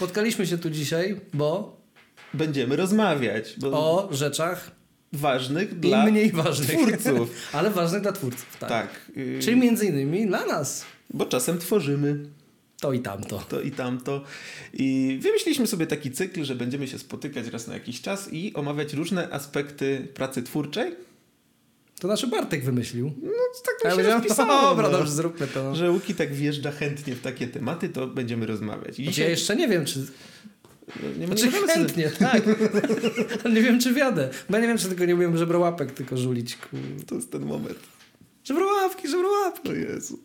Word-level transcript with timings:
Spotkaliśmy 0.00 0.46
się 0.46 0.58
tu 0.58 0.70
dzisiaj, 0.70 1.20
bo 1.34 1.76
Będziemy 2.34 2.76
rozmawiać 2.76 3.54
bo 3.58 3.68
o 3.72 4.08
rzeczach 4.14 4.70
ważnych 5.12 5.72
i 5.72 5.74
dla 5.76 6.06
mniej 6.06 6.32
ważnych. 6.32 6.70
twórców. 6.70 7.30
Ale 7.52 7.70
ważnych 7.70 8.02
dla 8.02 8.12
twórców, 8.12 8.56
tak. 8.60 8.68
Tak. 8.68 8.88
y, 9.16 9.38
Czyli 9.42 9.56
między 9.60 9.86
innymi 9.86 10.26
dla 10.26 10.46
nas. 10.46 10.84
Bo 11.10 11.26
czasem 11.26 11.58
tworzymy 11.58 12.18
To 12.80 12.92
i 12.92 13.00
tamto. 13.00 13.38
to 13.48 13.60
i 13.60 13.70
tamto. 13.70 14.24
I 14.72 15.18
wymyśliliśmy 15.22 15.66
sobie 15.66 15.86
taki 15.86 16.10
cykl, 16.10 16.44
że 16.44 16.54
będziemy 16.54 16.88
się 16.88 16.98
spotykać 16.98 17.46
raz 17.46 17.66
na 17.66 17.74
jakiś 17.74 18.00
czas 18.00 18.32
i 18.32 18.54
omawiać 18.54 18.92
różne 18.92 19.30
aspekty 19.32 20.08
pracy 20.14 20.42
twórczej. 20.42 20.92
To 22.00 22.08
nasz 22.08 22.26
Bartek 22.26 22.64
wymyślił. 22.64 23.12
No 23.22 23.30
tak 23.64 23.74
to 23.82 23.88
się 23.88 23.94
powiedziałem, 23.94 24.22
rozpisało. 24.22 24.62
dobra, 24.62 24.88
no. 24.88 24.98
dobrze, 24.98 25.12
zróbmy 25.12 25.46
to. 25.46 25.74
Że 25.74 25.90
Łuki 25.90 26.14
tak 26.14 26.34
wjeżdża 26.34 26.70
chętnie 26.70 27.14
w 27.14 27.20
takie 27.20 27.46
tematy, 27.46 27.88
to 27.88 28.06
będziemy 28.06 28.46
rozmawiać. 28.46 28.88
I 28.88 28.92
Znaczy, 28.92 29.02
ja 29.04 29.10
dzisiaj... 29.10 29.30
jeszcze 29.30 29.56
nie 29.56 29.68
wiem, 29.68 29.84
czy... 29.84 29.98
no, 31.02 31.08
nie, 31.18 31.26
Znaczy 31.26 31.44
nie 31.44 31.50
możemy 31.50 31.66
sobie- 31.72 31.74
chętnie, 31.74 32.10
tak. 32.10 32.42
Nie 33.54 33.62
wiem, 33.62 33.80
czy 33.80 33.94
wiadę. 33.94 34.28
Bo 34.50 34.56
ja 34.56 34.62
nie 34.62 34.68
wiem, 34.68 34.78
czy 34.78 34.88
tylko 34.88 35.04
nie 35.04 35.14
umiem 35.14 35.36
żebrołapek 35.36 35.92
tylko 35.92 36.16
żulić. 36.16 36.56
Kur... 36.56 36.78
To 37.06 37.14
jest 37.14 37.32
ten 37.32 37.46
moment. 37.46 37.78
Żebrołapki, 38.44 39.08
żebrołapki. 39.08 39.68
O 39.68 39.72
Jezu. 39.72 40.18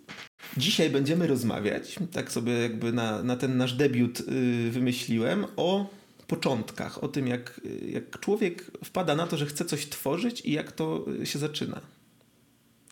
Dzisiaj 0.57 0.89
będziemy 0.89 1.27
rozmawiać, 1.27 1.95
tak 2.13 2.31
sobie 2.31 2.53
jakby 2.53 2.91
na, 2.93 3.23
na 3.23 3.35
ten 3.35 3.57
nasz 3.57 3.73
debiut 3.73 4.19
y, 4.19 4.23
wymyśliłem, 4.71 5.45
o 5.57 5.89
początkach, 6.35 7.03
o 7.03 7.07
tym 7.07 7.27
jak, 7.27 7.61
jak 7.87 8.19
człowiek 8.19 8.71
wpada 8.85 9.15
na 9.15 9.27
to, 9.27 9.37
że 9.37 9.45
chce 9.45 9.65
coś 9.65 9.85
tworzyć 9.89 10.41
i 10.41 10.51
jak 10.51 10.71
to 10.71 11.05
y, 11.21 11.25
się 11.25 11.39
zaczyna. 11.39 11.81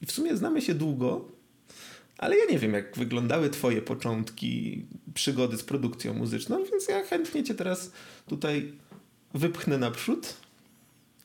I 0.02 0.06
w 0.06 0.12
sumie 0.12 0.38
znamy 0.38 0.62
się 0.62 0.74
długo, 0.74 1.26
ale 2.18 2.38
ja 2.38 2.46
nie 2.52 2.60
wiem, 2.60 2.74
jak 2.74 2.98
wyglądały 2.98 3.50
twoje 3.50 3.82
początki 3.82 4.86
przygody 5.14 5.58
z 5.58 5.64
produkcją 5.64 6.14
muzyczną, 6.14 6.64
więc 6.72 6.88
ja 6.88 7.04
chętnie 7.04 7.44
cię 7.44 7.54
teraz 7.56 7.92
tutaj 8.28 8.72
wypchnę 9.34 9.78
naprzód 9.78 10.34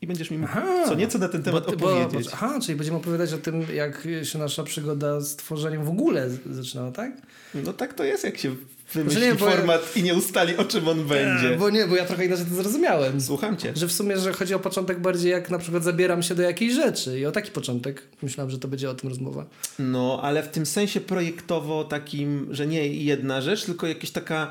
i 0.03 0.07
będziesz 0.07 0.31
mi 0.31 0.39
mógł 0.39 0.53
Aha. 0.53 0.85
co 0.89 0.95
nieco 0.95 1.19
na 1.19 1.29
ten 1.29 1.43
temat 1.43 1.65
Bo 1.67 1.73
opowiedzieć. 1.73 2.25
bo- 2.27 2.33
aha, 2.35 2.59
czyli 2.63 2.77
będziemy 2.77 2.97
opowiadać 2.99 3.33
o 3.33 3.39
tym, 3.39 3.63
jak 3.75 4.09
się 4.23 4.39
nasza 4.39 4.63
przygoda 4.63 5.21
z 5.21 5.37
tworzeniem 5.37 5.85
w 5.85 5.89
ogóle 5.89 6.31
zaczynała, 6.51 6.93
tak? 6.93 7.13
No 7.55 7.73
tak 7.73 7.95
to 7.95 8.05
jest, 8.05 8.25
jak 8.25 8.39
się 8.39 8.57
wymyśli 8.93 9.21
Znaczy 9.21 9.33
nie, 9.35 9.39
bo 9.41 9.47
ja- 9.47 9.57
format 9.57 9.97
i 9.97 10.03
nie 10.03 10.15
ustali, 10.15 10.57
o 10.57 10.65
czym 10.65 10.89
on 10.89 11.05
będzie. 11.07 11.57
Bo 11.59 11.71
nie, 11.71 11.87
bo 11.87 11.97
ja 11.97 12.05
trochę 12.05 12.25
inaczej 12.27 12.47
to 12.47 12.55
zrozumiałem. 12.55 13.21
Słucham 13.21 13.57
cię. 13.57 13.73
Że 13.77 13.89
w 13.89 13.93
sumie, 13.93 14.19
że 14.19 14.33
chodzi 14.33 14.55
o 14.55 14.59
początek 14.59 15.01
bardziej 15.01 15.31
jak 15.33 15.51
na 15.51 15.59
przykład 15.59 15.85
zabieram 15.85 16.23
się 16.23 16.35
do 16.35 16.43
jakiejś 16.43 16.73
rzeczy 16.75 17.19
i 17.21 17.27
o 17.27 17.33
taki 17.33 17.51
początek. 17.51 18.03
Myślałem, 18.23 18.51
że 18.51 18.59
to 18.59 18.69
będzie 18.69 18.91
o 18.91 18.95
tym 18.95 19.09
rozmowa. 19.09 19.47
No, 19.79 20.21
ale 20.23 20.43
w 20.43 20.49
tym 20.49 20.67
sensie 20.67 21.01
projektowo 21.01 21.85
takim, 21.85 22.49
że 22.51 22.67
nie 22.67 22.89
jedna 22.89 23.41
rzecz, 23.41 23.65
tylko 23.65 23.87
jakaś 23.87 24.11
taka, 24.11 24.51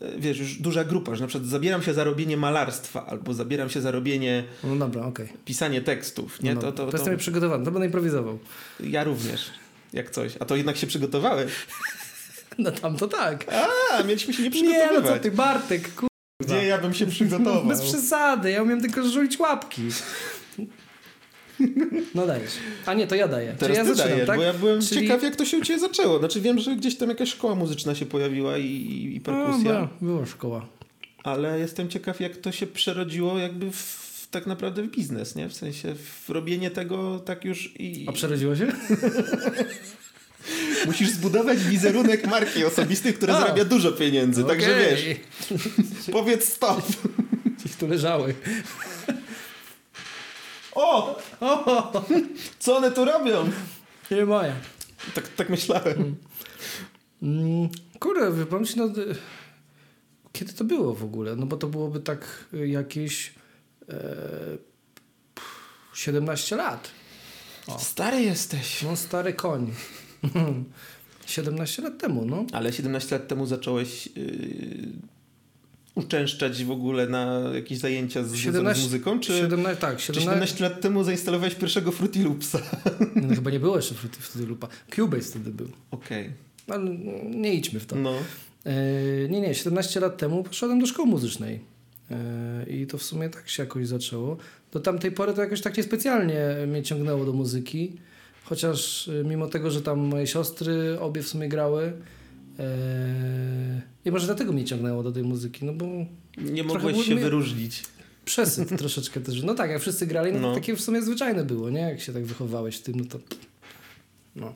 e, 0.00 0.18
wiesz, 0.18 0.38
już 0.38 0.54
duża 0.54 0.84
grupa, 0.84 1.14
że 1.14 1.20
na 1.20 1.28
przykład 1.28 1.48
zabieram 1.50 1.82
się 1.82 1.94
za 1.94 2.04
robienie 2.04 2.36
malarstwa, 2.36 3.06
albo 3.06 3.34
zabieram 3.34 3.70
się 3.70 3.80
za 3.80 3.90
robienie, 3.90 4.44
No 4.64 4.76
dobra, 4.76 5.02
okej. 5.06 5.28
pisanie 5.44 5.80
tekstów, 5.80 6.42
nie? 6.42 6.54
No, 6.54 6.60
to, 6.60 6.72
to, 6.72 6.84
to 6.86 6.90
to, 6.92 6.96
jestem 6.96 7.16
przygotowany, 7.16 7.64
to 7.64 7.70
będę 7.70 7.86
improwizował. 7.86 8.38
ja 8.80 9.04
również, 9.04 9.50
jak 9.92 10.10
coś. 10.10 10.32
A 10.40 10.44
to 10.44 10.56
jednak 10.56 10.76
się 10.76 10.86
przygotowałeś. 10.86 11.52
No 12.64 12.70
tam 12.70 12.96
to 12.96 13.08
tak. 13.08 13.46
A, 13.92 14.02
mieliśmy 14.02 14.34
się 14.34 14.42
nie 14.42 14.48
Nie, 14.50 14.68
no 14.72 14.76
przygotowywać. 14.78 15.16
co 15.16 15.22
ty, 15.22 15.30
Bartek, 15.30 15.94
kur... 15.94 16.08
Gdzie 16.42 16.64
ja 16.64 16.78
bym 16.78 16.94
się 16.94 17.06
przygotował? 17.06 17.64
Bez 17.64 17.82
przesady, 17.82 18.50
ja 18.50 18.62
umiem 18.62 18.80
tylko 18.80 19.08
żulić 19.08 19.38
łapki. 19.38 19.82
No 22.14 22.26
dajesz. 22.26 22.52
A 22.86 22.94
nie, 22.94 23.06
to 23.06 23.14
ja 23.14 23.28
daję. 23.28 23.54
Teraz 23.58 23.76
Czyli 23.76 23.88
ja 23.88 23.94
zaczynam, 23.94 24.08
dajesz, 24.10 24.26
tak? 24.26 24.36
bo 24.36 24.42
ja 24.42 24.52
byłem 24.52 24.80
Czyli- 24.82 25.00
ciekaw, 25.00 25.22
jak 25.22 25.36
to 25.36 25.44
się 25.44 25.58
u 25.58 25.60
ciebie 25.62 25.78
zaczęło. 25.80 26.18
Znaczy 26.18 26.40
wiem, 26.40 26.58
że 26.58 26.76
gdzieś 26.76 26.96
tam 26.96 27.08
jakaś 27.08 27.28
szkoła 27.28 27.54
muzyczna 27.54 27.94
się 27.94 28.06
pojawiła 28.06 28.58
i, 28.58 29.12
i, 29.16 29.20
perkusja. 29.20 29.72
No, 29.72 29.86
była, 29.86 29.88
była 30.14 30.26
szkoła. 30.26 30.66
Ale 31.24 31.58
jestem 31.58 31.88
ciekaw, 31.88 32.20
jak 32.20 32.36
to 32.36 32.52
się 32.52 32.66
przerodziło 32.66 33.38
jakby 33.38 33.70
w, 33.70 34.28
tak 34.30 34.46
naprawdę 34.46 34.82
w 34.82 34.90
biznes, 34.90 35.36
nie? 35.36 35.48
W 35.48 35.54
sensie 35.54 35.94
w 35.94 36.30
robienie 36.30 36.70
tego 36.70 37.18
tak 37.18 37.44
już 37.44 37.72
i... 37.80 38.06
A 38.08 38.12
przerodziło 38.12 38.56
się? 38.56 38.66
Musisz 40.86 41.10
zbudować 41.10 41.58
wizerunek 41.64 42.26
marki 42.26 42.64
osobistej, 42.64 43.14
która 43.14 43.36
O. 43.36 43.40
zarabia 43.40 43.64
dużo 43.64 43.92
pieniędzy. 43.92 44.44
Także 44.44 44.70
Okej. 44.76 44.96
wiesz, 44.96 45.16
powiedz 46.12 46.48
stop. 46.48 46.82
Gdzieś 47.58 47.76
tu 47.76 47.86
leżały. 47.88 48.34
O! 50.72 51.18
O, 51.40 51.92
Co 52.58 52.76
one 52.76 52.90
tu 52.90 53.04
robią? 53.04 53.50
nie 54.10 54.24
moja. 54.26 54.54
Tak, 55.14 55.28
tak 55.28 55.48
myślałem. 55.50 56.16
Mm, 57.22 57.68
kurde, 58.00 58.30
wypowiem 58.30 58.66
ci, 58.66 58.78
no... 58.78 58.88
Kiedy 60.32 60.52
to 60.52 60.64
było 60.64 60.94
w 60.94 61.04
ogóle? 61.04 61.36
No 61.36 61.46
bo 61.46 61.56
to 61.56 61.66
byłoby 61.66 62.00
tak 62.00 62.44
jakieś... 62.52 63.32
E, 63.88 63.92
pff, 65.34 65.48
17 65.94 66.56
lat. 66.56 66.90
O. 67.66 67.78
Stary 67.78 68.22
jesteś. 68.22 68.82
No 68.82 68.96
stary 68.96 69.32
koń. 69.32 69.72
17 71.26 71.82
lat 71.82 71.98
temu, 71.98 72.24
no. 72.24 72.44
Ale 72.52 72.72
17 72.72 73.16
lat 73.18 73.28
temu 73.28 73.46
zacząłeś 73.46 74.06
yy, 74.06 74.22
uczęszczać 75.94 76.64
w 76.64 76.70
ogóle 76.70 77.06
na 77.06 77.42
jakieś 77.54 77.78
zajęcia 77.78 78.24
związane 78.24 78.58
17 78.58 78.82
z 78.82 78.84
muzyką? 78.84 79.20
Czy, 79.20 79.38
17, 79.38 79.80
tak, 79.80 79.96
czy 79.96 80.02
17, 80.06 80.30
17 80.30 80.64
lat 80.64 80.80
temu 80.80 81.04
zainstalowałeś 81.04 81.54
pierwszego 81.54 81.92
Fruity 81.92 82.22
Loopsa? 82.24 82.58
No, 83.22 83.34
chyba 83.34 83.50
nie 83.50 83.60
było 83.60 83.76
jeszcze 83.76 83.94
wtedy, 83.94 84.16
wtedy 84.20 84.46
lupa. 84.46 84.68
Cubase 84.94 85.30
wtedy 85.30 85.50
był. 85.50 85.68
Okej. 85.90 86.30
Ale 86.68 86.90
nie 87.24 87.54
idźmy 87.54 87.80
w 87.80 87.86
to. 87.86 87.96
No. 87.96 88.14
E, 88.64 89.28
nie, 89.28 89.40
nie, 89.40 89.54
17 89.54 90.00
lat 90.00 90.18
temu 90.18 90.44
poszedłem 90.44 90.80
do 90.80 90.86
szkoły 90.86 91.08
muzycznej. 91.08 91.60
E, 92.10 92.70
I 92.70 92.86
to 92.86 92.98
w 92.98 93.02
sumie 93.02 93.28
tak 93.28 93.48
się 93.48 93.62
jakoś 93.62 93.86
zaczęło. 93.86 94.36
Do 94.72 94.80
tamtej 94.80 95.12
pory 95.12 95.32
to 95.32 95.40
jakoś 95.40 95.60
tak 95.60 95.76
niespecjalnie 95.76 96.40
mnie 96.66 96.82
ciągnęło 96.82 97.24
do 97.24 97.32
muzyki. 97.32 97.92
Chociaż 98.50 99.08
e, 99.08 99.24
mimo 99.24 99.46
tego, 99.46 99.70
że 99.70 99.82
tam 99.82 99.98
moje 99.98 100.26
siostry 100.26 101.00
obie 101.00 101.22
w 101.22 101.28
sumie 101.28 101.48
grały. 101.48 101.92
E, 102.58 103.82
I 104.04 104.10
może 104.10 104.26
dlatego 104.26 104.52
mnie 104.52 104.64
ciągnęło 104.64 105.02
do 105.02 105.12
tej 105.12 105.22
muzyki, 105.22 105.64
no 105.64 105.72
bo 105.72 105.86
Nie 106.38 106.64
mogłeś 106.64 107.06
się 107.06 107.14
mnie- 107.14 107.22
wyróżnić. 107.24 107.82
przesyt 108.24 108.68
troszeczkę 108.78 109.20
też. 109.20 109.42
No 109.42 109.54
tak, 109.54 109.70
jak 109.70 109.80
wszyscy 109.80 110.06
grali, 110.06 110.32
no, 110.32 110.38
No. 110.40 110.48
to 110.48 110.54
takie 110.54 110.76
w 110.76 110.80
sumie 110.80 111.02
zwyczajne 111.02 111.44
było, 111.44 111.70
nie? 111.70 111.80
Jak 111.80 112.00
się 112.00 112.12
tak 112.12 112.24
wychowałeś 112.24 112.76
w 112.76 112.82
tym, 112.82 112.94
no 112.96 113.04
to... 113.04 113.18
No. 114.36 114.54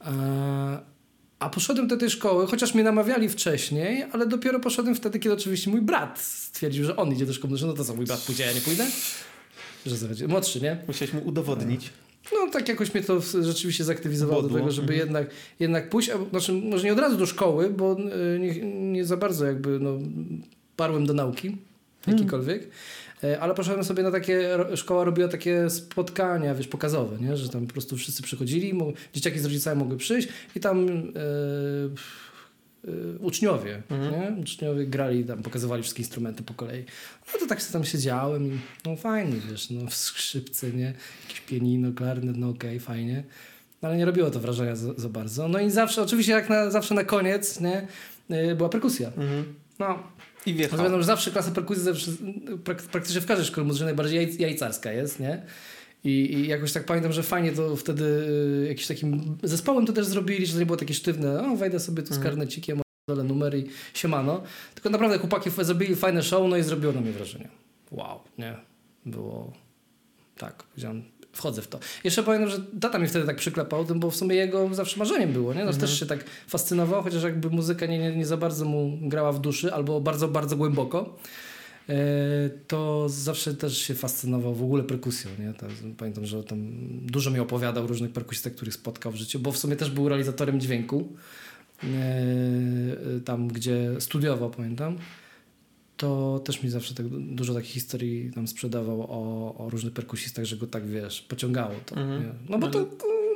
A, 0.00 0.12
a 1.38 1.50
poszedłem 1.50 1.88
do 1.88 1.96
tej 1.96 2.10
szkoły, 2.10 2.46
chociaż 2.46 2.74
mnie 2.74 2.84
namawiali 2.84 3.28
wcześniej, 3.28 4.02
ale 4.12 4.26
dopiero 4.26 4.60
poszedłem 4.60 4.94
wtedy, 4.94 5.18
kiedy 5.18 5.34
oczywiście 5.34 5.70
mój 5.70 5.80
brat 5.82 6.18
stwierdził, 6.20 6.84
że 6.84 6.96
on 6.96 7.12
idzie 7.12 7.26
do 7.26 7.32
szkoły. 7.32 7.58
No 7.66 7.72
to 7.72 7.84
co, 7.84 7.94
mój 7.94 8.06
brat 8.06 8.20
pójdzie, 8.20 8.44
a 8.44 8.46
ja 8.46 8.52
nie 8.52 8.60
pójdę? 8.60 8.86
Że 9.86 9.98
co 9.98 10.08
chodzi? 10.08 10.26
Młodszy, 10.26 10.60
nie? 10.60 10.78
Musiałeś 10.88 11.14
mu 11.14 11.20
udowodnić. 11.20 11.90
No 12.32 12.50
tak 12.52 12.68
jakoś 12.68 12.94
mnie 12.94 13.02
to 13.02 13.20
rzeczywiście 13.20 13.84
zaktywizowało 13.84 14.42
do 14.42 14.48
Bodło. 14.48 14.58
tego, 14.58 14.72
żeby 14.72 14.92
Mhm. 14.92 15.00
jednak, 15.08 15.30
jednak 15.60 15.90
pójść, 15.90 16.10
a, 16.10 16.18
znaczy 16.30 16.52
może 16.52 16.84
nie 16.84 16.92
od 16.92 16.98
razu 16.98 17.16
do 17.16 17.26
szkoły, 17.26 17.70
bo 17.70 17.96
y, 18.34 18.38
nie, 18.38 18.60
nie 18.92 19.04
za 19.04 19.16
bardzo 19.16 19.46
jakby 19.46 19.80
no, 19.80 19.98
parłem 20.76 21.06
do 21.06 21.14
nauki 21.14 21.56
jakikolwiek, 22.06 22.68
E, 23.24 23.40
ale 23.40 23.54
poszedłem 23.54 23.84
sobie 23.84 24.02
na 24.02 24.10
takie, 24.10 24.48
szkoła 24.74 25.04
robiła 25.04 25.28
takie 25.28 25.70
spotkania, 25.70 26.54
wiesz, 26.54 26.68
pokazowe, 26.68 27.16
nie? 27.20 27.36
że 27.36 27.48
tam 27.48 27.66
po 27.66 27.72
prostu 27.72 27.96
wszyscy 27.96 28.22
przychodzili, 28.22 28.72
dzieciaki 29.12 29.38
z 29.38 29.44
rodzicami 29.44 29.78
mogły 29.78 29.96
przyjść 29.96 30.28
i 30.56 30.60
tam 30.60 30.88
e, 30.88 30.92
e, 30.92 30.94
uczniowie, 33.20 33.82
nie? 33.90 34.42
uczniowie 34.42 34.86
grali 34.86 35.24
tam, 35.24 35.42
pokazywali 35.42 35.82
wszystkie 35.82 36.02
instrumenty 36.02 36.42
po 36.42 36.54
kolei. 36.54 36.84
No 37.34 37.40
to 37.40 37.46
tak 37.46 37.62
sobie 37.62 37.72
tam 37.72 37.84
siedziałem 37.84 38.46
i 38.46 38.58
no 38.86 38.96
fajnie, 38.96 39.36
wiesz, 39.50 39.70
no 39.70 39.90
skrzypce, 39.90 40.70
nie? 40.70 40.94
Jakieś 41.28 41.40
pianino, 41.40 41.92
klarnet, 41.92 42.36
no 42.36 42.48
okej, 42.48 42.80
fajnie. 42.80 43.24
No, 43.82 43.88
ale 43.88 43.96
nie 43.98 44.04
robiło 44.04 44.30
to 44.30 44.40
wrażenia 44.40 44.76
za, 44.76 44.94
za 44.94 45.08
bardzo. 45.08 45.48
No 45.48 45.60
i 45.60 45.70
zawsze, 45.70 46.02
oczywiście 46.02 46.32
jak 46.32 46.48
na, 46.48 46.70
zawsze 46.70 46.94
na 46.94 47.04
koniec, 47.04 47.60
nie? 47.60 47.86
E, 48.30 48.54
Była 48.54 48.68
perkusja. 48.68 49.08
Mhm. 49.08 49.54
No, 49.78 49.98
I 50.46 50.54
wjechał. 50.54 50.78
wiadomo, 50.78 50.98
że 50.98 51.04
zawsze 51.06 51.30
klasa 51.30 51.50
perkusji 51.50 51.82
zawsze, 51.82 52.10
prak, 52.64 52.82
praktycznie 52.82 53.20
w 53.20 53.26
każdej 53.26 53.46
szkole 53.46 53.66
muzycznej 53.66 53.86
najbardziej 53.86 54.16
jaj, 54.16 54.36
jajcarska 54.38 54.92
jest, 54.92 55.20
nie? 55.20 55.42
I, 56.06 56.34
I 56.34 56.46
jakoś 56.46 56.72
tak 56.72 56.84
pamiętam, 56.84 57.12
że 57.12 57.22
fajnie 57.22 57.52
to 57.52 57.76
wtedy 57.76 58.04
y, 58.04 58.66
jakimś 58.68 58.86
takim 58.86 59.38
zespołem 59.42 59.86
to 59.86 59.92
też 59.92 60.06
zrobili, 60.06 60.46
że 60.46 60.52
to 60.52 60.58
nie 60.58 60.66
było 60.66 60.76
takie 60.76 60.94
sztywne, 60.94 61.52
o 61.52 61.56
wejdę 61.56 61.80
sobie 61.80 62.02
tu 62.02 62.14
z 62.14 62.18
karnecikiem, 62.18 62.80
dole 63.08 63.24
numer 63.24 63.56
i 63.56 63.66
siemano. 63.94 64.42
Tylko 64.74 64.90
naprawdę 64.90 65.18
chłopaki 65.18 65.50
zrobili 65.60 65.96
fajne 65.96 66.22
show, 66.22 66.50
no 66.50 66.56
i 66.56 66.62
zrobiło 66.62 66.92
na 66.92 67.00
mnie 67.00 67.12
wrażenie. 67.12 67.48
Wow, 67.90 68.20
nie? 68.38 68.56
Było 69.06 69.52
tak, 70.38 70.62
powiedziałem, 70.62 71.02
wchodzę 71.32 71.62
w 71.62 71.68
to. 71.68 71.78
Jeszcze 72.04 72.22
pamiętam, 72.22 72.50
że 72.50 72.58
tata 72.80 72.98
mi 72.98 73.08
wtedy 73.08 73.26
tak 73.26 73.36
przyklepał, 73.36 73.84
tym, 73.84 74.00
bo 74.00 74.10
w 74.10 74.16
sumie 74.16 74.36
jego 74.36 74.74
zawsze 74.74 74.98
marzeniem 74.98 75.32
było, 75.32 75.54
nie? 75.54 75.64
No, 75.64 75.72
Też 75.72 76.00
się 76.00 76.06
tak 76.06 76.24
fascynował, 76.48 77.02
chociaż 77.02 77.22
jakby 77.22 77.50
muzyka 77.50 77.86
nie, 77.86 77.98
nie, 77.98 78.16
nie 78.16 78.26
za 78.26 78.36
bardzo 78.36 78.64
mu 78.64 78.98
grała 79.02 79.32
w 79.32 79.40
duszy, 79.40 79.74
albo 79.74 80.00
bardzo, 80.00 80.28
bardzo 80.28 80.56
głęboko. 80.56 81.16
E, 81.88 82.50
to 82.66 83.08
zawsze 83.08 83.54
też 83.54 83.78
się 83.78 83.94
fascynował 83.94 84.54
w 84.54 84.62
ogóle 84.62 84.82
perkusją. 84.82 85.30
Nie? 85.38 85.54
To, 85.54 85.66
pamiętam, 85.96 86.26
że 86.26 86.44
tam 86.44 86.58
dużo 87.02 87.30
mi 87.30 87.40
opowiadał 87.40 87.86
różnych 87.86 88.12
perkusistach, 88.12 88.54
których 88.54 88.74
spotkał 88.74 89.12
w 89.12 89.16
życiu, 89.16 89.38
bo 89.38 89.52
w 89.52 89.58
sumie 89.58 89.76
też 89.76 89.90
był 89.90 90.08
realizatorem 90.08 90.60
dźwięku. 90.60 91.08
e, 91.82 93.20
tam 93.20 93.48
gdzie 93.48 93.90
studiował, 93.98 94.50
pamiętam, 94.50 94.98
to 95.96 96.40
też 96.44 96.62
mi 96.62 96.70
zawsze 96.70 96.94
tak 96.94 97.08
dużo 97.08 97.54
takich 97.54 97.70
historii 97.70 98.30
tam 98.34 98.48
sprzedawał 98.48 99.02
o, 99.02 99.54
o 99.58 99.70
różnych 99.70 99.92
perkusistach, 99.92 100.44
że 100.44 100.56
go 100.56 100.66
tak, 100.66 100.86
wiesz, 100.86 101.22
pociągało 101.22 101.74
to. 101.86 101.96
Mhm. 101.96 102.32
No 102.48 102.58
bo 102.58 102.68
to, 102.68 102.86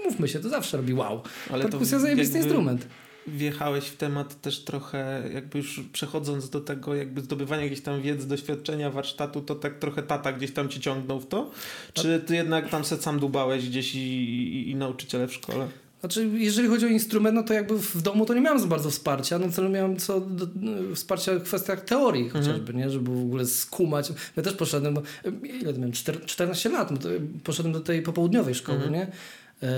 mówmy 0.05 0.29
się, 0.29 0.41
to 0.41 0.49
zawsze 0.49 0.77
robi 0.77 0.95
wow. 0.95 1.23
Ale 1.51 1.65
to 1.65 1.71
Perkusja 1.71 1.99
zajebisty 1.99 2.39
jakby 2.39 2.49
instrument. 2.49 2.87
Wjechałeś 3.27 3.85
w 3.85 3.97
temat 3.97 4.41
też 4.41 4.65
trochę, 4.65 5.23
jakby 5.35 5.59
już 5.59 5.81
przechodząc 5.93 6.51
do 6.51 6.61
tego, 6.61 6.95
jakby 6.95 7.21
zdobywania 7.21 7.63
jakiejś 7.63 7.81
tam 7.81 8.03
wiedzy, 8.03 8.29
doświadczenia, 8.29 8.91
warsztatu, 8.91 9.41
to 9.41 9.55
tak 9.55 9.79
trochę 9.79 10.03
tata 10.03 10.33
gdzieś 10.33 10.53
tam 10.53 10.69
cię 10.69 10.81
ciągnął 10.81 11.21
w 11.21 11.27
to? 11.27 11.51
Czy 11.93 12.21
ty 12.27 12.35
jednak 12.35 12.69
tam 12.71 12.85
se 12.85 12.97
sam 12.97 13.21
dubałeś 13.21 13.69
gdzieś 13.69 13.95
i, 13.95 13.99
i, 13.99 14.71
i 14.71 14.75
nauczyciele 14.75 15.29
w 15.29 15.33
szkole? 15.35 15.69
Znaczy, 16.01 16.31
jeżeli 16.35 16.69
chodzi 16.69 16.87
o 16.87 16.89
instrument, 16.89 17.35
no 17.35 17.43
to 17.43 17.55
jakby 17.55 17.79
w 17.79 18.03
domu 18.03 18.27
to 18.27 18.35
nie 18.35 18.41
miałem 18.41 18.61
za 18.61 18.67
bardzo 18.67 18.91
wsparcia, 18.91 19.39
no 19.39 19.47
to 19.57 19.69
miałem 19.69 19.97
co 19.97 20.21
do, 20.21 20.47
no, 20.61 20.95
wsparcia 20.95 21.35
w 21.39 21.43
kwestiach 21.43 21.85
teorii 21.85 22.25
Mhm. 22.25 22.45
chociażby, 22.45 22.75
nie? 22.75 22.91
Żeby 22.91 23.11
w 23.11 23.21
ogóle 23.23 23.47
skumać. 23.47 24.13
Ja 24.37 24.43
też 24.43 24.53
poszedłem, 24.55 24.95
bo, 24.95 25.03
ile 25.61 25.73
miałem, 25.73 25.93
Czter- 25.93 26.25
14 26.27 26.69
lat, 26.69 26.91
no 26.91 26.97
to 26.97 27.09
poszedłem 27.45 27.73
do 27.73 27.81
tej 27.81 28.03
popołudniowej 28.03 28.55
szkoły, 28.55 28.79
Mhm. 28.79 28.95
nie? 28.95 29.07
E, 29.63 29.69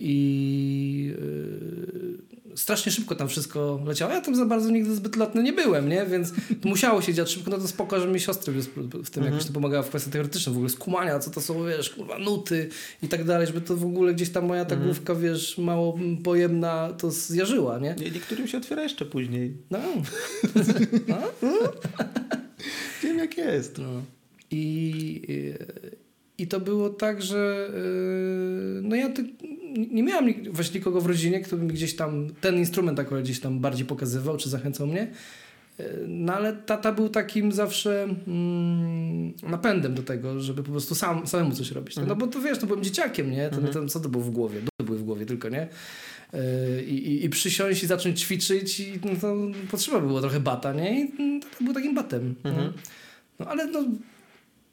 I 0.00 1.14
e, 2.27 2.27
strasznie 2.54 2.92
szybko 2.92 3.14
tam 3.14 3.28
wszystko 3.28 3.80
leciało. 3.86 4.12
Ja 4.12 4.20
tam 4.20 4.36
za 4.36 4.46
bardzo 4.46 4.70
nigdy 4.70 4.94
zbyt 4.94 5.16
lotny 5.16 5.42
nie 5.42 5.52
byłem, 5.52 5.88
nie? 5.88 6.06
Więc 6.06 6.32
musiało 6.64 7.02
się 7.02 7.14
dziać 7.14 7.30
szybko. 7.30 7.50
No 7.50 7.58
to 7.58 7.68
spoko, 7.68 8.00
że 8.00 8.06
mi 8.06 8.20
siostry 8.20 8.52
w 9.04 9.10
tym 9.10 9.24
jakoś 9.24 9.44
to 9.44 9.52
pomagała 9.52 9.82
w 9.82 9.88
kwestiach 9.88 10.12
teoretycznych, 10.12 10.54
w 10.54 10.56
ogóle 10.58 10.70
skumania, 10.70 11.18
co 11.18 11.30
to 11.30 11.40
są, 11.40 11.66
wiesz, 11.66 11.90
kurwa, 11.90 12.18
nuty 12.18 12.68
i 13.02 13.08
tak 13.08 13.24
dalej, 13.24 13.46
żeby 13.46 13.60
to 13.60 13.76
w 13.76 13.84
ogóle 13.84 14.14
gdzieś 14.14 14.30
tam 14.30 14.46
moja 14.46 14.64
ta 14.64 14.76
główka, 14.76 15.14
wiesz, 15.14 15.58
mało 15.58 15.98
pojemna 16.24 16.92
to 16.92 17.10
zjarzyła, 17.10 17.78
nie? 17.78 17.94
Nie, 17.98 18.10
Niektórym 18.10 18.48
się 18.48 18.58
otwiera 18.58 18.82
jeszcze 18.82 19.04
później. 19.04 19.56
No. 19.70 19.78
Wiem 23.02 23.18
jak 23.18 23.38
jest. 23.38 23.78
No. 23.78 24.02
I, 24.50 25.22
I 26.38 26.46
to 26.46 26.60
było 26.60 26.90
tak, 26.90 27.22
że 27.22 27.70
yy, 27.74 28.80
no 28.82 28.96
ja 28.96 29.08
ty, 29.08 29.24
nie 29.90 30.02
miałem 30.02 30.26
nik- 30.26 30.50
właśnie 30.52 30.78
nikogo 30.80 31.00
w 31.00 31.06
rodzinie, 31.06 31.40
kto 31.40 31.56
by 31.56 31.62
mi 31.64 31.72
gdzieś 31.72 31.96
tam 31.96 32.26
ten 32.40 32.56
instrument 32.56 32.98
akurat 33.00 33.22
gdzieś 33.24 33.40
tam 33.40 33.58
bardziej 33.60 33.86
pokazywał, 33.86 34.36
czy 34.36 34.48
zachęcał 34.48 34.86
mnie. 34.86 35.10
Yy, 35.78 35.84
No 36.08 36.34
ale 36.34 36.52
tata 36.52 36.92
był 36.92 37.08
takim 37.08 37.52
zawsze 37.52 38.08
mm, 38.26 39.32
napędem 39.42 39.94
do 39.94 40.02
tego, 40.02 40.40
żeby 40.40 40.62
po 40.62 40.70
prostu 40.70 40.94
sam, 40.94 41.26
samemu 41.26 41.52
coś 41.54 41.70
robić. 41.70 41.96
No, 41.96 42.06
no 42.06 42.16
bo 42.16 42.26
to 42.26 42.40
wiesz, 42.40 42.60
no 42.60 42.66
byłem 42.66 42.84
dzieciakiem, 42.84 43.30
nie? 43.30 43.50
To, 43.50 43.60
to, 43.60 43.86
co 43.86 44.00
to 44.00 44.08
było 44.08 44.24
w 44.24 44.30
głowie? 44.30 44.58
Dudy 44.60 44.86
były 44.86 44.98
w 44.98 45.02
głowie 45.04 45.26
tylko, 45.26 45.48
nie? 45.48 45.68
Yy, 46.32 46.40
I, 46.82 46.94
i, 47.12 47.24
I 47.24 47.28
przysiąść 47.28 47.82
i 47.82 47.86
zacząć 47.86 48.20
ćwiczyć 48.20 48.80
i 48.80 48.92
no, 49.04 49.10
to 49.20 49.36
potrzeba 49.70 50.00
było 50.00 50.20
trochę 50.20 50.40
bata, 50.40 50.72
nie? 50.72 51.00
I 51.04 51.40
tata 51.40 51.56
był 51.64 51.74
takim 51.74 51.94
batem. 51.94 52.34
Mhm. 52.44 52.66
No. 52.66 52.72
No 53.38 53.46
ale 53.46 53.66
no, 53.66 53.84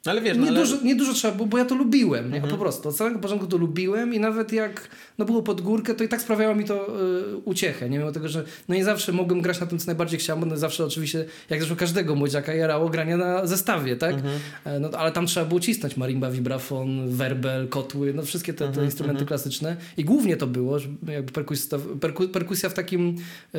Ale 0.08 0.20
wiesz, 0.20 0.36
no, 0.36 0.42
nie, 0.44 0.50
ale... 0.50 0.60
dużo, 0.60 0.76
nie 0.84 0.96
dużo 0.96 1.12
trzeba 1.12 1.34
było, 1.34 1.48
bo 1.48 1.58
ja 1.58 1.64
to 1.64 1.74
lubiłem, 1.74 2.30
nie? 2.30 2.36
Mhm. 2.36 2.50
po 2.54 2.58
prostu. 2.60 2.88
Od 2.88 2.96
samego 2.96 3.18
początku 3.18 3.46
to 3.46 3.56
lubiłem 3.56 4.14
i 4.14 4.20
nawet 4.20 4.52
jak 4.52 4.88
no 5.18 5.24
było 5.24 5.42
pod 5.42 5.60
górkę, 5.60 5.94
to 5.94 6.04
i 6.04 6.08
tak 6.08 6.22
sprawiało 6.22 6.54
mi 6.54 6.64
to 6.64 7.00
y, 7.32 7.36
uciechę, 7.36 7.90
nie? 7.90 7.98
Mimo 7.98 8.12
tego, 8.12 8.28
że 8.28 8.44
no 8.68 8.74
nie 8.74 8.84
zawsze 8.84 9.12
mogłem 9.12 9.40
grać 9.40 9.60
na 9.60 9.66
tym, 9.66 9.78
co 9.78 9.86
najbardziej 9.86 10.18
chciałem, 10.18 10.40
bo 10.40 10.46
no 10.46 10.56
zawsze 10.56 10.84
oczywiście, 10.84 11.24
jak 11.50 11.60
zresztą 11.60 11.76
każdego 11.76 12.14
młodziaka, 12.14 12.54
jarało 12.54 12.88
granie 12.88 13.16
na 13.16 13.46
zestawie, 13.46 13.96
tak? 13.96 14.14
Mhm. 14.14 14.34
E, 14.64 14.80
No, 14.80 14.90
ale 14.98 15.12
tam 15.12 15.26
trzeba 15.26 15.46
było 15.46 15.60
cisnąć 15.60 15.96
marimba, 15.96 16.30
vibrafon, 16.30 17.08
werbel, 17.10 17.68
kotły, 17.68 18.14
no 18.14 18.22
wszystkie 18.22 18.52
te, 18.52 18.58
te 18.58 18.66
Mhm, 18.66 18.84
instrumenty 18.86 19.22
mhm. 19.22 19.28
klasyczne. 19.28 19.76
I 19.96 20.04
głównie 20.04 20.36
to 20.36 20.46
było, 20.46 20.78
że 20.78 20.88
jakby 21.08 21.32
perkusja, 21.32 21.78
perku, 22.00 22.28
perkusja 22.28 22.68
w 22.68 22.74
takim 22.74 23.16
y, 23.54 23.58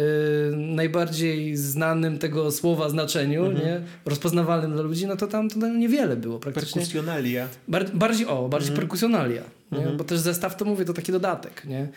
najbardziej 0.55 1.55
znanym 1.57 2.17
tego 2.19 2.51
słowa 2.51 2.89
znaczeniu, 2.89 3.45
Mhm. 3.45 3.65
nie? 3.65 3.81
rozpoznawalnym 4.05 4.71
dla 4.73 4.81
ludzi, 4.81 5.07
no 5.07 5.15
to 5.15 5.27
tam 5.27 5.49
to 5.49 5.67
niewiele 5.67 6.15
było 6.15 6.36
praktycznie. 6.39 6.81
Perkusjonalia. 6.81 7.47
Bar 7.67 7.85
bardziej, 7.93 8.27
o, 8.27 8.49
bardziej 8.49 8.69
Mhm. 8.71 8.87
perkusjonalia? 8.87 9.43
Mhm. 9.71 9.97
bo 9.97 10.03
też 10.03 10.19
zestaw 10.19 10.57
to 10.57 10.65
mówię, 10.65 10.85
to 10.85 10.93
taki 10.93 11.11
dodatek, 11.11 11.65
nie? 11.65 11.87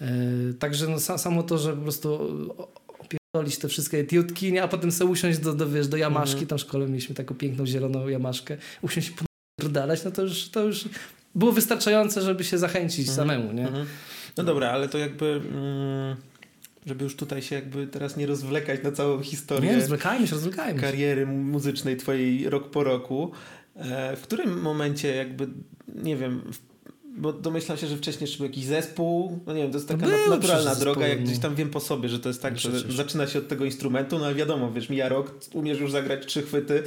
E, 0.00 0.08
także 0.58 0.86
no, 0.88 0.96
sa, 0.96 1.18
samo 1.18 1.42
to, 1.42 1.58
że 1.58 1.76
po 1.76 1.82
prostu 1.82 2.18
opierdolić 2.98 3.58
te 3.58 3.68
wszystkie 3.68 3.98
etiutki, 3.98 4.52
nie? 4.52 4.62
a 4.62 4.68
potem 4.68 4.92
sobie 4.92 5.10
usiąść 5.10 5.38
do, 5.38 5.52
do, 5.54 5.68
wiesz, 5.70 5.88
do 5.88 5.96
jamaszki, 5.96 6.32
Mhm. 6.32 6.46
tam 6.48 6.58
w 6.58 6.60
szkole 6.60 6.86
mieliśmy 6.88 7.14
taką 7.14 7.34
piękną 7.34 7.66
zieloną 7.66 8.08
jamaszkę, 8.08 8.56
usiąść 8.82 9.08
i 9.08 9.12
podalać, 9.62 10.04
no 10.04 10.10
to 10.10 10.22
już, 10.22 10.48
to 10.48 10.64
już 10.64 10.88
było 11.34 11.52
wystarczające, 11.52 12.22
żeby 12.22 12.44
się 12.44 12.58
zachęcić 12.58 13.08
Mhm. 13.08 13.16
samemu, 13.16 13.52
nie? 13.52 13.66
Mhm. 13.68 13.86
No 14.36 14.44
dobra, 14.44 14.70
ale 14.70 14.88
to 14.88 14.98
jakby... 14.98 15.40
Mm, 15.54 16.16
żeby 16.86 17.04
już 17.04 17.16
tutaj 17.16 17.42
się 17.42 17.54
jakby 17.54 17.86
teraz 17.86 18.16
nie 18.16 18.26
rozwlekać 18.26 18.82
na 18.82 18.92
całą 18.92 19.20
historię 19.22 19.70
Nie, 19.70 19.76
rozwlekajmy 19.76 20.26
się, 20.26 20.32
rozwlekajmy 20.34 20.80
się. 20.80 20.86
kariery 20.86 21.26
muzycznej 21.26 21.96
twojej 21.96 22.50
rok 22.50 22.70
po 22.70 22.84
roku. 22.84 23.30
E, 23.80 24.16
w 24.16 24.22
którym 24.22 24.60
momencie 24.60 25.14
jakby, 25.14 25.48
nie 25.94 26.16
wiem, 26.16 26.42
bo 27.16 27.32
domyślam 27.32 27.78
się, 27.78 27.86
że 27.86 27.96
wcześniej 27.96 28.20
jeszcze 28.22 28.38
był 28.38 28.46
jakiś 28.46 28.64
zespół, 28.64 29.40
no 29.46 29.52
nie 29.52 29.62
wiem, 29.62 29.70
to 29.70 29.76
jest 29.78 29.88
taka 29.88 30.06
naturalna 30.28 30.74
droga, 30.74 31.08
jak 31.08 31.22
gdzieś 31.24 31.38
tam 31.38 31.54
wiem 31.54 31.70
po 31.70 31.80
sobie, 31.80 32.08
że 32.08 32.18
to 32.20 32.28
jest 32.28 32.42
tak, 32.42 32.52
No 32.54 32.58
że 32.60 32.70
przecież. 32.70 32.94
zaczyna 32.96 33.26
się 33.26 33.38
od 33.38 33.48
tego 33.48 33.64
instrumentu, 33.64 34.18
no 34.18 34.24
ale 34.26 34.34
wiadomo, 34.34 34.72
wiesz, 34.72 34.88
mija 34.90 35.08
rok, 35.08 35.34
umiesz 35.52 35.80
już 35.80 35.92
zagrać 35.92 36.26
trzy 36.26 36.42
chwyty 36.42 36.82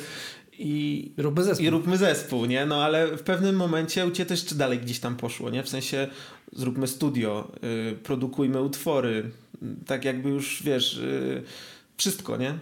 i, 0.59 1.11
Róbmy 1.17 1.43
zespół. 1.43 1.65
i 1.65 1.69
róbmy 1.69 1.97
zespół, 1.97 2.45
nie? 2.45 2.65
No 2.65 2.83
ale 2.83 3.17
w 3.17 3.21
pewnym 3.23 3.55
momencie 3.55 4.05
u 4.07 4.11
Ciebie 4.11 4.29
też 4.29 4.45
czy 4.45 4.55
dalej 4.55 4.79
gdzieś 4.79 4.99
tam 4.99 5.15
poszło, 5.15 5.49
nie? 5.49 5.63
W 5.63 5.69
sensie 5.69 6.07
zróbmy 6.51 6.87
studio, 6.87 7.51
y, 7.91 7.95
produkujmy 7.95 8.61
utwory, 8.61 9.31
tak 9.85 10.05
jakby 10.05 10.29
już, 10.29 10.63
wiesz, 10.63 10.97
y, 10.97 11.43
wszystko, 11.97 12.37
nie? 12.37 12.53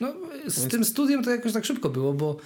No, 0.00 0.12
z 0.46 0.60
Więc- 0.60 0.72
tym 0.72 0.84
studiem 0.84 1.24
to 1.24 1.30
jakoś 1.30 1.52
tak 1.52 1.64
szybko 1.64 1.88
było, 1.88 2.12
bo 2.12 2.36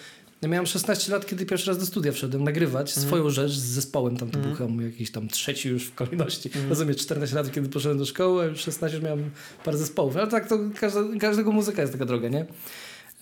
ja 0.43 0.49
miałem 0.49 0.67
16 0.67 1.13
lat, 1.13 1.27
kiedy 1.27 1.47
pierwszy 1.47 1.71
raz 1.71 1.79
do 1.79 1.87
studia 1.87 2.13
wszedłem 2.13 2.45
nagrywać 2.45 2.93
swoją 2.95 3.31
rzecz 3.31 3.53
z 3.53 3.63
zespołem. 3.63 4.17
Tam 4.17 4.31
to 4.31 4.39
był 4.39 4.55
chyba 4.55 4.83
jakiś 4.83 5.11
tam 5.11 5.29
trzeci 5.29 5.69
już 5.69 5.85
w 5.85 5.95
kolejności. 5.95 6.51
Rozumiesz, 6.69 6.97
14 6.97 7.37
lat, 7.37 7.53
kiedy 7.53 7.69
poszedłem 7.69 7.99
do 7.99 8.07
szkoły, 8.07 8.43
a 8.43 8.47
już 8.47 8.61
16 8.61 8.97
już 8.97 9.05
miałem 9.05 9.31
parę 9.65 9.79
zespołów. 9.79 10.17
Ale 10.17 10.27
tak 10.27 10.49
to 10.49 10.59
każda, 10.81 11.01
każdego 11.21 11.53
muzyka 11.53 11.83
jest 11.83 11.93
taka 11.93 12.05
droga, 12.05 12.29
nie? 12.29 12.47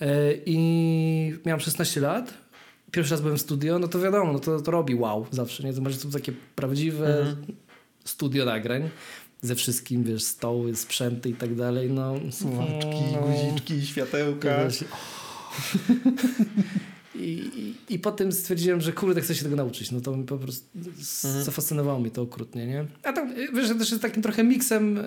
E, 0.01 0.33
I 0.45 1.33
miałem 1.45 1.59
16 1.59 2.01
lat. 2.01 2.33
Pierwszy 2.91 3.11
raz 3.13 3.21
byłem 3.21 3.37
w 3.37 3.41
studio, 3.41 3.79
no 3.79 3.87
to 3.87 3.99
wiadomo, 3.99 4.33
no 4.33 4.39
to, 4.39 4.61
to 4.61 4.71
robi 4.71 4.95
wow 4.95 5.25
zawsze, 5.31 5.63
nie? 5.63 5.73
To 5.73 5.81
masz 5.81 5.97
to 5.97 6.07
takie 6.09 6.33
prawdziwe 6.55 7.19
Mhm. 7.19 7.45
studio 8.05 8.45
nagrań 8.45 8.89
ze 9.41 9.55
wszystkim, 9.55 10.03
wiesz, 10.03 10.23
stoły, 10.23 10.75
sprzęty 10.75 11.29
i 11.29 11.33
tak 11.33 11.55
dalej, 11.55 11.89
no. 11.89 12.13
Słuchaczki, 12.31 13.03
no. 13.13 13.27
guziczki, 13.27 13.87
światełka. 13.87 14.67
I, 17.15 17.75
i, 17.89 17.93
I 17.93 17.99
potem 17.99 18.31
stwierdziłem, 18.31 18.81
że 18.81 18.91
kurde, 18.93 19.21
chcę 19.21 19.35
się 19.35 19.43
tego 19.43 19.55
nauczyć. 19.55 19.91
No 19.91 20.01
to 20.01 20.15
mi 20.17 20.23
po 20.23 20.37
prostu 20.37 20.65
Mhm. 21.25 21.43
zafascynowało 21.43 21.99
mnie 21.99 22.11
to 22.11 22.21
okrutnie, 22.21 22.67
nie? 22.67 22.85
A 23.03 23.13
tam, 23.13 23.31
y, 23.31 23.47
wiesz, 23.53 23.67
że 23.67 23.75
też 23.75 23.89
jest 23.91 24.01
takim 24.01 24.23
trochę 24.23 24.43
miksem 24.43 24.97
y, 24.97 25.03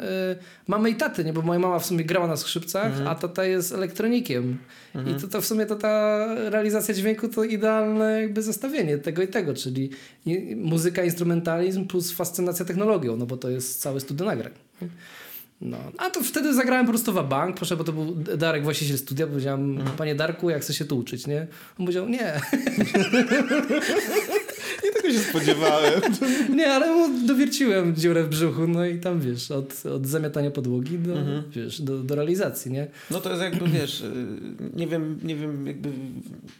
mamy 0.68 0.90
i 0.90 0.94
taty, 0.94 1.24
nie? 1.24 1.32
Bo 1.32 1.42
moja 1.42 1.58
mama 1.60 1.78
w 1.78 1.86
sumie 1.86 2.04
grała 2.04 2.26
na 2.26 2.36
skrzypcach, 2.36 2.86
Mhm. 2.86 3.06
a 3.08 3.14
tata 3.14 3.44
jest 3.44 3.72
elektronikiem. 3.72 4.58
Mhm. 4.94 5.16
I 5.16 5.20
to, 5.20 5.28
to 5.28 5.40
w 5.40 5.46
sumie 5.46 5.66
to 5.66 5.76
ta 5.76 6.26
realizacja 6.50 6.94
dźwięku 6.94 7.28
to 7.28 7.44
idealne 7.44 8.22
jakby 8.22 8.42
zestawienie 8.42 8.98
tego 8.98 9.22
i 9.22 9.28
tego, 9.28 9.54
czyli 9.54 9.90
muzyka, 10.56 11.04
instrumentalizm 11.04 11.86
plus 11.86 12.12
fascynacja 12.12 12.64
technologią, 12.64 13.16
no 13.16 13.26
bo 13.26 13.36
to 13.36 13.50
jest 13.50 13.80
całe 13.80 14.00
studio 14.00 14.26
nagrań. 14.26 14.52
No, 15.60 15.76
a 15.98 16.10
to 16.10 16.22
wtedy 16.22 16.54
zagrałem 16.54 16.86
po 16.86 16.92
prostu 16.92 17.12
w 17.12 17.28
bank, 17.28 17.56
proszę, 17.56 17.76
bo 17.76 17.84
to 17.84 17.92
był 17.92 18.14
Darek, 18.36 18.64
właściciel 18.64 18.98
studia, 18.98 19.26
powiedziałem, 19.26 19.78
panie 19.96 20.14
Darku, 20.14 20.50
jak 20.50 20.62
chcę 20.62 20.74
się 20.74 20.84
tu 20.84 20.98
uczyć, 20.98 21.26
nie? 21.26 21.46
On 21.78 21.86
powiedział, 21.86 22.08
nie, 22.08 22.40
Nie 24.84 24.92
tego 24.92 25.10
się 25.12 25.18
spodziewałem. 25.18 26.00
nie, 26.56 26.72
ale 26.72 26.94
mu 26.94 27.26
dowierciłem 27.26 27.96
dziurę 27.96 28.22
w 28.24 28.28
brzuchu, 28.28 28.66
no 28.66 28.86
i 28.86 28.98
tam, 29.00 29.20
wiesz, 29.20 29.50
od, 29.50 29.86
od 29.86 30.06
zamiatania 30.06 30.50
podłogi 30.50 30.98
do, 30.98 31.12
Mhm. 31.18 31.42
wiesz, 31.50 31.82
do, 31.82 31.98
do 31.98 32.14
realizacji, 32.14 32.72
nie? 32.72 32.86
No 33.10 33.20
to 33.20 33.30
jest 33.30 33.42
jakby, 33.42 33.68
wiesz, 33.68 34.00
y, 34.00 34.26
nie 34.74 34.86
wiem, 34.86 35.18
nie 35.22 35.36
wiem, 35.36 35.66
jakby 35.66 35.88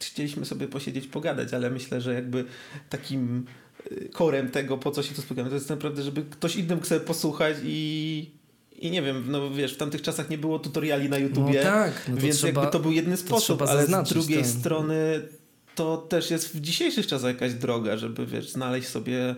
chcieliśmy 0.01 0.45
sobie 0.45 0.69
posiedzieć, 0.69 1.07
pogadać, 1.07 1.55
ale 1.55 1.71
myślę, 1.71 2.01
że 2.01 2.15
jakby 2.15 2.45
takim 2.91 3.45
y, 3.93 4.09
korem 4.13 4.51
tego, 4.51 4.79
po 4.79 4.91
co 4.91 5.03
się 5.03 5.15
tu 5.15 5.23
spotykamy, 5.23 5.49
to 5.49 5.55
jest 5.55 5.71
naprawdę, 5.71 6.03
żeby 6.03 6.23
ktoś 6.31 6.57
innym 6.57 6.81
chce 6.81 7.01
posłuchać 7.01 7.57
i, 7.65 8.31
i 8.79 8.91
nie 8.91 9.03
wiem, 9.03 9.25
no 9.29 9.51
wiesz, 9.51 9.75
w 9.75 9.77
tamtych 9.77 10.03
czasach 10.03 10.31
nie 10.31 10.39
było 10.39 10.59
tutoriali 10.59 11.09
na 11.09 11.19
YouTubie, 11.19 11.59
No 11.65 11.71
tak, 11.71 12.09
no 12.09 12.17
więc 12.17 12.37
trzeba, 12.37 12.61
jakby 12.61 12.73
to 12.73 12.81
był 12.81 12.93
jeden 12.93 13.17
sposób, 13.17 13.63
ale 13.63 13.87
z 13.87 14.09
drugiej 14.09 14.43
tak. 14.43 14.47
strony 14.47 15.23
to 15.75 15.97
też 15.97 16.31
jest 16.31 16.57
w 16.57 16.61
dzisiejszych 16.61 17.07
czasach 17.07 17.35
jakaś 17.35 17.55
droga, 17.55 17.97
żeby, 17.97 18.27
wiesz, 18.27 18.51
znaleźć 18.51 18.89
sobie 18.89 19.35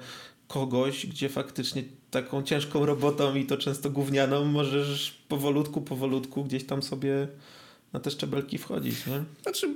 kogoś, 0.49 1.07
gdzie 1.07 1.29
faktycznie 1.29 1.85
taką 2.11 2.43
ciężką 2.43 2.87
robotą 2.87 3.35
i 3.35 3.47
to 3.47 3.57
często 3.57 3.91
gównianą 3.91 4.45
możesz 4.45 5.11
powolutku, 5.29 5.83
powolutku 5.83 6.45
gdzieś 6.45 6.65
tam 6.67 6.83
sobie 6.83 7.29
na 7.93 8.01
te 8.01 8.11
szczebelki 8.11 8.59
wchodzić, 8.59 9.07
nie? 9.07 9.25
Znaczy, 9.43 9.75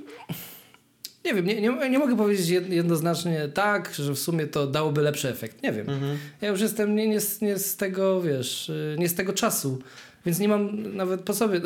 nie 1.25 1.33
wiem, 1.33 1.45
nie, 1.45 1.61
nie, 1.61 1.89
nie 1.89 1.99
mogę 1.99 2.17
powiedzieć 2.17 2.47
jed- 2.47 2.71
jednoznacznie 2.71 3.49
tak, 3.53 3.93
że 3.95 4.13
w 4.13 4.19
sumie 4.19 4.47
to 4.47 4.67
dałoby 4.67 5.01
lepszy 5.01 5.29
efekt. 5.29 5.63
Nie 5.63 5.71
wiem. 5.71 5.89
Mhm. 5.89 6.17
Ja 6.41 6.49
już 6.49 6.61
jestem 6.61 6.95
nie, 6.95 7.07
nie, 7.07 7.19
z, 7.21 7.41
nie 7.41 7.57
z 7.57 7.75
tego, 7.77 8.21
wiesz, 8.21 8.69
y, 8.69 8.95
nie 8.99 9.09
z 9.09 9.13
tego 9.15 9.33
czasu. 9.33 9.79
Więc 10.25 10.39
nie 10.39 10.47
mam 10.47 10.93
nawet 10.95 11.21
po 11.21 11.33
sobie. 11.33 11.61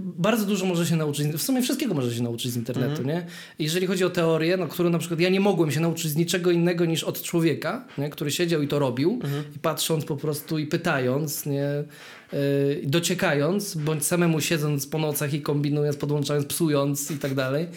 Bardzo 0.00 0.46
dużo 0.46 0.66
może 0.66 0.86
się 0.86 0.96
nauczyć. 0.96 1.28
W 1.28 1.42
sumie 1.42 1.62
wszystkiego 1.62 1.94
może 1.94 2.14
się 2.14 2.22
nauczyć 2.22 2.52
z 2.52 2.56
internetu, 2.56 3.02
nie? 3.02 3.26
Jeżeli 3.58 3.86
chodzi 3.86 4.04
o 4.04 4.10
teorię, 4.10 4.56
no, 4.56 4.66
którą 4.66 4.90
na 4.90 4.98
przykład 4.98 5.20
ja 5.20 5.28
nie 5.28 5.40
mogłem 5.40 5.70
się 5.70 5.80
nauczyć 5.80 6.10
z 6.10 6.16
niczego 6.16 6.50
innego 6.50 6.84
niż 6.84 7.04
od 7.04 7.22
człowieka, 7.22 7.84
nie? 7.98 8.10
który 8.10 8.30
siedział 8.30 8.62
i 8.62 8.68
to 8.68 8.78
robił, 8.78 9.20
i 9.56 9.58
patrząc 9.58 10.04
po 10.04 10.16
prostu 10.16 10.58
i 10.58 10.66
pytając, 10.66 11.46
nie? 11.46 11.84
Yy, 12.32 12.38
dociekając, 12.84 13.74
bądź 13.74 14.06
samemu 14.06 14.40
siedząc 14.40 14.86
po 14.86 14.98
nocach 14.98 15.34
i 15.34 15.42
kombinując, 15.42 15.96
podłączając, 15.96 16.46
psując 16.46 17.10
i 17.10 17.18
tak 17.18 17.34
dalej 17.34 17.68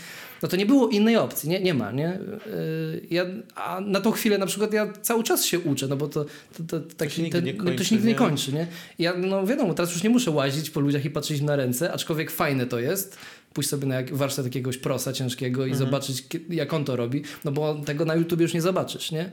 no 0.44 0.50
to 0.50 0.56
nie 0.56 0.66
było 0.66 0.90
innej 0.90 1.18
opcji, 1.18 1.50
nie, 1.50 1.60
nie 1.60 1.74
ma, 1.74 1.92
nie? 1.92 2.20
Yy, 2.46 3.02
ja, 3.10 3.26
a 3.56 3.82
na 3.82 4.02
tą 4.02 4.12
chwilę 4.12 4.38
na 4.38 4.46
przykład 4.46 4.74
ja 4.74 4.94
cały 5.02 5.24
czas 5.24 5.46
się 5.46 5.60
uczę, 5.60 5.88
no 5.88 5.98
bo 5.98 6.08
to, 6.08 6.26
to, 6.58 6.64
to, 6.68 6.96
to 6.98 7.10
się 7.10 7.22
nigdy, 7.22 7.42
nie, 7.42 7.54
kończy, 7.54 7.78
to 7.78 7.84
się 7.84 7.96
nigdy 7.96 8.08
nie? 8.08 8.14
nie 8.14 8.20
kończy, 8.20 8.54
nie? 8.54 8.68
Ja, 9.00 9.14
no 9.18 9.46
wiadomo, 9.46 9.74
teraz 9.74 9.94
już 9.94 10.04
nie 10.04 10.10
muszę 10.10 10.32
łazić 10.32 10.70
po 10.70 10.80
ludziach 10.80 11.06
i 11.06 11.10
patrzeć 11.10 11.42
na 11.42 11.56
ręce, 11.56 11.94
aczkolwiek 11.94 12.32
fajne 12.32 12.66
to 12.66 12.80
jest, 12.80 13.18
pójść 13.54 13.70
sobie 13.70 13.88
na 13.88 13.96
warsztat 14.12 14.46
jakiegoś 14.46 14.78
prosa 14.78 15.14
ciężkiego 15.14 15.66
i 15.66 15.72
mhm. 15.72 15.86
zobaczyć, 15.86 16.24
jak 16.50 16.74
on 16.74 16.86
to 16.86 16.96
robi, 16.96 17.24
no 17.46 17.52
bo 17.52 17.76
tego 17.76 18.06
na 18.06 18.16
YouTube 18.16 18.42
już 18.42 18.54
nie 18.54 18.62
zobaczysz, 18.62 19.12
nie? 19.12 19.30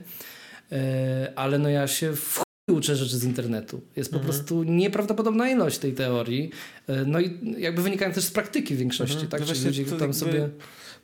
Yy, 0.71 0.77
ale 1.35 1.59
no 1.59 1.69
ja 1.69 1.87
się 1.87 2.15
w 2.15 2.41
uczę 2.71 2.95
rzeczy 2.95 3.17
z 3.17 3.23
internetu. 3.23 3.81
Jest 3.95 4.11
po 4.11 4.17
mhm. 4.17 4.33
prostu 4.33 4.63
nieprawdopodobna 4.63 5.49
ilość 5.49 5.77
tej 5.77 5.93
teorii. 5.93 6.51
Yy, 6.87 7.05
no 7.05 7.19
i 7.19 7.39
jakby 7.57 7.81
wynikają 7.81 8.13
też 8.13 8.23
z 8.23 8.31
praktyki 8.31 8.75
w 8.75 8.77
większości, 8.77 9.23
mhm. 9.23 9.29
tak? 9.31 9.45
Czyli 9.45 9.65
ludzie 9.65 9.85
tam 9.85 10.13
sobie 10.13 10.49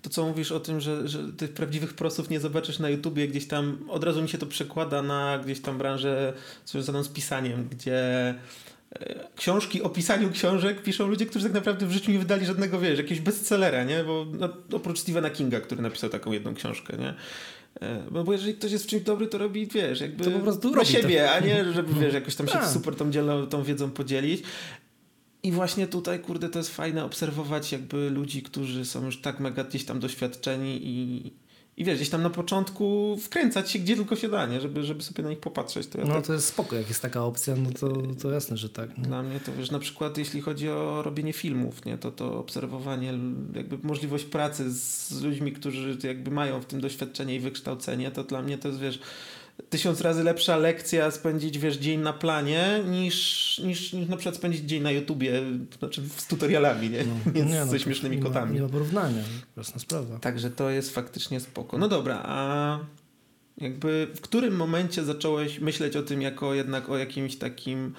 to, 0.01 0.09
co 0.09 0.25
mówisz 0.27 0.51
o 0.51 0.59
tym, 0.59 0.81
że, 0.81 1.07
że 1.07 1.33
tych 1.33 1.53
prawdziwych 1.53 1.93
prosów 1.93 2.29
nie 2.29 2.39
zobaczysz 2.39 2.79
na 2.79 2.89
YouTubie, 2.89 3.27
gdzieś 3.27 3.47
tam 3.47 3.77
od 3.89 4.03
razu 4.03 4.21
mi 4.21 4.29
się 4.29 4.37
to 4.37 4.45
przekłada 4.45 5.01
na 5.01 5.39
gdzieś 5.45 5.61
tam 5.61 5.77
branżę 5.77 6.33
związaną 6.65 7.03
z 7.03 7.09
pisaniem, 7.09 7.67
gdzie 7.71 7.99
e, 8.91 9.27
książki 9.35 9.81
o 9.81 9.89
pisaniu 9.89 10.31
książek 10.31 10.83
piszą 10.83 11.07
ludzie, 11.07 11.25
którzy 11.25 11.45
tak 11.45 11.53
naprawdę 11.53 11.85
w 11.85 11.91
życiu 11.91 12.11
nie 12.11 12.19
wydali 12.19 12.45
żadnego, 12.45 12.79
wiesz, 12.79 12.97
jakiegoś 12.97 13.19
bestsellera, 13.19 13.83
nie? 13.83 14.03
Bo 14.03 14.25
no, 14.39 14.49
oprócz 14.71 14.99
Stephena 14.99 15.29
Kinga, 15.29 15.59
który 15.61 15.81
napisał 15.81 16.09
taką 16.09 16.31
jedną 16.31 16.53
książkę, 16.53 16.97
nie? 16.97 17.13
E, 17.81 18.03
bo, 18.11 18.23
bo 18.23 18.31
jeżeli 18.31 18.53
ktoś 18.53 18.71
jest 18.71 18.85
w 18.85 18.87
czymś 18.87 19.03
dobry, 19.03 19.27
to 19.27 19.37
robi, 19.37 19.67
wiesz, 19.67 20.01
jakby 20.01 20.23
to 20.23 20.31
po 20.31 20.39
prostu 20.39 20.71
dla 20.71 20.85
siebie, 20.85 21.23
to. 21.23 21.31
a 21.31 21.39
nie, 21.39 21.73
żeby, 21.73 21.93
wiesz, 22.01 22.13
jakoś 22.13 22.35
tam 22.35 22.47
się 22.47 22.53
a. 22.53 22.59
Tak. 22.59 22.69
super 22.69 22.95
tą, 22.95 23.11
dzielą, 23.11 23.47
tą 23.47 23.63
wiedzą 23.63 23.91
podzielić. 23.91 24.43
I 25.43 25.51
właśnie 25.51 25.87
tutaj, 25.87 26.19
kurde, 26.19 26.49
to 26.49 26.59
jest 26.59 26.75
fajne 26.75 27.05
obserwować 27.05 27.71
jakby 27.71 28.09
ludzi, 28.09 28.43
którzy 28.43 28.85
są 28.85 29.05
już 29.05 29.21
tak 29.21 29.39
mega 29.39 29.63
gdzieś 29.63 29.85
tam 29.85 29.99
doświadczeni 29.99 30.79
i, 30.83 31.31
i 31.77 31.85
wiesz, 31.85 31.95
gdzieś 31.95 32.09
tam 32.09 32.23
na 32.23 32.29
początku 32.29 33.17
wkręcać 33.21 33.71
się 33.71 33.79
gdzie 33.79 33.95
tylko 33.95 34.15
się 34.15 34.29
da, 34.29 34.45
nie? 34.45 34.61
Żeby, 34.61 34.83
żeby 34.83 35.03
sobie 35.03 35.23
na 35.23 35.29
nich 35.29 35.39
popatrzeć. 35.39 35.87
To 35.87 35.97
ja 35.97 36.05
no 36.05 36.13
tak... 36.13 36.27
to 36.27 36.33
jest 36.33 36.47
spoko, 36.47 36.75
jak 36.75 36.87
jest 36.87 37.01
taka 37.01 37.23
opcja, 37.23 37.55
no 37.55 37.69
to, 37.79 38.01
to 38.21 38.31
jasne, 38.31 38.57
że 38.57 38.69
tak. 38.69 38.97
Nie? 38.97 39.03
Dla 39.03 39.23
mnie 39.23 39.39
to 39.39 39.53
wiesz, 39.53 39.71
na 39.71 39.79
przykład 39.79 40.17
jeśli 40.17 40.41
chodzi 40.41 40.69
o 40.69 41.01
robienie 41.01 41.33
filmów, 41.33 41.85
nie? 41.85 41.97
To 41.97 42.11
to 42.11 42.39
obserwowanie, 42.39 43.13
jakby 43.55 43.87
możliwość 43.87 44.25
pracy 44.25 44.71
z 44.71 45.21
ludźmi, 45.21 45.51
którzy 45.51 45.97
jakby 46.03 46.31
mają 46.31 46.61
w 46.61 46.65
tym 46.65 46.81
doświadczenie 46.81 47.35
i 47.35 47.39
wykształcenie, 47.39 48.11
to 48.11 48.23
dla 48.23 48.41
mnie 48.41 48.57
to 48.57 48.67
jest, 48.67 48.79
wiesz, 48.79 48.99
tysiąc 49.69 50.01
razy 50.01 50.23
lepsza 50.23 50.57
lekcja 50.57 51.11
spędzić, 51.11 51.59
wiesz, 51.59 51.77
dzień 51.77 51.99
na 51.99 52.13
planie, 52.13 52.83
niż, 52.89 53.59
niż, 53.63 53.93
niż 53.93 54.09
na 54.09 54.17
przykład 54.17 54.35
spędzić 54.35 54.61
dzień 54.61 54.83
na 54.83 54.91
YouTubie, 54.91 55.41
znaczy 55.79 56.01
z 56.17 56.27
tutorialami, 56.27 56.89
nie? 56.89 57.03
No, 57.03 57.13
nie, 57.35 57.45
nie 57.45 57.59
no, 57.59 57.65
ze 57.65 57.79
śmiesznymi 57.79 58.17
nie 58.17 58.23
kotami. 58.23 58.47
Ma, 58.47 58.55
nie 58.55 58.61
ma 58.61 58.69
porównania, 58.69 59.21
jasna 59.57 59.79
sprawa. 59.79 60.19
Także 60.19 60.51
to 60.51 60.69
jest 60.69 60.93
faktycznie 60.93 61.39
spoko. 61.39 61.77
No 61.77 61.87
dobra, 61.87 62.21
a 62.25 62.79
jakby 63.57 64.07
w 64.15 64.21
którym 64.21 64.55
momencie 64.55 65.03
zacząłeś 65.03 65.59
myśleć 65.59 65.95
o 65.95 66.03
tym 66.03 66.21
jako 66.21 66.53
jednak 66.53 66.89
o 66.89 66.97
jakimś 66.97 67.35
takim 67.35 67.93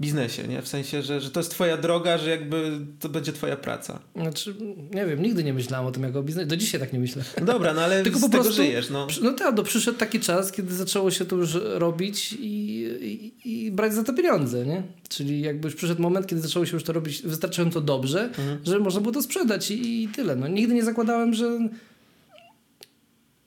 biznesie, 0.00 0.48
nie? 0.48 0.62
W 0.62 0.68
sensie, 0.68 1.02
że, 1.02 1.20
że 1.20 1.30
to 1.30 1.40
jest 1.40 1.50
twoja 1.50 1.76
droga, 1.76 2.18
że 2.18 2.30
jakby 2.30 2.78
to 3.00 3.08
będzie 3.08 3.32
twoja 3.32 3.56
praca. 3.56 3.98
Znaczy, 4.16 4.54
nie 4.94 5.06
wiem, 5.06 5.22
nigdy 5.22 5.44
nie 5.44 5.54
myślałem 5.54 5.86
o 5.86 5.90
tym 5.90 6.02
jako 6.02 6.18
o 6.18 6.22
biznesie. 6.22 6.46
Do 6.46 6.56
dzisiaj 6.56 6.80
tak 6.80 6.92
nie 6.92 6.98
myślę. 6.98 7.24
Dobra, 7.42 7.74
no 7.74 7.80
ale 7.80 8.02
Tylko 8.04 8.20
po 8.20 8.28
prostu, 8.28 8.52
żyjesz, 8.52 8.90
no. 8.90 9.06
No 9.22 9.32
tak, 9.32 9.56
no 9.56 9.62
przyszedł 9.62 9.98
taki 9.98 10.20
czas, 10.20 10.52
kiedy 10.52 10.74
zaczęło 10.74 11.10
się 11.10 11.24
to 11.24 11.36
już 11.36 11.54
robić 11.54 12.32
i, 12.32 12.82
i, 13.00 13.64
i, 13.64 13.70
brać 13.70 13.94
za 13.94 14.04
to 14.04 14.12
pieniądze, 14.12 14.66
nie? 14.66 14.82
Czyli 15.08 15.40
jakby 15.40 15.68
już 15.68 15.74
przyszedł 15.74 16.02
moment, 16.02 16.26
kiedy 16.26 16.42
zaczęło 16.42 16.66
się 16.66 16.72
już 16.72 16.84
to 16.84 16.92
robić 16.92 17.22
wystarczająco 17.22 17.80
dobrze, 17.80 18.24
mhm. 18.24 18.58
że 18.64 18.78
można 18.78 19.00
było 19.00 19.14
to 19.14 19.22
sprzedać 19.22 19.70
i, 19.70 20.02
i 20.02 20.08
tyle. 20.08 20.36
No 20.36 20.48
nigdy 20.48 20.74
nie 20.74 20.84
zakładałem, 20.84 21.34
że 21.34 21.58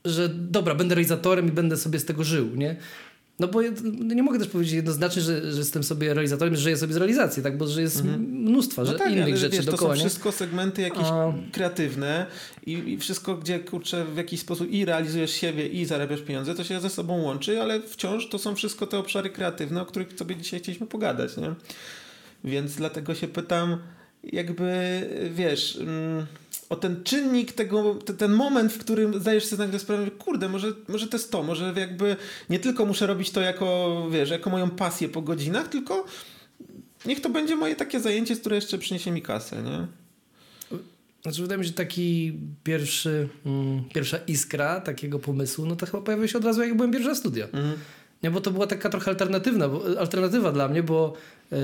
że 0.05 0.29
dobra, 0.29 0.75
będę 0.75 0.95
realizatorem 0.95 1.47
i 1.47 1.51
będę 1.51 1.77
sobie 1.77 1.99
z 1.99 2.05
tego 2.05 2.23
żył, 2.23 2.55
nie? 2.55 2.75
No 3.39 3.48
bo 3.48 3.62
nie 4.15 4.24
mogę 4.24 4.39
też 4.39 4.48
powiedzieć 4.48 4.74
jednoznacznie, 4.74 5.22
że, 5.22 5.51
że 5.51 5.60
jestem 5.60 5.84
sobie 5.84 6.13
realizatorem, 6.13 6.56
że 6.56 6.62
żyję 6.62 6.77
sobie 6.77 6.94
z 6.94 6.98
realizacji, 6.98 7.44
tak? 7.44 7.58
Bo 7.58 7.68
że 7.68 7.82
jest 7.82 8.00
mhm. 8.00 8.22
mnóstwo 8.22 8.84
no 8.84 8.94
tak, 8.94 9.12
innych 9.12 9.38
rzeczy 9.38 9.56
wiesz, 9.56 9.65
dookoła. 9.65 9.94
To 9.94 10.00
są 10.00 10.00
wszystko 10.00 10.32
segmenty 10.32 10.82
jakieś 10.82 11.08
A... 11.08 11.34
kreatywne 11.51 12.25
i, 12.65 12.72
i, 12.72 12.98
wszystko, 12.98 13.36
gdzie 13.36 13.60
kurczę 13.60 14.06
w 14.06 14.18
jakiś 14.18 14.39
sposób 14.39 14.72
i 14.72 14.86
realizujesz 14.86 15.32
siebie 15.32 15.68
i 15.68 15.86
zarabiasz 15.86 16.22
pieniądze, 16.22 16.56
to 16.56 16.63
się 16.63 16.80
ze 16.80 16.89
sobą 16.89 17.22
łączy, 17.22 17.62
ale 17.62 17.82
wciąż 17.82 18.30
to 18.30 18.39
są 18.39 18.56
wszystko 18.56 18.88
te 18.88 18.98
obszary 18.98 19.30
kreatywne, 19.30 19.82
o 19.82 19.86
których 19.86 20.13
sobie 20.13 20.36
dzisiaj 20.36 20.60
chcieliśmy 20.60 20.88
pogadać, 20.88 21.38
nie? 21.38 21.54
Więc 22.44 22.75
dlatego 22.75 23.15
się 23.15 23.27
pytam, 23.27 23.77
jakby 24.34 25.01
wiesz... 25.34 25.75
Mm, 25.82 26.25
o 26.70 26.75
ten 26.75 27.03
czynnik 27.03 27.51
tego, 27.51 27.96
ten 27.96 28.34
moment, 28.34 28.74
w 28.74 28.77
którym 28.77 29.20
zdajesz 29.20 29.46
sobie 29.46 29.63
nagle 29.63 29.79
sprawę, 29.79 30.12
kurde, 30.12 30.50
może, 30.50 30.74
może 30.88 31.08
to 31.08 31.17
jest 31.17 31.32
to, 31.32 31.44
może 31.44 31.74
jakby 31.77 32.15
nie 32.50 32.60
tylko 32.60 32.86
muszę 32.86 33.08
robić 33.08 33.32
to 33.32 33.41
jako, 33.41 34.08
wiesz, 34.12 34.29
jako 34.29 34.50
moją 34.50 34.70
pasję 34.70 35.10
po 35.10 35.22
godzinach, 35.22 35.67
tylko 35.67 36.05
niech 37.05 37.22
to 37.22 37.29
będzie 37.29 37.55
moje 37.55 37.75
takie 37.75 38.00
zajęcie, 38.00 38.36
które 38.36 38.55
jeszcze 38.55 38.77
przyniesie 38.77 39.12
mi 39.12 39.22
kasę, 39.22 39.63
nie? 39.63 39.88
Znaczy 41.24 41.41
wydaje 41.41 41.60
mi 41.60 41.65
się, 41.65 41.67
że 41.67 41.74
taki 41.74 42.34
pierwszy, 42.63 43.29
mm, 43.46 43.84
pierwsza 43.94 44.17
iskra 44.27 44.82
takiego 44.82 45.20
pomysłu, 45.20 45.65
no 45.65 45.75
to 45.75 45.86
chyba 45.86 46.01
pojawił 46.01 46.27
się 46.27 46.38
od 46.38 46.46
razu, 46.46 46.62
jak 46.62 46.75
byłem 46.75 46.91
pierwszy 46.91 47.10
na 47.10 47.15
studio. 47.15 47.46
Mhm. 47.46 47.77
Nie, 48.24 48.32
bo 48.32 48.41
to 48.41 48.51
była 48.51 48.67
taka 48.67 48.89
trochę 48.89 49.12
alternatywna, 49.12 49.70
bo, 49.70 50.00
alternatywa 50.00 50.51
dla 50.51 50.67
mnie, 50.67 50.84
bo 50.84 51.13
yy, 51.51 51.58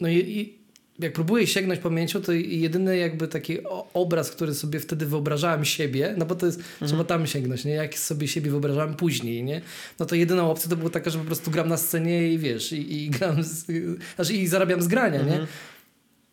no 0.00 0.08
i, 0.08 0.16
i 0.16 0.64
jak 0.98 1.12
próbuję 1.12 1.46
sięgnąć 1.46 1.80
pamięcią, 1.80 2.22
to 2.22 2.32
jedyny 2.32 2.96
jakby 2.96 3.28
taki 3.28 3.58
obraz, 3.94 4.30
który 4.30 4.54
sobie 4.54 4.80
wtedy 4.80 5.06
wyobrażałem 5.06 5.64
siebie, 5.64 6.14
no 6.18 6.26
bo 6.26 6.34
to 6.34 6.46
jest, 6.46 6.58
mhm. 6.58 6.88
trzeba 6.88 7.04
tam 7.04 7.26
sięgnąć, 7.26 7.64
nie? 7.64 7.72
Jak 7.72 7.98
sobie 7.98 8.28
siebie 8.28 8.50
wyobrażałem 8.50 8.94
później, 8.94 9.44
nie? 9.44 9.60
No 9.98 10.06
to 10.06 10.14
jedyna 10.14 10.50
opcja 10.50 10.70
to 10.70 10.76
była 10.76 10.90
taka, 10.90 11.10
że 11.10 11.18
po 11.18 11.24
prostu 11.24 11.50
gram 11.50 11.68
na 11.68 11.76
scenie 11.76 12.32
i 12.32 12.38
wiesz, 12.38 12.72
i, 12.72 13.04
i 13.04 13.10
gram, 13.10 13.42
z, 13.42 13.66
znaczy 14.14 14.34
i 14.34 14.46
zarabiam 14.46 14.82
z 14.82 14.88
grania, 14.88 15.20
mhm. 15.20 15.40
nie? 15.40 15.46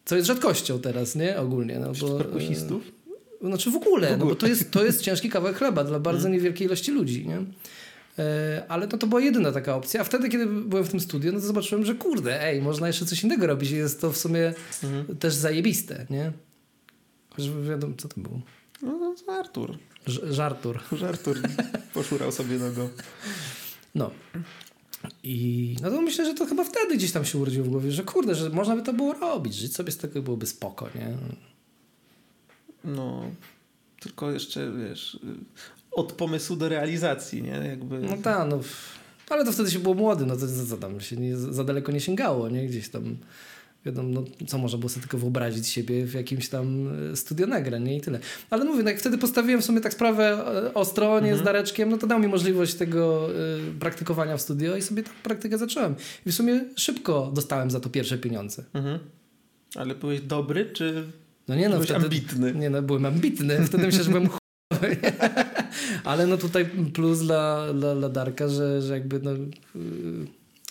Co 0.06 0.16
jest 0.16 0.28
rzadkością 0.28 0.80
teraz, 0.80 1.16
nie? 1.16 1.38
Ogólnie, 1.38 1.80
no 1.80 1.94
bo... 2.02 2.18
Perkusistów? 2.18 2.84
Znaczy 3.42 3.72
w 3.72 3.76
ogóle, 3.76 4.08
w 4.10 4.12
ogóle. 4.12 4.18
No 4.18 4.26
bo 4.26 4.36
to 4.36 4.48
jest, 4.48 4.72
to 4.72 4.86
jest 4.86 5.02
ciężki 5.02 5.30
kawałek 5.30 5.58
chleba 5.58 5.84
dla 5.84 6.00
bardzo 6.00 6.28
mhm. 6.28 6.34
niewielkiej 6.34 6.68
ilości 6.68 6.92
ludzi, 6.92 7.28
nie? 7.28 7.38
E, 8.20 8.66
ale 8.68 8.88
to, 8.88 8.98
to 8.98 9.08
była 9.08 9.22
jedyna 9.22 9.52
taka 9.52 9.76
opcja. 9.76 10.02
A 10.02 10.04
wtedy, 10.04 10.30
kiedy 10.30 10.46
byłem 10.46 10.86
w 10.86 10.90
tym 10.90 11.00
studiu, 11.00 11.34
no 11.34 11.40
to 11.40 11.46
zobaczyłem, 11.46 11.86
że 11.86 11.96
kurde, 11.96 12.44
ej, 12.44 12.62
można 12.62 12.88
jeszcze 12.88 13.06
coś 13.06 13.24
innego 13.24 13.48
robić. 13.48 13.72
Jest 13.72 14.02
to 14.02 14.12
w 14.12 14.18
sumie 14.18 14.54
mhm. 14.84 15.18
też 15.18 15.34
zajebiste, 15.34 16.06
nie? 16.10 16.32
Chociaż 17.30 17.52
wiadomo, 17.70 17.94
co 17.98 18.08
to 18.08 18.22
było. 18.22 18.42
No, 18.82 19.16
to 19.26 19.34
Artur. 19.34 19.78
Ż 20.08 20.34
żartur. 20.34 20.80
Żartur. 20.92 21.38
Poszurał 21.94 22.32
sobie 22.32 22.58
nogą. 22.58 22.90
No. 23.96 24.12
I 25.24 25.76
no 25.82 25.92
to 25.92 26.02
myślę, 26.02 26.26
że 26.26 26.34
to 26.34 26.46
chyba 26.46 26.64
wtedy 26.64 26.98
gdzieś 26.98 27.12
tam 27.12 27.26
się 27.26 27.38
urodziło 27.38 27.66
w 27.66 27.70
głowie, 27.70 27.92
że 27.92 28.04
kurde, 28.04 28.36
że 28.36 28.50
można 28.50 28.76
by 28.76 28.82
to 28.82 28.94
było 28.94 29.14
robić, 29.14 29.56
żyć 29.56 29.76
sobie 29.76 29.92
z 29.92 29.98
tego 29.98 30.22
byłoby 30.22 30.46
spoko, 30.46 30.90
nie? 30.96 31.18
No, 32.84 33.32
tylko 34.00 34.32
jeszcze, 34.32 34.72
wiesz, 34.72 35.20
od 35.92 36.14
pomysłu 36.14 36.56
do 36.56 36.70
realizacji, 36.70 37.44
nie? 37.44 37.52
Jakby... 37.70 38.00
No 38.00 38.18
tak, 38.18 38.50
no. 38.50 38.60
Ale 39.30 39.46
to 39.46 39.52
wtedy 39.52 39.72
się 39.72 39.80
było 39.80 39.96
młody, 39.96 40.26
no 40.26 40.36
to 40.36 40.46
co 40.70 40.78
tam 40.78 41.02
się 41.02 41.18
nie, 41.18 41.38
za 41.38 41.64
daleko 41.64 41.92
nie 41.92 42.00
sięgało, 42.00 42.50
nie? 42.50 42.68
Gdzieś 42.68 42.90
tam 42.90 43.18
wiadomo, 43.86 44.10
no, 44.10 44.46
co 44.48 44.58
można 44.58 44.80
było 44.80 44.90
sobie 44.90 45.02
tylko 45.02 45.18
wyobrazić 45.18 45.68
siebie 45.68 46.06
w 46.06 46.14
jakimś 46.14 46.50
tam 46.50 46.90
e, 47.12 47.16
studio 47.16 47.48
nagrań, 47.48 47.84
nie? 47.84 47.98
I 47.98 48.02
tyle. 48.02 48.20
Ale 48.50 48.66
mówię, 48.66 48.84
no, 48.84 48.90
jak 48.90 49.00
wtedy 49.00 49.18
postawiłem 49.18 49.62
w 49.62 49.66
sumie 49.66 49.82
tak 49.82 49.94
sprawę 49.94 50.46
e, 50.68 50.74
ostro, 50.74 51.08
nie 51.14 51.18
mhm. 51.18 51.38
z 51.38 51.42
Dareczkiem, 51.42 51.90
no 51.90 51.98
to 51.98 52.08
dał 52.08 52.20
mi 52.20 52.28
możliwość 52.28 52.74
tego 52.74 53.30
y, 53.32 53.80
praktykowania 53.80 54.38
w 54.38 54.42
studio 54.42 54.76
i 54.76 54.82
sobie 54.82 55.04
tę 55.04 55.10
praktykę 55.24 55.58
zacząłem. 55.58 55.96
I 56.26 56.32
w 56.32 56.36
sumie 56.36 56.66
szybko 56.76 57.32
dostałem 57.34 57.72
za 57.72 57.80
to 57.80 57.90
pierwsze 57.90 58.18
pieniądze. 58.18 58.64
Mhm. 58.74 59.00
Ale 59.76 59.96
byłeś 59.96 60.22
dobry, 60.22 60.66
czy 60.74 61.04
no 61.48 61.56
nie, 61.56 61.70
no, 61.70 61.76
byłeś 61.76 61.90
wtedy, 61.90 62.06
ambitny? 62.06 62.54
Nie, 62.54 62.70
no 62.70 62.82
byłem 62.82 63.06
ambitny. 63.06 63.66
Wtedy 63.66 63.86
myślę, 63.86 64.04
że 64.04 64.12
byłem 64.12 64.30
Ale 66.04 66.28
no 66.28 66.38
tutaj 66.38 66.66
plus 66.94 67.20
dla, 67.20 67.74
dla, 67.74 67.96
dla 67.96 68.10
Darka, 68.10 68.48
że, 68.48 68.82
że 68.82 68.94
jakby 68.94 69.20
no, 69.20 69.32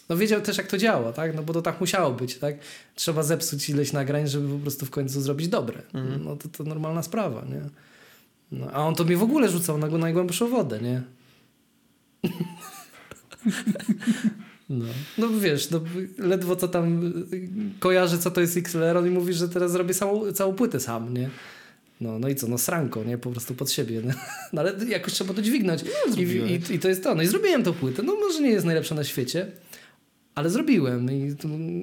no 0.09 0.17
wiedział 0.17 0.41
też 0.41 0.59
jak 0.59 0.67
to 0.67 0.79
działa, 0.79 1.13
tak? 1.13 1.35
No 1.35 1.43
bo 1.43 1.53
to 1.53 1.63
tak 1.63 1.81
musiało 1.81 2.11
być, 2.11 2.35
tak? 2.39 2.55
Trzeba 2.95 3.23
zepsuć 3.23 3.71
ileś 3.71 3.93
nagrań, 3.93 4.29
żeby 4.29 4.49
po 4.49 4.59
prostu 4.59 4.87
w 4.87 4.91
końcu 4.91 5.21
zrobić 5.21 5.49
dobre. 5.49 5.83
Mhm. 5.95 6.25
No 6.25 6.37
to, 6.37 6.49
to 6.49 6.65
normalna 6.65 7.03
sprawa, 7.03 7.45
nie? 7.45 7.61
No, 8.53 8.71
a 8.73 8.87
on 8.87 8.95
to 8.95 9.05
mi 9.05 9.17
w 9.17 9.23
ogóle 9.23 9.49
rzucał 9.49 9.79
na 9.79 9.87
najgłębszą 9.87 10.49
wodę, 10.49 10.81
nie? 10.81 11.03
No, 14.71 14.85
no 15.19 15.29
wiesz, 15.41 15.71
no, 15.71 15.81
ledwo 16.19 16.57
co 16.57 16.69
tam 16.69 17.13
kojarzy, 17.79 18.19
co 18.19 18.31
to 18.31 18.41
jest 18.41 18.57
XLR, 18.57 19.07
i 19.07 19.11
mówi, 19.11 19.33
że 19.33 19.49
teraz 19.49 19.73
zrobię 19.73 19.95
całą, 19.95 20.33
całą 20.33 20.53
płytę 20.53 20.81
sam, 20.81 21.15
nie? 21.15 21.31
No, 22.01 22.19
no 22.19 22.29
i 22.29 22.35
co, 22.35 22.49
no 22.49 22.59
sranko, 22.59 23.05
nie? 23.05 23.19
Po 23.19 23.31
prostu 23.31 23.55
pod 23.55 23.71
siebie. 23.71 24.03
No, 24.05 24.15
no 24.53 24.61
ale 24.61 24.73
jakoś 24.89 25.13
trzeba 25.13 25.35
to 25.35 25.43
dźwignąć. 25.43 25.83
No, 25.83 26.17
I, 26.17 26.23
i, 26.23 26.75
I 26.75 26.79
to 26.79 26.89
jest 26.89 27.05
to. 27.05 27.15
No 27.15 27.23
i 27.23 27.27
zrobiłem 27.27 27.63
tą 27.63 27.73
płytę. 27.73 28.03
No 28.03 28.17
może 28.17 28.41
nie 28.41 28.51
jest 28.51 28.67
najlepsza 28.67 28.95
na 28.95 29.05
świecie, 29.05 29.47
ale 30.35 30.51
zrobiłem 30.51 31.13
i 31.13 31.37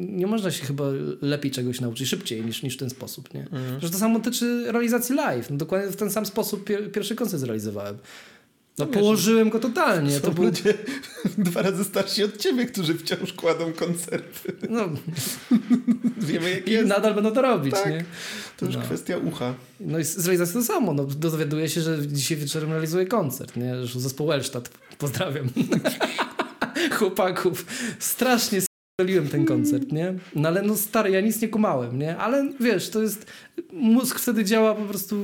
nie 0.10 0.28
można 0.28 0.52
się 0.52 0.66
chyba 0.66 0.84
lepiej 1.22 1.52
czegoś 1.52 1.82
nauczyć 1.82 2.08
szybciej 2.08 2.46
niż, 2.46 2.64
niż 2.64 2.76
w 2.76 2.80
ten 2.80 2.90
sposób, 2.90 3.34
nie? 3.34 3.42
Mhm. 3.42 3.82
Że 3.82 3.90
to 3.90 3.98
samo 3.98 4.20
tyczy 4.20 4.64
realizacji 4.72 5.16
live. 5.16 5.50
No, 5.50 5.58
dokładnie 5.58 5.92
w 5.92 5.96
ten 5.96 6.12
sam 6.12 6.26
sposób 6.26 6.64
pier 6.64 6.92
pierwszy 6.92 7.16
koncert 7.16 7.42
zrealizowałem. 7.42 7.98
No, 8.78 8.86
no 8.86 8.92
położyłem 8.92 9.50
go 9.50 9.60
totalnie. 9.60 10.12
Są 10.12 10.22
to 10.22 10.32
był... 10.32 10.44
ludzie 10.44 10.74
dwa 11.38 11.62
razy 11.62 11.84
starsi 11.84 12.24
od 12.24 12.38
ciebie, 12.38 12.66
którzy 12.66 12.94
wciąż 12.96 13.34
kładą 13.34 13.74
koncerty. 13.74 14.54
No. 14.70 14.90
Wiemy 16.28 16.50
jak 16.52 16.68
I 16.68 16.72
jest. 16.72 16.88
nadal 16.88 17.14
będą 17.14 17.32
to 17.32 17.42
robić, 17.42 17.74
tak. 17.74 17.92
nie? 17.92 18.06
To 18.58 18.66
już 18.66 18.76
no. 18.76 18.82
kwestia 18.82 19.18
ucha. 19.18 19.54
No 19.80 20.00
i 20.00 20.04
z 20.04 20.26
realizacją 20.26 20.62
to 20.62 20.68
samo. 20.68 20.94
No, 20.94 21.04
dowiaduję 21.04 21.70
się, 21.70 21.82
że 21.82 22.08
dzisiaj 22.08 22.38
wieczorem 22.38 22.72
realizuję 22.72 23.06
koncert, 23.06 23.56
nie? 23.56 23.76
Zespół 23.96 24.32
Elstadt. 24.32 24.70
Pozdrawiam. 24.98 25.50
Chłopaków. 26.98 27.66
Strasznie 28.00 28.67
Zrobiłem 29.02 29.28
ten 29.28 29.46
koncert, 29.46 29.92
nie? 29.92 30.14
No 30.36 30.50
ale 30.50 30.62
no 30.62 30.76
stary, 30.76 31.12
ja 31.12 31.22
nic 31.22 31.42
nie 31.42 31.48
kumałem, 31.48 32.00
nie? 32.00 32.18
Ale 32.18 32.50
wiesz, 32.60 32.90
to 32.90 33.02
jest... 33.02 33.26
Mózg 33.74 34.20
wtedy 34.20 34.46
działa 34.46 34.76
po 34.76 34.82
prostu 34.82 35.16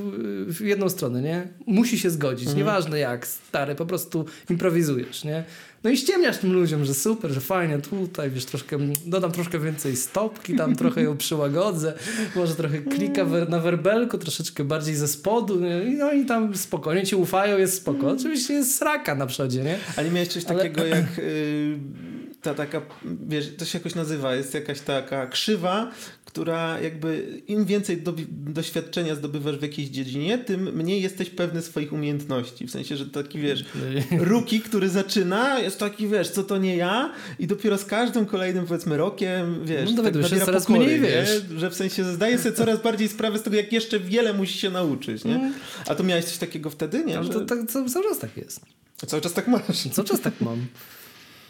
y, 0.48 0.52
w 0.52 0.60
jedną 0.60 0.88
stronę, 0.88 1.22
nie? 1.22 1.48
Musi 1.66 1.98
się 1.98 2.10
zgodzić, 2.10 2.46
mhm. 2.46 2.58
nieważne 2.58 2.98
jak, 2.98 3.26
stary, 3.26 3.74
po 3.74 3.86
prostu 3.86 4.24
improwizujesz, 4.50 5.24
nie? 5.24 5.44
No 5.84 5.90
i 5.90 5.96
ściemniasz 5.96 6.38
tym 6.38 6.52
ludziom, 6.52 6.84
że 6.84 6.94
super, 6.94 7.30
że 7.30 7.40
fajnie, 7.40 7.78
tutaj 7.78 8.30
wiesz, 8.30 8.44
troszkę, 8.44 8.78
dodam 9.06 9.32
troszkę 9.32 9.58
więcej 9.58 9.96
stopki, 9.96 10.56
tam 10.56 10.76
trochę 10.82 11.02
ją 11.02 11.16
przyłagodzę, 11.16 11.94
może 12.36 12.54
trochę 12.54 12.78
klika 12.78 13.24
na 13.48 13.60
werbelku, 13.60 14.18
troszeczkę 14.18 14.64
bardziej 14.64 14.94
ze 14.94 15.08
spodu, 15.08 15.60
nie? 15.60 15.84
I 15.84 16.02
oni 16.02 16.26
tam 16.26 16.56
spokojnie 16.56 17.06
ci 17.06 17.16
ufają, 17.16 17.58
jest 17.58 17.74
spoko. 17.76 18.10
Oczywiście 18.10 18.54
jest 18.54 18.76
sraka 18.76 19.14
na 19.14 19.26
przodzie, 19.26 19.62
nie? 19.62 19.78
Ale 19.96 20.10
miałeś 20.10 20.28
coś 20.28 20.44
Ale... 20.44 20.58
takiego 20.58 20.84
jak... 20.84 21.18
Yy 21.18 22.13
ta 22.44 22.54
taka, 22.54 22.82
wiesz, 23.28 23.56
to 23.58 23.64
się 23.64 23.78
jakoś 23.78 23.94
nazywa, 23.94 24.34
jest 24.34 24.54
jakaś 24.54 24.80
taka 24.80 25.26
krzywa, 25.26 25.90
która 26.24 26.80
jakby 26.80 27.42
im 27.46 27.64
więcej 27.64 28.02
do, 28.02 28.14
doświadczenia 28.28 29.14
zdobywasz 29.14 29.58
w 29.58 29.62
jakiejś 29.62 29.88
dziedzinie, 29.88 30.38
tym 30.38 30.76
mniej 30.76 31.02
jesteś 31.02 31.30
pewny 31.30 31.62
swoich 31.62 31.92
umiejętności. 31.92 32.66
W 32.66 32.70
sensie, 32.70 32.96
że 32.96 33.06
taki, 33.06 33.38
wiesz, 33.38 33.64
ruki, 34.32 34.60
który 34.60 34.88
zaczyna, 34.88 35.58
jest 35.58 35.78
taki, 35.78 36.08
wiesz, 36.08 36.30
co 36.30 36.42
to 36.42 36.58
nie 36.58 36.76
ja 36.76 37.12
i 37.38 37.46
dopiero 37.46 37.78
z 37.78 37.84
każdym 37.84 38.26
kolejnym, 38.26 38.66
powiedzmy, 38.66 38.96
rokiem, 38.96 39.64
wiesz, 39.64 39.90
no, 39.92 40.02
tak 40.02 40.14
się 40.14 40.40
coraz 40.40 40.66
pokory, 40.66 40.86
mniej 40.86 41.00
wiesz. 41.00 41.42
Że 41.56 41.70
w 41.70 41.74
sensie 41.74 42.04
zdaje 42.04 42.38
sobie 42.38 42.54
coraz 42.54 42.82
bardziej 42.82 43.08
sprawę 43.08 43.38
z 43.38 43.42
tego, 43.42 43.56
jak 43.56 43.72
jeszcze 43.72 44.00
wiele 44.00 44.32
musi 44.32 44.58
się 44.58 44.70
nauczyć, 44.70 45.24
nie? 45.24 45.34
Mm. 45.34 45.54
A 45.86 45.94
to 45.94 46.02
miałeś 46.02 46.24
coś 46.24 46.38
takiego 46.38 46.70
wtedy, 46.70 47.04
nie? 47.04 47.18
Ale 47.18 47.28
to, 47.28 47.40
tak, 47.40 47.58
cały 47.68 48.04
czas 48.08 48.18
tak 48.18 48.36
jest. 48.36 48.60
Cały 49.06 49.22
czas 49.22 49.32
tak 49.32 49.48
masz. 49.48 49.88
Cały 49.92 50.08
czas 50.08 50.20
tak 50.20 50.40
mam. 50.40 50.66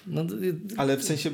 No, 0.07 0.23
y, 0.23 0.55
Ale 0.77 0.97
w 0.97 1.05
sensie 1.05 1.31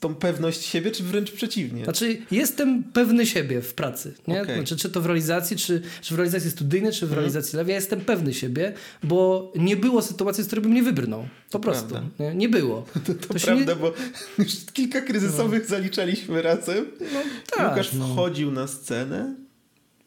tą 0.00 0.14
pewność 0.14 0.62
siebie, 0.62 0.90
czy 0.90 1.02
wręcz 1.02 1.30
przeciwnie? 1.30 1.84
Znaczy, 1.84 2.18
jestem 2.30 2.84
pewny 2.84 3.26
siebie 3.26 3.62
w 3.62 3.74
pracy. 3.74 4.14
Nie? 4.28 4.42
Okay. 4.42 4.56
Znaczy, 4.56 4.76
czy 4.76 4.90
to 4.90 5.00
w 5.00 5.06
realizacji, 5.06 5.56
czy, 5.56 5.82
czy 6.02 6.14
w 6.14 6.16
realizacji 6.16 6.50
studyjnej, 6.50 6.92
czy 6.92 7.00
w 7.00 7.02
mhm. 7.02 7.18
realizacji 7.18 7.56
lewej. 7.56 7.72
Ja 7.72 7.76
jestem 7.76 8.00
pewny 8.00 8.34
siebie, 8.34 8.72
bo 9.02 9.52
nie 9.56 9.76
było 9.76 10.02
sytuacji, 10.02 10.44
z 10.44 10.46
której 10.46 10.62
bym 10.62 10.74
nie 10.74 10.82
wybrnął. 10.82 11.20
Po 11.20 11.28
to 11.50 11.58
prostu. 11.58 11.94
Nie? 12.18 12.34
nie? 12.34 12.48
było. 12.48 12.84
To, 13.06 13.14
to, 13.14 13.14
to 13.14 13.34
prawda, 13.34 13.74
nie... 13.74 13.80
bo 13.80 13.92
już 14.38 14.48
kilka 14.72 15.00
kryzysowych 15.00 15.62
no. 15.62 15.68
zaliczaliśmy 15.68 16.42
razem. 16.42 16.86
No, 17.00 17.20
tak, 17.56 17.70
Łukasz 17.70 17.92
no. 17.92 18.08
wchodził 18.08 18.50
na 18.50 18.66
scenę, 18.66 19.34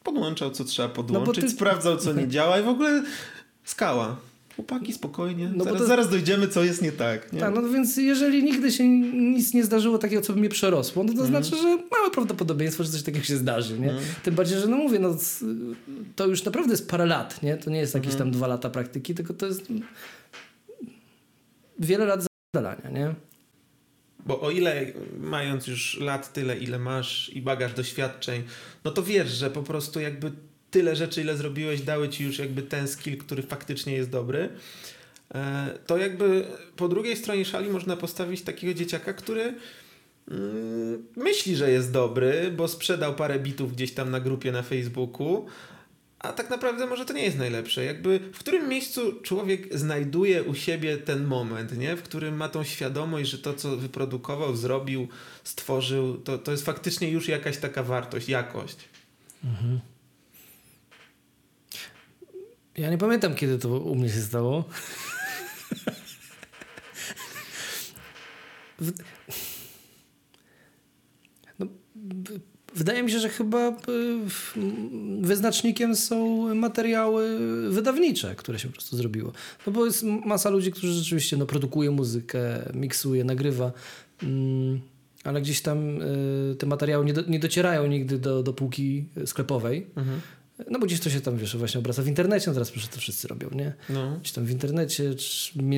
podłączał 0.02 0.50
co 0.50 0.64
trzeba 0.64 0.88
podłączyć, 0.88 1.36
no 1.36 1.42
ty... 1.42 1.50
sprawdzał 1.50 1.96
co 1.96 2.12
nie 2.12 2.28
działa 2.34 2.60
i 2.60 2.62
w 2.62 2.68
ogóle 2.68 3.02
skała. 3.64 4.27
Chłopaki, 4.58 4.92
spokojnie. 4.92 5.50
No 5.54 5.64
zaraz, 5.64 5.80
to... 5.80 5.86
zaraz 5.86 6.10
dojdziemy, 6.10 6.48
co 6.48 6.64
jest 6.64 6.82
nie 6.82 6.92
tak. 6.92 7.32
Nie? 7.32 7.40
Tak, 7.40 7.54
no 7.54 7.68
więc 7.68 7.96
jeżeli 7.96 8.44
nigdy 8.44 8.72
się 8.72 8.88
nic 8.88 9.54
nie 9.54 9.64
zdarzyło 9.64 9.98
takiego, 9.98 10.22
co 10.22 10.32
by 10.32 10.40
mnie 10.40 10.48
przerosło, 10.48 11.04
no 11.04 11.12
to 11.12 11.18
mm. 11.18 11.26
znaczy, 11.26 11.62
że 11.62 11.76
małe 11.90 12.10
prawdopodobieństwo, 12.12 12.84
że 12.84 12.90
coś 12.90 13.02
takiego 13.02 13.24
się 13.24 13.36
zdarzy. 13.36 13.78
Nie? 13.78 13.90
Mm. 13.90 14.02
Tym 14.22 14.34
bardziej, 14.34 14.58
że 14.58 14.66
no 14.66 14.76
mówię, 14.76 14.98
no, 14.98 15.16
to 16.16 16.26
już 16.26 16.44
naprawdę 16.44 16.70
jest 16.70 16.88
parę 16.88 17.06
lat. 17.06 17.42
Nie? 17.42 17.56
To 17.56 17.70
nie 17.70 17.78
jest 17.78 17.94
jakieś 17.94 18.14
mm. 18.14 18.18
tam 18.18 18.30
dwa 18.30 18.46
lata 18.46 18.70
praktyki, 18.70 19.14
tylko 19.14 19.34
to 19.34 19.46
jest 19.46 19.62
wiele 21.78 22.04
lat 22.04 22.26
zadania. 22.56 22.90
Nie? 22.90 23.14
Bo 24.26 24.40
o 24.40 24.50
ile 24.50 24.86
mając 25.20 25.66
już 25.66 26.00
lat 26.00 26.32
tyle, 26.32 26.58
ile 26.58 26.78
masz 26.78 27.30
i 27.34 27.42
bagaż 27.42 27.72
doświadczeń, 27.72 28.42
no 28.84 28.90
to 28.90 29.02
wiesz, 29.02 29.30
że 29.30 29.50
po 29.50 29.62
prostu 29.62 30.00
jakby 30.00 30.32
tyle 30.70 30.96
rzeczy, 30.96 31.20
ile 31.20 31.36
zrobiłeś, 31.36 31.82
dały 31.82 32.08
ci 32.08 32.24
już 32.24 32.38
jakby 32.38 32.62
ten 32.62 32.88
skill, 32.88 33.18
który 33.18 33.42
faktycznie 33.42 33.92
jest 33.92 34.10
dobry, 34.10 34.48
e, 35.34 35.78
to 35.86 35.96
jakby 35.96 36.44
po 36.76 36.88
drugiej 36.88 37.16
stronie 37.16 37.44
szali 37.44 37.70
można 37.70 37.96
postawić 37.96 38.42
takiego 38.42 38.74
dzieciaka, 38.74 39.12
który 39.12 39.54
mm, 40.30 41.06
myśli, 41.16 41.56
że 41.56 41.70
jest 41.70 41.92
dobry, 41.92 42.52
bo 42.56 42.68
sprzedał 42.68 43.14
parę 43.14 43.38
bitów 43.38 43.72
gdzieś 43.72 43.92
tam 43.92 44.10
na 44.10 44.20
grupie 44.20 44.52
na 44.52 44.62
Facebooku, 44.62 45.46
a 46.18 46.32
tak 46.32 46.50
naprawdę 46.50 46.86
może 46.86 47.04
to 47.04 47.12
nie 47.12 47.24
jest 47.24 47.38
najlepsze. 47.38 47.84
Jakby 47.84 48.18
w 48.32 48.38
którym 48.38 48.68
miejscu 48.68 49.20
człowiek 49.22 49.78
znajduje 49.78 50.42
u 50.42 50.54
siebie 50.54 50.96
ten 50.96 51.24
moment, 51.24 51.78
nie? 51.78 51.96
w 51.96 52.02
którym 52.02 52.36
ma 52.36 52.48
tą 52.48 52.64
świadomość, 52.64 53.30
że 53.30 53.38
to, 53.38 53.54
co 53.54 53.76
wyprodukował, 53.76 54.56
zrobił, 54.56 55.08
stworzył, 55.44 56.18
to, 56.18 56.38
to 56.38 56.50
jest 56.50 56.64
faktycznie 56.64 57.10
już 57.10 57.28
jakaś 57.28 57.58
taka 57.58 57.82
wartość, 57.82 58.28
jakość. 58.28 58.76
Mhm. 59.44 59.80
Ja 62.78 62.90
nie 62.90 62.98
pamiętam, 62.98 63.34
kiedy 63.34 63.58
to 63.58 63.68
u 63.68 63.94
mnie 63.94 64.08
się 64.08 64.20
stało. 64.20 64.64
No, 71.58 71.66
wydaje 72.74 73.02
mi 73.02 73.10
się, 73.10 73.18
że 73.18 73.28
chyba 73.28 73.76
wyznacznikiem 75.20 75.96
są 75.96 76.54
materiały 76.54 77.38
wydawnicze, 77.70 78.34
które 78.34 78.58
się 78.58 78.68
po 78.68 78.74
prostu 78.74 78.96
zrobiło. 78.96 79.32
No 79.66 79.72
bo 79.72 79.86
jest 79.86 80.02
masa 80.02 80.50
ludzi, 80.50 80.72
którzy 80.72 80.92
rzeczywiście 80.92 81.36
no, 81.36 81.46
produkuje 81.46 81.90
muzykę, 81.90 82.72
miksuje, 82.74 83.24
nagrywa, 83.24 83.72
mm, 84.22 84.80
ale 85.24 85.40
gdzieś 85.40 85.62
tam 85.62 86.02
y, 86.02 86.56
te 86.58 86.66
materiały 86.66 87.04
nie, 87.04 87.12
do, 87.12 87.22
nie 87.22 87.38
docierają 87.38 87.86
nigdy 87.86 88.18
do, 88.18 88.42
do 88.42 88.52
półki 88.52 89.04
sklepowej. 89.26 89.86
Mhm. 89.96 90.20
No 90.70 90.78
bo 90.78 90.86
gdzieś 90.86 91.00
to 91.00 91.10
się 91.10 91.20
tam, 91.20 91.36
wiesz, 91.38 91.56
właśnie 91.56 91.78
obraca 91.78 92.02
w 92.02 92.06
internecie, 92.06 92.44
no 92.46 92.54
teraz 92.54 92.70
proszę 92.70 92.88
to 92.88 93.00
wszyscy 93.00 93.28
robią, 93.28 93.48
nie? 93.52 93.72
No. 93.90 94.16
Gdzieś 94.20 94.32
tam 94.32 94.44
w 94.44 94.50
internecie, 94.50 95.14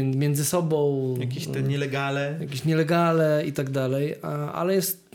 między 0.04 0.44
sobą. 0.44 1.14
Jakieś 1.20 1.46
te 1.46 1.62
nielegale. 1.62 2.36
Jakieś 2.40 2.64
nielegale 2.64 3.46
i 3.46 3.52
tak 3.52 3.70
dalej, 3.70 4.14
a, 4.22 4.52
ale 4.52 4.74
jest, 4.74 5.10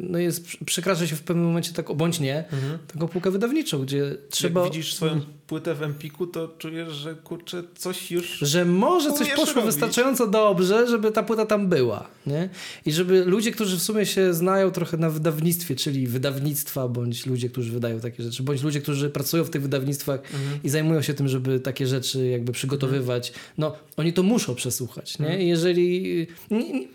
no 0.00 0.18
jest, 0.18 0.46
przekracza 0.66 1.06
się 1.06 1.16
w 1.16 1.22
pewnym 1.22 1.46
momencie 1.46 1.72
tak, 1.72 1.92
bądź 1.92 2.20
nie, 2.20 2.38
mhm. 2.38 2.78
taką 2.92 3.08
półkę 3.08 3.30
wydawniczą, 3.30 3.82
gdzie 3.82 4.16
trzeba... 4.30 4.64
Jak 4.64 4.72
widzisz 4.72 4.94
swoją 4.94 5.20
płytę 5.46 5.74
w 5.74 5.82
Empiku, 5.82 6.26
to 6.26 6.48
czujesz, 6.58 6.92
że 6.92 7.14
kurczę, 7.14 7.62
coś 7.74 8.10
już. 8.10 8.38
Że 8.38 8.64
może 8.64 9.12
coś 9.12 9.30
poszło 9.30 9.54
robić. 9.54 9.64
wystarczająco 9.64 10.26
dobrze, 10.26 10.86
żeby 10.86 11.12
ta 11.12 11.22
płyta 11.22 11.46
tam 11.46 11.68
była. 11.68 12.08
Nie? 12.26 12.48
I 12.86 12.92
żeby 12.92 13.24
ludzie, 13.24 13.52
którzy 13.52 13.78
w 13.78 13.82
sumie 13.82 14.06
się 14.06 14.34
znają 14.34 14.70
trochę 14.70 14.96
na 14.96 15.10
wydawnictwie, 15.10 15.76
czyli 15.76 16.06
wydawnictwa, 16.06 16.88
bądź 16.88 17.26
ludzie, 17.26 17.48
którzy 17.48 17.72
wydają 17.72 18.00
takie 18.00 18.22
rzeczy, 18.22 18.42
bądź 18.42 18.62
ludzie, 18.62 18.80
którzy 18.80 19.10
pracują 19.10 19.44
w 19.44 19.50
tych 19.50 19.62
wydawnictwach 19.62 20.20
mhm. 20.20 20.60
i 20.64 20.68
zajmują 20.68 21.02
się 21.02 21.14
tym, 21.14 21.28
żeby 21.28 21.60
takie 21.60 21.86
rzeczy 21.86 22.26
jakby 22.26 22.52
przygotowywać, 22.52 23.28
mhm. 23.28 23.46
no 23.58 23.76
oni 23.96 24.12
to 24.12 24.22
muszą 24.22 24.54
przesłuchać. 24.54 25.18
Nie? 25.18 25.26
Mhm. 25.26 25.42
I 25.42 25.48
jeżeli. 25.48 26.26
Nie, 26.50 26.72
nie, 26.72 26.86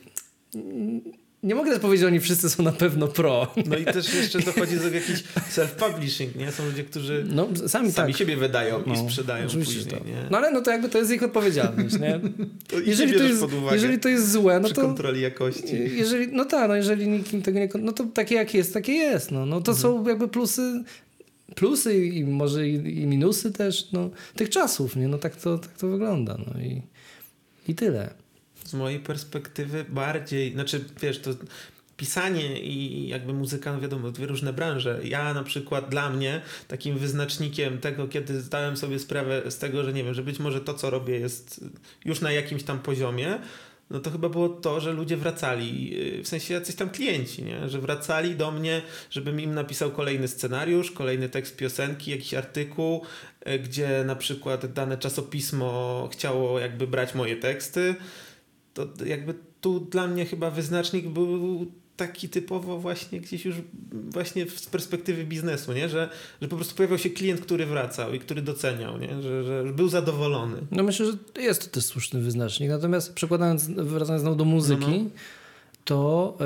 nie 1.46 1.56
mogę 1.56 1.72
też 1.72 1.80
powiedzieć, 1.80 2.02
że 2.02 2.08
oni 2.08 2.20
wszyscy 2.20 2.50
są 2.50 2.64
na 2.64 2.72
pewno 2.72 3.08
pro. 3.08 3.54
No 3.66 3.78
i 3.78 3.86
też 3.86 4.14
jeszcze 4.14 4.40
dochodzi 4.40 4.78
do 4.78 4.90
jakiś 4.90 5.24
self-publishing, 5.52 6.36
nie? 6.36 6.52
Są 6.52 6.66
ludzie, 6.66 6.84
którzy 6.84 7.26
no, 7.30 7.48
sami, 7.56 7.92
sami 7.92 8.14
tak. 8.14 8.18
siebie 8.18 8.38
wydają 8.38 8.84
no, 8.86 8.94
i 8.94 8.98
sprzedają 8.98 9.48
później, 9.50 9.86
to. 9.86 9.96
nie? 9.96 10.28
No 10.32 10.38
ale 10.38 10.52
no 10.52 10.62
to 10.62 10.72
jakby 10.72 10.90
to 10.90 10.98
jest 10.98 11.12
ich 11.12 11.24
odpowiedzialność, 11.24 12.00
nie? 12.00 12.20
to 12.70 12.80
jeżeli, 12.80 13.14
to 13.14 13.24
jest, 13.24 13.46
jeżeli 13.72 14.00
to 14.00 14.10
jest 14.10 14.32
złe, 14.32 14.60
no 14.60 14.70
to... 14.70 14.82
kontroli 14.82 15.22
jakości. 15.22 15.98
Jeżeli, 15.98 16.28
no 16.28 16.46
tak, 16.46 16.70
no 16.70 16.76
jeżeli 16.76 17.08
nikim 17.08 17.42
tego 17.42 17.60
nie... 17.60 17.70
No 17.80 17.92
to 17.92 18.04
takie 18.04 18.36
jak 18.36 18.54
jest, 18.54 18.74
takie 18.74 18.94
jest, 18.94 19.32
no. 19.32 19.46
no 19.46 19.62
to 19.62 19.72
mhm. 19.72 19.82
są 19.82 20.08
jakby 20.08 20.28
plusy 20.28 20.84
plusy 21.56 22.06
i 22.06 22.24
może 22.24 22.68
i, 22.70 22.74
i, 22.74 23.06
minusy 23.06 23.52
też 23.52 23.92
no, 23.92 24.10
tych 24.36 24.50
czasów, 24.50 24.96
nie? 24.96 25.08
No 25.08 25.18
tak 25.18 25.36
to, 25.36 25.58
tak 25.58 25.72
to 25.72 25.88
wygląda, 25.88 26.38
no 26.48 26.62
i, 26.62 26.82
i 27.68 27.76
tyle 27.76 28.25
z 28.66 28.74
mojej 28.74 29.00
perspektywy 29.00 29.86
bardziej, 29.90 30.54
znaczy 30.54 30.86
wiesz, 31.02 31.20
to 31.20 31.32
pisanie 31.98 32.60
i 32.60 33.08
jakby 33.08 33.34
muzyka, 33.34 33.74
no 33.74 33.82
wiadomo, 33.82 34.12
dwie 34.12 34.26
różne 34.26 34.54
branże. 34.54 35.00
Ja 35.04 35.34
na 35.34 35.44
przykład 35.44 35.90
dla 35.90 36.10
mnie 36.10 36.42
takim 36.68 36.98
wyznacznikiem 36.98 37.78
tego, 37.78 38.08
kiedy 38.08 38.42
zdałem 38.42 38.78
sobie 38.78 39.00
sprawę 39.00 39.52
z 39.52 39.58
tego, 39.58 39.84
że 39.84 39.94
nie 39.94 40.04
wiem, 40.04 40.14
że 40.14 40.24
być 40.24 40.40
może 40.40 40.62
to, 40.62 40.74
co 40.74 40.90
robię 40.90 41.20
jest 41.20 41.66
już 42.06 42.22
na 42.22 42.32
jakimś 42.32 42.64
tam 42.64 42.80
poziomie, 42.80 43.40
no 43.90 44.00
to 44.00 44.12
chyba 44.12 44.30
było 44.30 44.50
to, 44.50 44.80
że 44.80 44.94
ludzie 44.94 45.18
wracali, 45.18 46.00
y, 46.20 46.24
w 46.24 46.28
sensie 46.28 46.54
jacyś 46.54 46.76
tam 46.76 46.90
klienci, 46.90 47.44
nie? 47.44 47.70
że 47.70 47.82
wracali 47.82 48.36
do 48.36 48.52
mnie, 48.52 48.82
żebym 49.10 49.40
im 49.40 49.54
napisał 49.54 49.92
kolejny 49.92 50.28
scenariusz, 50.28 50.92
kolejny 50.92 51.30
tekst 51.30 51.58
piosenki, 51.58 52.12
jakiś 52.12 52.34
artykuł, 52.34 53.02
y, 53.48 53.60
gdzie 53.60 54.04
na 54.06 54.16
przykład 54.16 54.74
dane 54.74 54.98
czasopismo 54.98 56.10
chciało 56.12 56.60
jakby 56.60 56.88
brać 56.88 57.16
moje 57.16 57.36
teksty. 57.36 57.96
To 58.76 58.88
jakby 59.06 59.34
tu 59.62 59.80
dla 59.80 60.08
mnie 60.08 60.26
chyba 60.26 60.52
wyznacznik 60.52 61.08
był 61.08 61.66
taki 61.98 62.30
typowo 62.30 62.80
właśnie 62.80 63.22
gdzieś 63.22 63.46
już 63.46 63.56
właśnie 64.10 64.50
z 64.50 64.66
perspektywy 64.66 65.24
biznesu, 65.26 65.74
nie? 65.74 65.90
Że, 65.90 66.10
że 66.42 66.48
po 66.48 66.56
prostu 66.56 66.76
pojawiał 66.76 66.98
się 66.98 67.10
klient, 67.10 67.42
który 67.42 67.66
wracał 67.66 68.14
i 68.14 68.20
który 68.20 68.42
doceniał, 68.42 68.98
nie? 68.98 69.22
Że, 69.22 69.44
że 69.44 69.74
był 69.74 69.88
zadowolony. 69.90 70.58
No 70.72 70.84
myślę, 70.84 71.06
że 71.06 71.42
jest 71.42 71.62
to 71.62 71.68
też 71.68 71.86
słuszny 71.86 72.22
wyznacznik. 72.22 72.70
Natomiast 72.70 73.14
przekładając, 73.14 73.68
wracając 73.68 74.22
znowu 74.22 74.36
do 74.36 74.46
muzyki, 74.46 74.92
no, 74.92 75.04
no. 75.04 75.10
to 75.86 76.38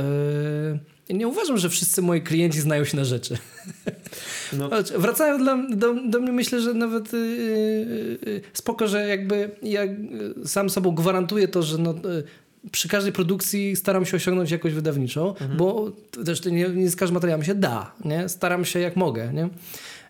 yy, 1.09 1.15
nie 1.17 1.27
uważam, 1.27 1.57
że 1.57 1.69
wszyscy 1.69 2.01
moi 2.01 2.21
klienci 2.21 2.61
znają 2.61 2.85
się 2.85 2.97
na 2.97 3.05
rzeczy. 3.05 3.37
No. 4.57 4.69
Wracają 4.97 5.45
do, 5.45 5.75
do, 5.75 5.93
do, 6.09 6.19
mnie, 6.19 6.31
myślę, 6.31 6.61
że 6.61 6.73
nawet 6.73 7.13
yy, 7.13 7.19
yy, 8.25 8.41
spoko, 8.53 8.87
że 8.87 9.07
jakby 9.07 9.51
ja 9.63 9.81
sam 10.45 10.69
sobą 10.69 10.91
gwarantuję 10.91 11.47
to, 11.47 11.63
że 11.63 11.77
no, 11.77 11.95
przy 12.71 12.87
każdej 12.87 13.13
produkcji 13.13 13.75
staram 13.75 14.05
się 14.05 14.17
osiągnąć 14.17 14.51
jakość 14.51 14.75
wydawniczą, 14.75 15.29
mhm. 15.29 15.57
bo 15.57 15.91
też 16.25 16.45
nie, 16.45 16.69
nie 16.69 16.89
z 16.89 16.95
każdym 16.95 17.13
materiałem 17.13 17.43
się 17.43 17.55
da, 17.55 17.91
nie? 18.05 18.29
Staram 18.29 18.65
się 18.65 18.79
jak 18.79 18.95
mogę, 18.95 19.33
nie? 19.33 19.49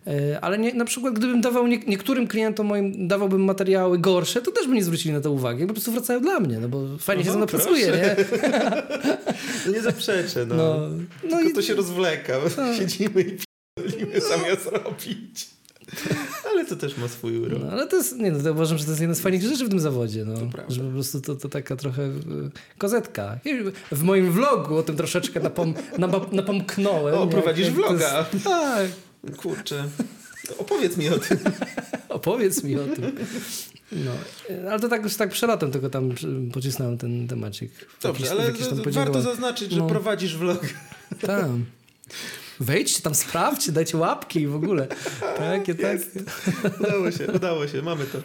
E, 0.07 0.41
ale 0.41 0.57
nie, 0.57 0.73
na 0.73 0.85
przykład 0.85 1.13
gdybym 1.13 1.41
dawał 1.41 1.67
nie, 1.67 1.77
niektórym 1.77 2.27
klientom 2.27 2.67
moim 2.67 3.07
dawałbym 3.07 3.43
materiały 3.43 3.99
gorsze, 3.99 4.41
to 4.41 4.51
też 4.51 4.67
by 4.67 4.73
nie 4.73 4.83
zwrócili 4.83 5.13
na 5.13 5.21
to 5.21 5.31
uwagi. 5.31 5.65
Po 5.67 5.73
prostu 5.73 5.91
wracają 5.91 6.21
dla 6.21 6.39
mnie, 6.39 6.59
no 6.59 6.69
bo 6.69 6.97
fajnie 6.99 7.23
się 7.23 7.31
ze 7.31 7.37
mną 7.37 7.47
pracuje, 7.47 7.87
nie? 7.87 8.15
no 9.65 9.71
nie 9.71 9.81
zaprzeczę, 9.81 10.45
no. 10.45 10.55
no, 10.55 10.89
no 11.23 11.37
Tylko 11.37 11.49
i... 11.49 11.53
to 11.53 11.61
się 11.61 11.73
rozwleka. 11.73 12.33
No. 12.57 12.73
Siedzimy 12.73 13.21
i 13.21 13.48
p***limy 13.83 14.21
zamiast 14.21 14.65
robić. 14.65 15.49
Ale 16.51 16.65
to 16.65 16.75
też 16.75 16.97
ma 16.97 17.07
swój 17.07 17.37
urok. 17.37 17.59
No, 17.63 17.71
ale 17.71 17.87
to 17.87 17.95
jest, 17.95 18.17
nie 18.17 18.31
no, 18.31 18.43
to 18.43 18.51
uważam, 18.51 18.77
że 18.77 18.83
to 18.83 18.89
jest 18.89 19.01
jedna 19.01 19.15
z 19.15 19.19
fajniejszych 19.19 19.51
rzeczy 19.51 19.65
w 19.65 19.69
tym 19.69 19.79
zawodzie. 19.79 20.25
No. 20.25 20.35
Że 20.69 20.81
po 20.81 20.91
prostu 20.91 21.21
to, 21.21 21.35
to 21.35 21.49
taka 21.49 21.75
trochę 21.75 22.03
y, 22.03 22.15
kozetka. 22.77 23.39
W 23.91 24.03
moim 24.03 24.31
vlogu 24.31 24.77
o 24.77 24.83
tym 24.83 24.97
troszeczkę 24.97 25.39
napom, 25.39 25.73
napomknąłem. 26.31 27.15
O, 27.15 27.27
prowadzisz 27.27 27.69
vloga. 27.69 28.25
Jest, 28.33 28.45
tak. 28.49 28.87
Kurczę. 29.37 29.83
Opowiedz 30.57 30.97
mi 30.97 31.09
o 31.09 31.19
tym. 31.19 31.37
Opowiedz 32.09 32.63
mi 32.63 32.75
o 32.75 32.85
tym. 32.95 33.11
No, 33.91 34.11
ale 34.69 34.79
to 34.79 34.89
tak 34.89 35.03
już 35.03 35.15
tak 35.15 35.29
przelatem 35.29 35.71
tylko 35.71 35.89
tam 35.89 36.15
pocisnąłem 36.53 36.97
ten 36.97 37.27
temacik. 37.27 37.71
Dobrze, 38.01 38.25
jakiś, 38.25 38.67
ale 38.67 38.91
warto 38.91 39.21
zaznaczyć, 39.21 39.71
że 39.71 39.79
no. 39.79 39.87
prowadzisz 39.87 40.37
vlog. 40.37 40.65
Tak. 41.21 41.45
Wejdźcie 42.59 43.01
tam, 43.01 43.15
sprawdźcie, 43.15 43.71
dajcie 43.71 43.97
łapki 43.97 44.39
i 44.39 44.47
w 44.47 44.55
ogóle. 44.55 44.87
Takie, 45.37 45.75
tak. 45.75 45.97
Udało 46.79 47.11
się, 47.11 47.27
udało 47.27 47.67
się, 47.67 47.81
mamy 47.81 48.05
to. 48.05 48.17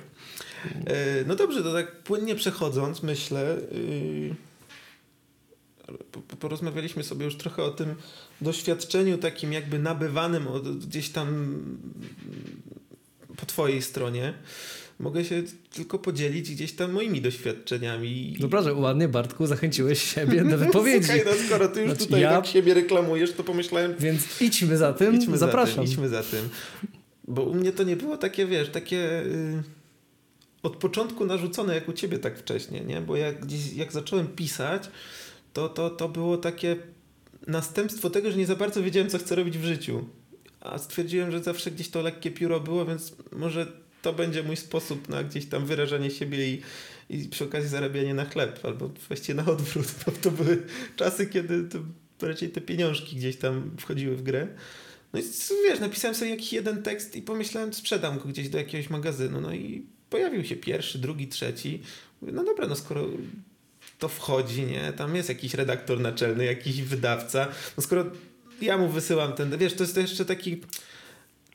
E, 0.87 1.25
no 1.27 1.37
dobrze, 1.37 1.63
to 1.63 1.73
tak 1.73 2.03
płynnie 2.03 2.35
przechodząc, 2.35 3.03
myślę, 3.03 3.57
yy, 3.73 4.35
porozmawialiśmy 6.41 7.05
sobie 7.05 7.25
już 7.25 7.37
trochę 7.37 7.63
o 7.63 7.71
tym 7.71 7.95
doświadczeniu 8.41 9.19
takim 9.19 9.53
jakby 9.53 9.79
nabywanym 9.79 10.49
od, 10.49 10.87
gdzieś 10.87 11.09
tam 11.09 11.57
po 13.37 13.47
twojej 13.47 13.83
stronie 13.83 14.35
mogę 14.99 15.25
się 15.25 15.43
tylko 15.73 15.99
podzielić 15.99 16.51
gdzieś 16.51 16.73
tam 16.73 16.93
moimi 16.93 17.21
doświadczeniami. 17.21 18.37
No 18.41 18.49
proszę, 18.49 18.75
ładnie 18.75 19.09
Bartku, 19.09 19.47
zachęciłeś 19.47 20.03
siebie 20.15 20.45
do 20.45 20.59
wypowiedzi. 20.67 21.07
Słuchaj, 21.07 21.25
no 21.27 21.47
skoro 21.47 21.69
ty 21.69 21.81
już 21.81 21.91
znaczy, 21.91 22.05
tutaj 22.05 22.21
ja... 22.21 22.31
tak 22.31 22.47
siebie 22.47 22.75
reklamujesz, 22.75 23.33
to 23.33 23.45
pomyślałem... 23.45 23.95
Więc 23.99 24.41
idźmy 24.41 24.77
za 24.77 24.93
tym, 24.93 25.15
idźmy 25.15 25.39
zapraszam. 25.39 25.75
Za 25.75 25.83
tym, 25.83 25.85
idźmy 25.85 26.09
za 26.09 26.23
tym. 26.23 26.49
Bo 27.29 27.43
u 27.43 27.55
mnie 27.55 27.73
to 27.73 27.83
nie 27.83 27.97
było 27.97 28.17
takie, 28.17 28.47
wiesz, 28.47 28.69
takie... 28.69 28.97
Yy 28.97 29.85
od 30.65 30.77
początku 30.77 31.27
narzucone 31.27 31.75
jak 31.75 31.89
u 31.89 31.93
ciebie 31.93 32.19
tak 32.19 32.39
wcześnie, 32.39 32.81
nie? 32.81 33.01
Bo 33.01 33.17
jak, 33.17 33.47
gdzieś, 33.47 33.73
jak 33.73 33.93
zacząłem 33.93 34.27
pisać, 34.27 34.91
to, 35.53 35.69
to, 35.69 35.91
to 35.91 36.09
było 36.09 36.37
takie 36.37 36.77
następstwo 37.47 38.11
tego, 38.11 38.31
że 38.31 38.37
nie 38.37 38.47
za 38.47 38.57
bardzo 38.57 38.83
wiedziałem, 38.83 39.11
co 39.11 39.19
chcę 39.19 39.35
robić 39.35 39.59
w 39.59 39.65
życiu. 39.65 40.05
A 40.61 40.79
stwierdziłem, 40.79 41.31
że 41.31 41.43
zawsze 41.43 41.71
gdzieś 41.71 41.89
to 41.89 42.03
lekkie 42.03 42.31
pióro 42.31 42.61
było, 42.61 42.85
więc 42.85 43.17
może 43.33 43.73
to 44.05 44.13
będzie 44.13 44.43
mój 44.43 44.57
sposób 44.57 45.09
na 45.09 45.25
gdzieś 45.25 45.47
tam 45.47 45.67
wyrażanie 45.67 46.11
siebie 46.11 46.49
i, 46.49 46.63
i 47.11 47.29
przy 47.29 47.45
okazji 47.45 47.69
zarabianie 47.69 48.15
na 48.15 48.25
chleb, 48.25 48.61
albo 48.63 48.91
właściwie 49.09 49.35
na 49.35 49.47
odwrót. 49.47 49.87
To, 50.05 50.13
to 50.13 50.31
były 50.31 50.63
czasy, 50.97 51.27
kiedy 51.27 51.69
to 52.19 52.27
raczej 52.27 52.49
te 52.49 52.61
pieniążki 52.61 53.17
gdzieś 53.17 53.37
tam 53.37 53.71
wchodziły 53.81 54.17
w 54.17 54.23
grę. 54.23 54.49
No 55.13 55.21
i 55.21 55.23
wiesz, 55.65 55.81
napisałem 55.81 56.15
sobie 56.15 56.31
jakiś 56.31 56.53
jeden 56.53 56.83
tekst 56.83 57.17
i 57.17 57.23
pomyślałem, 57.23 57.75
sprzedam 57.75 58.19
go 58.19 58.25
gdzieś 58.25 58.49
do 58.49 58.59
jakiegoś 58.59 58.91
magazynu. 58.91 59.41
No 59.41 59.55
i 59.55 59.87
pojawił 60.11 60.45
się 60.45 60.57
pierwszy, 60.57 60.99
drugi, 60.99 61.29
trzeci. 61.29 61.83
Mówię, 62.21 62.33
no 62.33 62.45
dobra, 62.45 62.67
no 62.67 62.77
skoro 62.77 63.07
to 63.99 64.09
wchodzi, 64.09 64.63
nie? 64.63 64.93
Tam 64.93 65.17
jest 65.17 65.29
jakiś 65.29 65.55
redaktor 65.55 66.01
naczelny, 66.01 66.45
jakiś 66.45 66.83
wydawca. 66.83 67.49
No 67.77 67.83
skoro 67.83 68.05
ja 68.61 68.79
mu 68.79 68.89
wysyłam 68.89 69.33
ten, 69.33 69.59
wiesz, 69.59 69.75
to 69.75 69.85
jest 69.85 69.95
to 69.95 70.01
jeszcze 70.01 70.25
taki 70.25 70.61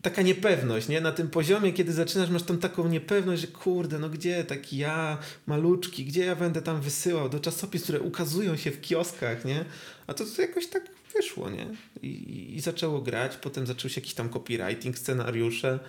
taka 0.01 0.21
niepewność, 0.21 0.87
nie? 0.87 1.01
Na 1.01 1.11
tym 1.11 1.29
poziomie, 1.29 1.73
kiedy 1.73 1.93
zaczynasz, 1.93 2.29
masz 2.29 2.43
tam 2.43 2.57
taką 2.57 2.87
niepewność, 2.87 3.41
że 3.41 3.47
kurde, 3.47 3.99
no 3.99 4.09
gdzie 4.09 4.43
taki 4.43 4.77
ja, 4.77 5.17
maluczki, 5.47 6.05
gdzie 6.05 6.25
ja 6.25 6.35
będę 6.35 6.61
tam 6.61 6.81
wysyłał 6.81 7.29
do 7.29 7.39
czasopism, 7.39 7.83
które 7.83 7.99
ukazują 7.99 8.57
się 8.57 8.71
w 8.71 8.81
kioskach, 8.81 9.45
nie? 9.45 9.65
A 10.07 10.13
to, 10.13 10.25
to 10.35 10.41
jakoś 10.41 10.67
tak 10.67 10.83
wyszło, 11.15 11.49
nie? 11.49 11.67
I, 12.01 12.55
I 12.55 12.59
zaczęło 12.61 13.01
grać, 13.01 13.37
potem 13.37 13.67
zaczął 13.67 13.89
się 13.89 14.01
jakiś 14.01 14.13
tam 14.13 14.29
copywriting, 14.29 14.97
scenariusze, 14.97 15.79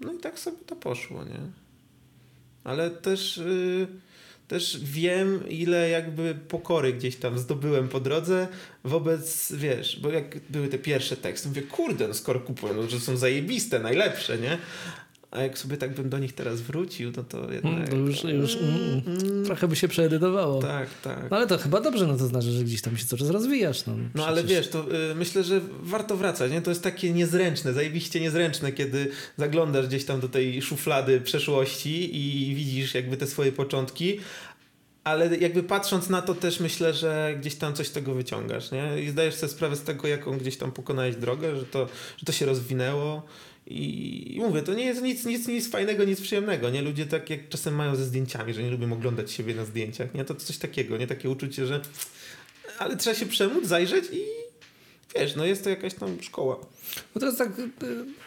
no 0.00 0.12
i 0.12 0.18
tak 0.18 0.38
sobie 0.38 0.58
to 0.66 0.76
poszło, 0.76 1.24
nie? 1.24 1.40
Ale 2.64 2.90
też... 2.90 3.36
Yy, 3.36 4.09
też 4.50 4.78
wiem, 4.82 5.48
ile 5.48 5.90
jakby 5.90 6.34
pokory 6.34 6.92
gdzieś 6.92 7.16
tam 7.16 7.38
zdobyłem 7.38 7.88
po 7.88 8.00
drodze 8.00 8.48
wobec, 8.84 9.52
wiesz, 9.52 10.00
bo 10.00 10.10
jak 10.10 10.38
były 10.48 10.68
te 10.68 10.78
pierwsze 10.78 11.16
teksty, 11.16 11.48
mówię, 11.48 11.62
kurde, 11.62 12.08
no 12.08 12.14
skoro 12.14 12.40
kupuję, 12.40 12.74
no, 12.74 12.88
że 12.88 13.00
są 13.00 13.16
zajebiste, 13.16 13.78
najlepsze, 13.78 14.38
nie? 14.38 14.58
A 15.30 15.42
jak 15.42 15.58
sobie 15.58 15.76
tak 15.76 15.94
bym 15.94 16.08
do 16.08 16.18
nich 16.18 16.32
teraz 16.32 16.60
wrócił, 16.60 17.12
no 17.16 17.24
to 17.24 17.52
jednak... 17.52 17.74
Mm, 17.74 17.88
to 17.88 17.96
już, 17.96 18.24
już 18.24 18.56
mm, 18.56 19.02
mm, 19.06 19.44
trochę 19.44 19.68
by 19.68 19.76
się 19.76 19.88
przeedytowało. 19.88 20.62
Tak, 20.62 20.88
tak. 21.02 21.30
No 21.30 21.36
ale 21.36 21.46
to 21.46 21.58
chyba 21.58 21.80
dobrze, 21.80 22.06
no 22.06 22.16
to 22.16 22.26
znaczy, 22.26 22.50
że 22.50 22.64
gdzieś 22.64 22.82
tam 22.82 22.96
się 22.96 23.04
coraz 23.04 23.30
rozwijasz. 23.30 23.86
No, 23.86 23.94
no 24.14 24.26
ale 24.26 24.44
wiesz, 24.44 24.68
to 24.68 25.10
y, 25.10 25.14
myślę, 25.14 25.44
że 25.44 25.60
warto 25.80 26.16
wracać, 26.16 26.52
nie? 26.52 26.62
To 26.62 26.70
jest 26.70 26.82
takie 26.82 27.12
niezręczne, 27.12 27.72
zajebiście 27.72 28.20
niezręczne, 28.20 28.72
kiedy 28.72 29.10
zaglądasz 29.36 29.86
gdzieś 29.86 30.04
tam 30.04 30.20
do 30.20 30.28
tej 30.28 30.62
szuflady 30.62 31.20
przeszłości 31.20 32.16
i 32.16 32.54
widzisz 32.54 32.94
jakby 32.94 33.16
te 33.16 33.26
swoje 33.26 33.52
początki, 33.52 34.20
ale 35.04 35.36
jakby 35.36 35.62
patrząc 35.62 36.08
na 36.08 36.22
to 36.22 36.34
też 36.34 36.60
myślę, 36.60 36.94
że 36.94 37.34
gdzieś 37.40 37.54
tam 37.54 37.74
coś 37.74 37.86
z 37.86 37.92
tego 37.92 38.14
wyciągasz, 38.14 38.70
nie? 38.70 39.02
I 39.02 39.08
zdajesz 39.08 39.34
sobie 39.34 39.52
sprawę 39.52 39.76
z 39.76 39.82
tego, 39.82 40.08
jaką 40.08 40.38
gdzieś 40.38 40.56
tam 40.56 40.72
pokonałeś 40.72 41.16
drogę, 41.16 41.56
że 41.56 41.64
to, 41.64 41.88
że 42.16 42.26
to 42.26 42.32
się 42.32 42.46
rozwinęło 42.46 43.22
i, 43.66 44.40
mówię, 44.40 44.62
to 44.62 44.74
nie 44.74 44.84
jest 44.84 45.02
nic, 45.02 45.24
nic, 45.24 45.48
nic 45.48 45.70
fajnego, 45.70 46.04
nic 46.04 46.20
przyjemnego, 46.20 46.70
nie? 46.70 46.82
Ludzie 46.82 47.06
tak 47.06 47.30
jak 47.30 47.48
czasem 47.48 47.74
mają 47.74 47.96
ze 47.96 48.04
zdjęciami, 48.04 48.54
że 48.54 48.62
nie 48.62 48.70
lubią 48.70 48.92
oglądać 48.92 49.32
siebie 49.32 49.54
na 49.54 49.64
zdjęciach, 49.64 50.14
nie? 50.14 50.24
To 50.24 50.34
coś 50.34 50.58
takiego, 50.58 50.96
nie? 50.96 51.06
Takie 51.06 51.30
uczucie, 51.30 51.66
że 51.66 51.80
ale 52.78 52.96
trzeba 52.96 53.16
się 53.16 53.26
przemóc, 53.26 53.66
zajrzeć 53.66 54.04
i 54.12 54.24
wiesz, 55.16 55.36
no 55.36 55.44
jest 55.44 55.64
to 55.64 55.70
jakaś 55.70 55.94
tam 55.94 56.22
szkoła. 56.22 56.56
No 57.14 57.20
teraz 57.20 57.36
tak, 57.36 57.48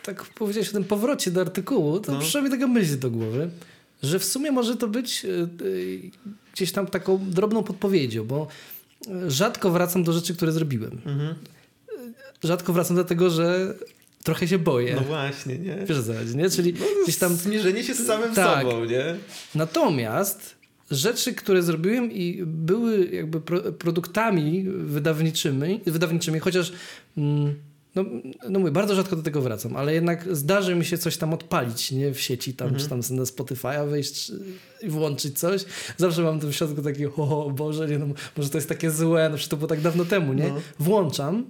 tak 0.04 0.26
powiedziałeś 0.26 0.70
o 0.70 0.74
tym 0.74 0.84
powrocie 0.84 1.32
do 1.32 1.42
artykułu, 1.42 2.00
to 2.00 2.12
no. 2.12 2.20
przyszła 2.20 2.42
mi 2.42 2.50
taka 2.50 2.68
myśl 2.68 3.00
do 3.00 3.12
głowy, 3.12 3.50
że 4.04 4.20
w 4.20 4.26
sumie 4.26 4.52
może 4.52 4.76
to 4.76 4.88
być 4.88 5.24
yy, 5.24 5.50
gdzieś 6.54 6.72
tam 6.72 6.88
taką 6.88 7.30
drobną 7.30 7.64
podpowiedzią, 7.64 8.26
bo 8.26 8.48
rzadko 9.28 9.72
wracam 9.72 10.04
do 10.04 10.14
rzeczy, 10.14 10.36
które 10.36 10.52
zrobiłem. 10.52 11.02
Mhm. 11.06 11.36
Rzadko 12.44 12.74
wracam 12.74 12.96
do 12.96 13.04
tego, 13.04 13.30
że 13.30 13.76
trochę 14.24 14.48
się 14.48 14.60
boję. 14.60 14.96
No 14.96 15.02
właśnie, 15.02 15.58
nie? 15.58 15.76
Wiesz 15.86 16.04
co 16.04 16.14
nie? 16.36 16.50
Czyli 16.50 16.74
no, 16.74 16.86
gdzieś 17.04 17.18
tam... 17.18 17.36
Zmierzenie 17.36 17.84
się 17.84 17.94
z 17.94 18.08
samym 18.08 18.36
tak. 18.36 18.64
sobą, 18.64 18.86
nie? 18.86 19.16
Natomiast 19.56 20.56
rzeczy, 20.92 21.34
które 21.34 21.64
zrobiłem 21.64 22.12
i 22.12 22.44
były 22.46 23.06
jakby 23.06 23.42
pro, 23.42 23.62
produktami 23.62 24.64
wydawniczymi, 24.68 25.82
wydawniczymi 25.86 26.40
chociaż... 26.40 26.74
Mm, 27.18 27.56
no, 27.96 28.06
no 28.50 28.60
mówię, 28.60 28.72
bardzo 28.72 28.96
rzadko 28.96 29.16
do 29.16 29.24
tego 29.24 29.42
wracam, 29.42 29.76
ale 29.76 29.94
jednak 29.94 30.36
zdarzy 30.36 30.76
mi 30.76 30.86
się 30.86 30.98
coś 30.98 31.18
tam 31.18 31.34
odpalić, 31.34 31.92
nie? 31.92 32.14
W 32.14 32.22
sieci 32.22 32.54
tam, 32.54 32.68
mhm. 32.68 32.84
czy 32.84 32.90
tam 32.90 33.18
na 33.18 33.24
Spotify'a 33.24 33.90
wejść 33.90 34.32
i 34.82 34.90
włączyć 34.90 35.40
coś. 35.40 35.66
Zawsze 35.98 36.22
mam 36.22 36.40
w 36.40 36.54
środku 36.54 36.82
taki, 36.82 37.06
o 37.06 37.52
Boże, 37.56 37.88
nie, 37.88 38.00
no, 38.00 38.06
może 38.38 38.50
to 38.50 38.58
jest 38.58 38.70
takie 38.70 38.92
złe, 38.92 39.30
no 39.30 39.36
przecież 39.36 39.50
to 39.50 39.58
było 39.58 39.68
tak 39.68 39.82
dawno 39.82 40.06
temu, 40.06 40.34
nie? 40.34 40.48
No. 40.48 40.62
Włączam 40.80 41.46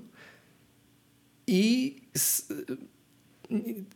i 1.48 1.96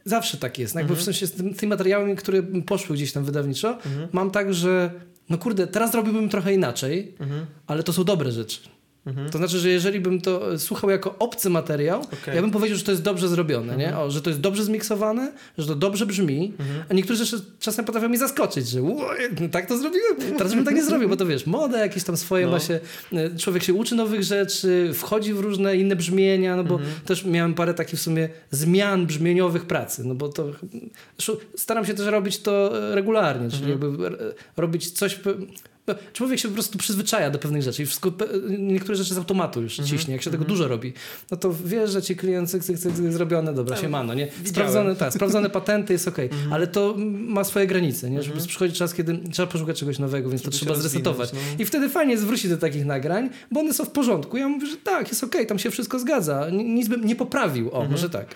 zawsze 0.05 0.37
tak 0.37 0.59
jest. 0.59 0.75
Jakby 0.75 0.93
mhm. 0.93 1.01
w 1.01 1.03
sensie 1.03 1.27
z 1.27 1.57
tymi 1.57 1.69
materiałami, 1.69 2.15
które 2.15 2.43
poszły 2.43 2.95
gdzieś 2.95 3.11
tam 3.11 3.25
wydawniczo, 3.25 3.73
mhm. 3.73 4.07
mam 4.11 4.31
tak, 4.31 4.53
że 4.53 4.91
no 5.29 5.37
kurde, 5.37 5.67
teraz 5.67 5.93
robiłbym 5.93 6.29
trochę 6.29 6.53
inaczej, 6.53 7.15
Mhm. 7.19 7.45
ale 7.67 7.83
to 7.83 7.93
są 7.93 8.03
dobre 8.03 8.31
rzeczy. 8.31 8.59
Mhm. 9.07 9.29
To 9.29 9.37
znaczy, 9.37 9.59
że 9.59 9.69
jeżeli 9.69 9.99
bym 9.99 10.21
to 10.21 10.59
słuchał 10.59 10.89
jako 10.89 11.15
obcy 11.19 11.49
materiał, 11.49 12.01
Okej. 12.01 12.35
ja 12.35 12.41
bym 12.41 12.51
powiedział, 12.51 12.77
że 12.77 12.83
to 12.83 12.91
jest 12.91 13.03
dobrze 13.03 13.27
zrobione, 13.27 13.77
nie? 13.77 13.87
Mhm. 13.87 14.07
O, 14.07 14.11
że 14.11 14.21
to 14.21 14.29
jest 14.29 14.41
dobrze 14.41 14.63
zmiksowane, 14.63 15.31
że 15.57 15.67
to 15.67 15.75
dobrze 15.75 16.05
brzmi, 16.05 16.53
a 16.89 16.93
niektórzy 16.93 17.25
rzeczy 17.25 17.43
czasem 17.59 17.85
potrafią 17.85 18.09
mi 18.09 18.17
zaskoczyć, 18.17 18.67
że 18.69 18.81
"Oj, 18.81 19.17
no 19.41 19.49
tak 19.49 19.65
to 19.65 19.77
zrobiłem, 19.77 20.15
teraz 20.37 20.53
bym 20.55 20.65
tak 20.65 20.75
nie 20.75 20.83
zrobił, 20.83 21.09
bo 21.09 21.15
to 21.17 21.25
wiesz, 21.25 21.45
moda 21.45 21.79
jakieś 21.79 22.03
tam 22.03 22.17
swoje 22.17 22.45
No. 22.45 22.51
ma 22.51 22.59
się, 22.59 22.79
e, 23.13 23.37
człowiek 23.37 23.63
się 23.63 23.73
uczy 23.73 23.95
nowych 23.95 24.23
rzeczy, 24.23 24.91
wchodzi 24.93 25.33
w 25.33 25.39
różne 25.39 25.75
inne 25.77 25.95
brzmienia, 25.95 26.55
no 26.55 26.63
bo 26.63 26.75
Mhm. 26.75 26.91
też 27.05 27.25
miałem 27.25 27.53
parę 27.53 27.73
takich 27.73 27.99
w 27.99 28.01
sumie 28.03 28.29
zmian 28.51 29.05
brzmieniowych 29.05 29.65
pracy, 29.65 30.03
no 30.05 30.15
bo 30.15 30.29
to 30.29 30.45
staram 31.55 31.85
się 31.85 31.93
też 31.93 32.05
robić 32.05 32.39
to 32.39 32.71
regularnie, 32.95 33.49
czyli 33.51 33.71
Mhm. 33.71 33.91
jakby 33.93 34.17
robić 34.57 34.91
coś... 34.91 35.19
no, 35.87 35.95
Człowiek 36.13 36.39
się 36.39 36.47
po 36.47 36.53
prostu 36.53 36.77
przyzwyczaja 36.77 37.29
do 37.29 37.39
pewnych 37.39 37.61
rzeczy 37.63 37.83
i 37.83 37.85
wszystko, 37.85 38.11
niektóre 38.59 38.95
rzeczy 38.95 39.13
z 39.13 39.17
automatu 39.17 39.61
już 39.61 39.79
Mhm. 39.79 39.97
ciśnie. 39.97 40.13
Jak 40.13 40.21
się 40.23 40.31
tego 40.31 40.45
dużo 40.45 40.67
robi, 40.67 40.93
no 41.31 41.37
to 41.37 41.53
wiesz, 41.65 41.91
że 41.91 42.01
ci 42.01 42.15
klient 42.15 42.49
cyk, 42.51 42.63
cyk, 42.63 42.79
cyk, 42.79 42.93
zrobione, 43.11 43.53
dobra, 43.53 43.75
Tak, 43.75 43.83
się 43.83 43.89
mano, 43.89 44.13
nie? 44.13 44.27
Sprawdzone, 44.45 44.95
tak, 44.95 45.13
sprawdzone 45.13 45.49
patenty 45.49 45.93
jest 45.93 46.07
okej, 46.07 46.29
ale 46.51 46.67
to 46.67 46.95
ma 47.07 47.43
swoje 47.43 47.67
granice, 47.67 48.09
nie? 48.09 48.23
Że 48.23 48.29
Mhm. 48.31 48.47
przychodzi 48.47 48.73
czas, 48.73 48.93
kiedy 48.93 49.19
trzeba 49.31 49.47
poszukać 49.51 49.79
czegoś 49.79 49.99
nowego, 49.99 50.29
więc 50.29 50.41
to 50.41 50.51
się 50.51 50.57
trzeba 50.57 50.75
zresetować. 50.75 51.33
no. 51.33 51.39
I 51.59 51.65
wtedy 51.65 51.89
fajnie 51.89 52.11
jest 52.11 52.25
wrócić 52.25 52.49
do 52.49 52.57
takich 52.57 52.85
nagrań, 52.85 53.29
bo 53.51 53.59
one 53.59 53.73
są 53.73 53.85
w 53.85 53.89
porządku. 53.91 54.37
Ja 54.37 54.47
mówię, 54.47 54.67
że 54.67 54.77
tak, 54.77 55.07
jest 55.09 55.23
okej, 55.23 55.47
tam 55.47 55.59
się 55.59 55.71
wszystko 55.71 55.99
zgadza. 55.99 56.49
Ni- 56.49 56.63
Nic 56.73 56.87
bym 56.87 57.05
nie 57.05 57.15
poprawił, 57.15 57.65
Mhm. 57.65 57.87
o, 57.87 57.91
może 57.91 58.09
tak. 58.09 58.35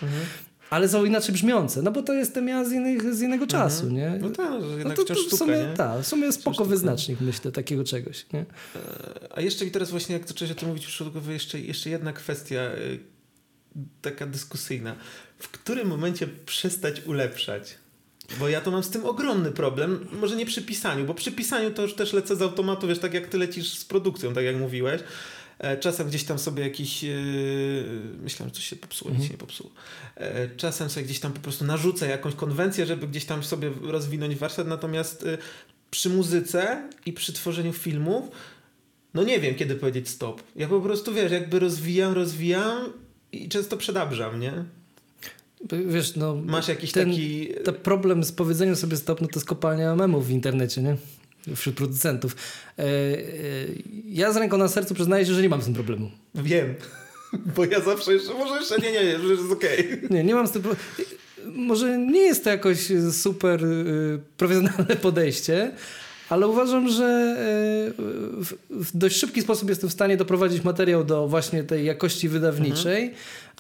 Ale 0.71 0.89
są 0.89 1.05
inaczej 1.05 1.33
brzmiące, 1.33 1.81
no 1.81 1.91
bo 1.91 2.03
to 2.03 2.13
jestem 2.13 2.47
ja 2.47 2.65
z, 2.65 2.71
innych, 2.71 3.15
z 3.15 3.21
innego 3.21 3.47
czasu, 3.47 3.89
nie? 3.89 4.17
No 4.21 4.29
tak, 4.29 4.63
że 4.63 4.77
jednak 4.77 4.97
no 4.97 5.03
to, 5.03 5.13
to 5.13 5.15
w 5.15 5.17
sztuka, 5.23 5.37
sumie, 5.37 5.57
nie? 5.57 5.73
tak, 5.77 6.01
w 6.01 6.07
sumie 6.07 6.31
spoko 6.31 6.53
sztuka. 6.53 6.69
wyznacznik, 6.69 7.21
myślę, 7.21 7.51
takiego 7.51 7.83
czegoś, 7.83 8.25
nie? 8.33 8.39
E, 8.39 9.29
A 9.31 9.41
jeszcze 9.41 9.65
mi 9.65 9.71
teraz 9.71 9.91
właśnie, 9.91 10.13
jak 10.13 10.27
zacząłeś 10.27 10.51
o 10.51 10.55
tym 10.55 10.67
mówić, 10.69 10.85
przyszło 10.85 11.11
jeszcze, 11.29 11.59
jeszcze 11.59 11.89
jedna 11.89 12.13
kwestia 12.13 12.59
y, 12.61 12.99
taka 14.01 14.25
dyskusyjna. 14.25 14.95
W 15.39 15.49
którym 15.49 15.87
momencie 15.87 16.27
przestać 16.45 17.01
ulepszać? 17.05 17.77
Bo 18.39 18.49
ja 18.49 18.61
to 18.61 18.71
mam 18.71 18.83
z 18.83 18.89
tym 18.89 19.05
ogromny 19.05 19.51
problem. 19.51 20.07
Może 20.11 20.35
nie 20.35 20.45
przy 20.45 20.61
pisaniu, 20.61 21.05
bo 21.05 21.13
przy 21.13 21.31
pisaniu 21.31 21.71
to 21.71 21.81
już 21.81 21.93
też 21.93 22.13
lecę 22.13 22.35
z 22.35 22.41
automatu, 22.41 22.87
wiesz, 22.87 22.99
tak 22.99 23.13
jak 23.13 23.27
ty 23.27 23.37
lecisz 23.37 23.77
z 23.77 23.85
produkcją, 23.85 24.33
tak 24.33 24.43
jak 24.43 24.55
mówiłeś. 24.55 25.01
E, 25.61 25.77
Czasem 25.77 26.07
gdzieś 26.07 26.23
tam 26.23 26.39
sobie 26.39 26.63
jakiś. 26.63 27.03
Yy, 27.03 27.13
myślałem, 28.23 28.49
że 28.49 28.55
coś 28.55 28.65
się 28.67 28.75
popsuło, 28.75 29.11
nic 29.11 29.23
się 29.23 29.29
nie 29.29 29.37
popsuło. 29.37 29.69
E, 30.15 30.49
Czasem 30.57 30.89
sobie 30.89 31.05
gdzieś 31.05 31.19
tam 31.19 31.33
po 31.33 31.39
prostu 31.39 31.65
narzucę 31.65 32.07
jakąś 32.09 32.35
konwencję, 32.35 32.85
żeby 32.85 33.07
gdzieś 33.07 33.25
tam 33.25 33.43
sobie 33.43 33.71
rozwinąć 33.81 34.35
warsztat. 34.35 34.67
Natomiast 34.67 35.25
przy 35.91 36.09
muzyce 36.09 36.89
i 37.05 37.13
przy 37.13 37.33
tworzeniu 37.33 37.73
filmów, 37.73 38.25
no 39.13 39.23
nie 39.23 39.39
wiem, 39.39 39.55
kiedy 39.55 39.75
powiedzieć 39.75 40.09
stop. 40.09 40.43
Ja 40.55 40.67
po 40.67 40.81
prostu 40.81 41.13
wiesz, 41.13 41.31
jakby 41.31 41.59
rozwijam, 41.59 42.13
rozwijam 42.13 42.93
i 43.31 43.49
często 43.49 43.77
przedabrzam, 43.77 44.39
nie? 44.39 44.53
Wiesz, 45.87 46.15
no... 46.15 46.35
Masz 46.35 46.67
jakiś 46.67 46.91
ten- 46.91 47.09
taki. 47.09 47.47
To 47.63 47.73
problem 47.73 48.23
z 48.23 48.31
powiedzeniem 48.31 48.75
sobie 48.75 48.97
stop, 48.97 49.21
no 49.21 49.27
to 49.27 49.39
jest 49.39 49.47
kopalnia 49.47 49.95
memów 49.95 50.27
w 50.27 50.31
internecie, 50.31 50.81
nie? 50.81 50.97
Wśród 51.55 51.75
producentów. 51.75 52.35
E, 52.79 52.83
e, 52.83 52.87
ja 54.05 54.33
z 54.33 54.37
ręką 54.37 54.57
na 54.57 54.67
sercu 54.67 54.93
przyznaję 54.93 55.25
się, 55.25 55.33
że 55.33 55.41
nie 55.41 55.49
mam 55.49 55.61
z 55.61 55.65
tym 55.65 55.73
problemu. 55.73 56.11
Wiem. 56.35 56.75
Bo 57.55 57.65
ja 57.65 57.81
zawsze 57.81 58.13
jeszcze, 58.13 58.33
może 58.33 58.55
jeszcze 58.55 58.77
nie, 58.77 58.91
nie, 58.91 59.03
nie, 59.03 59.19
że 59.19 59.27
jest 59.27 59.51
okej. 59.51 60.01
Nie, 60.09 60.23
nie 60.23 60.35
mam 60.35 60.47
z 60.47 60.51
tym 60.51 60.61
problemu. 60.61 60.85
Może 61.45 61.97
nie 61.97 62.21
jest 62.21 62.43
to 62.43 62.49
jakoś 62.49 62.91
super 63.11 63.65
y, 63.65 64.19
profesjonalne 64.37 64.95
podejście, 64.95 65.71
ale 66.31 66.47
uważam, 66.47 66.89
że 66.89 67.35
y, 67.89 68.43
w, 68.43 68.53
w 68.69 68.97
dość 68.97 69.17
szybki 69.17 69.41
sposób 69.41 69.69
jestem 69.69 69.89
w 69.89 69.93
stanie 69.93 70.17
doprowadzić 70.17 70.63
materiał 70.63 71.03
do 71.03 71.27
właśnie 71.27 71.63
tej 71.63 71.85
jakości 71.85 72.29
wydawniczej 72.29 73.13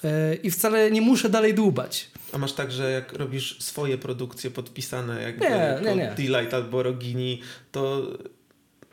y, 0.03 0.35
i 0.43 0.51
wcale 0.51 0.91
nie 0.91 1.01
muszę 1.01 1.29
dalej 1.29 1.53
dłubać. 1.53 2.07
A 2.33 2.37
masz 2.37 2.53
tak, 2.53 2.71
że 2.71 2.91
jak 2.91 3.13
robisz 3.13 3.63
swoje 3.63 3.97
produkcje 3.97 4.51
podpisane 4.51 5.21
jakby 5.21 5.45
Nie, 5.45 5.79
nie, 5.83 5.95
nie. 5.95 6.13
Delight 6.17 6.53
albo 6.53 6.83
Rogini, 6.83 7.41
to 7.71 8.07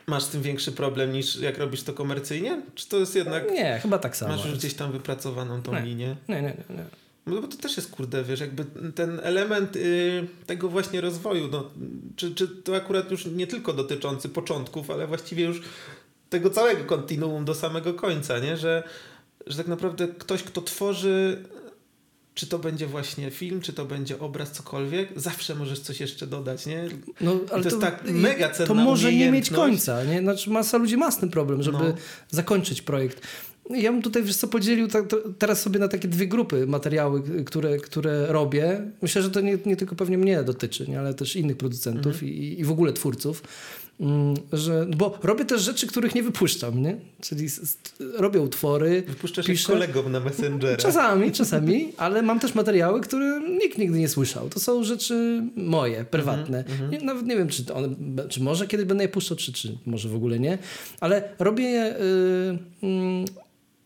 masz 0.07 0.23
z 0.23 0.29
tym 0.29 0.43
większy 0.43 0.73
problem 0.73 1.13
niż 1.13 1.37
jak 1.37 1.59
robisz 1.59 1.83
to 1.83 1.93
komercyjnie? 1.93 2.63
Czy 2.75 2.89
to 2.89 2.99
jest 2.99 3.17
jednak... 3.17 3.51
Nie, 3.51 3.79
chyba 3.83 3.99
tak 3.99 4.17
samo. 4.17 4.37
Masz 4.37 4.45
już 4.45 4.55
gdzieś 4.55 4.75
tam 4.75 4.93
wypracowaną 4.93 5.63
tą 5.63 5.81
linię? 5.85 6.17
Nie, 6.29 6.35
nie, 6.35 6.43
nie. 6.43 6.77
nie. 6.77 6.85
No 7.35 7.41
bo 7.41 7.49
to 7.49 7.57
też 7.57 7.77
jest 7.77 7.91
kurde, 7.91 8.25
wiesz, 8.25 8.41
jakby 8.41 8.65
ten 8.95 9.21
element 9.23 9.77
y, 9.77 10.27
tego 10.47 10.69
właśnie 10.69 11.01
rozwoju, 11.01 11.49
no, 11.53 11.71
czy, 12.17 12.35
czy 12.35 12.49
to 12.49 12.77
akurat 12.77 13.11
już 13.11 13.27
nie 13.27 13.47
tylko 13.47 13.73
dotyczący 13.73 14.29
początków, 14.29 14.91
ale 14.91 15.07
właściwie 15.07 15.45
już 15.45 15.63
tego 16.31 16.51
całego 16.51 16.85
kontinuum 16.85 17.45
do 17.45 17.55
samego 17.55 17.95
końca, 17.95 18.39
nie? 18.39 18.57
Że, 18.57 18.83
że 19.47 19.59
tak 19.59 19.69
naprawdę 19.69 20.09
ktoś, 20.09 20.43
kto 20.43 20.63
tworzy, 20.63 21.45
czy 22.35 22.47
to 22.47 22.59
będzie 22.59 22.87
właśnie 22.87 23.31
film, 23.31 23.61
czy 23.61 23.73
to 23.73 23.85
będzie 23.85 24.19
obraz, 24.21 24.51
cokolwiek, 24.53 25.09
zawsze 25.17 25.55
możesz 25.55 25.81
coś 25.81 26.01
jeszcze 26.01 26.27
dodać, 26.27 26.67
nie? 26.67 26.89
No, 27.21 27.33
ale 27.53 27.63
to 27.63 27.69
jest 27.69 27.81
tak 27.81 28.05
mega 28.05 28.51
cenna 28.51 28.67
To 28.67 28.75
może 28.75 29.13
nie 29.13 29.31
mieć 29.33 29.51
końca. 29.51 30.05
Nie? 30.05 30.21
Znaczy, 30.21 30.51
masa 30.51 30.77
ludzi 30.79 30.97
ma 30.97 31.11
z 31.11 31.19
tym 31.19 31.31
problem, 31.31 31.63
żeby 31.63 31.79
No. 31.79 31.95
zakończyć 32.31 32.83
projekt. 32.83 33.27
Ja 33.71 33.93
bym 33.93 34.03
tutaj 34.03 34.23
wiesz 34.23 34.37
co 34.37 34.49
podzielił 34.49 34.89
tak, 34.89 35.07
to, 35.07 35.17
teraz 35.39 35.63
sobie 35.63 35.79
na 35.81 35.89
takie 35.89 36.09
dwie 36.09 36.27
grupy 36.27 36.67
materiały, 36.67 37.23
które, 37.45 37.77
które 37.77 38.27
robię. 38.27 38.81
Myślę, 39.03 39.23
że 39.23 39.31
to 39.31 39.41
nie, 39.41 39.59
nie 39.67 39.77
tylko 39.77 39.95
pewnie 39.97 40.19
mnie 40.19 40.43
dotyczy, 40.43 40.87
nie? 40.89 40.99
ale 40.99 41.15
też 41.15 41.37
innych 41.37 41.57
producentów 41.57 42.13
Mhm. 42.13 42.33
i, 42.33 42.61
i 42.61 42.65
w 42.65 42.71
ogóle 42.71 42.93
twórców. 42.93 43.43
Mm, 44.01 44.35
Że, 44.53 44.87
bo 44.97 45.19
robię 45.23 45.45
też 45.45 45.63
rzeczy, 45.63 45.87
których 45.87 46.15
nie 46.15 46.23
wypuszczam, 46.23 46.83
nie? 46.83 46.97
Czyli 47.21 47.49
robię 48.17 48.41
utwory, 48.41 49.03
Wypuszczasz 49.09 49.47
piszę. 49.47 49.73
kolegom 49.73 50.13
na 50.13 50.21
Messengera. 50.21 50.77
Czasami, 50.77 51.33
czasami, 51.41 51.93
ale 51.97 52.23
mam 52.23 52.41
też 52.41 52.55
materiały, 52.55 53.01
które 53.01 53.41
nikt 53.63 53.79
nigdy 53.79 53.99
nie 53.99 54.09
słyszał. 54.09 54.49
To 54.49 54.61
są 54.61 54.85
rzeczy 54.85 55.43
moje, 55.57 56.05
prywatne. 56.05 56.59
Mhm, 56.59 56.91
Nie, 56.91 56.99
nawet 57.01 57.27
nie 57.27 57.37
wiem, 57.37 57.49
czy, 57.49 57.65
to 57.65 57.75
one, 57.75 57.89
czy 58.29 58.43
może 58.43 58.67
kiedyś 58.67 58.87
będę 58.87 59.05
je 59.05 59.09
puszczał, 59.09 59.37
czy, 59.37 59.53
czy 59.53 59.79
może 59.87 60.09
w 60.09 60.15
ogóle 60.15 60.39
nie. 60.41 60.59
Ale 61.01 61.29
robię 61.39 61.65
je... 61.65 61.95
Yy, 62.83 62.89
mm, 62.89 63.25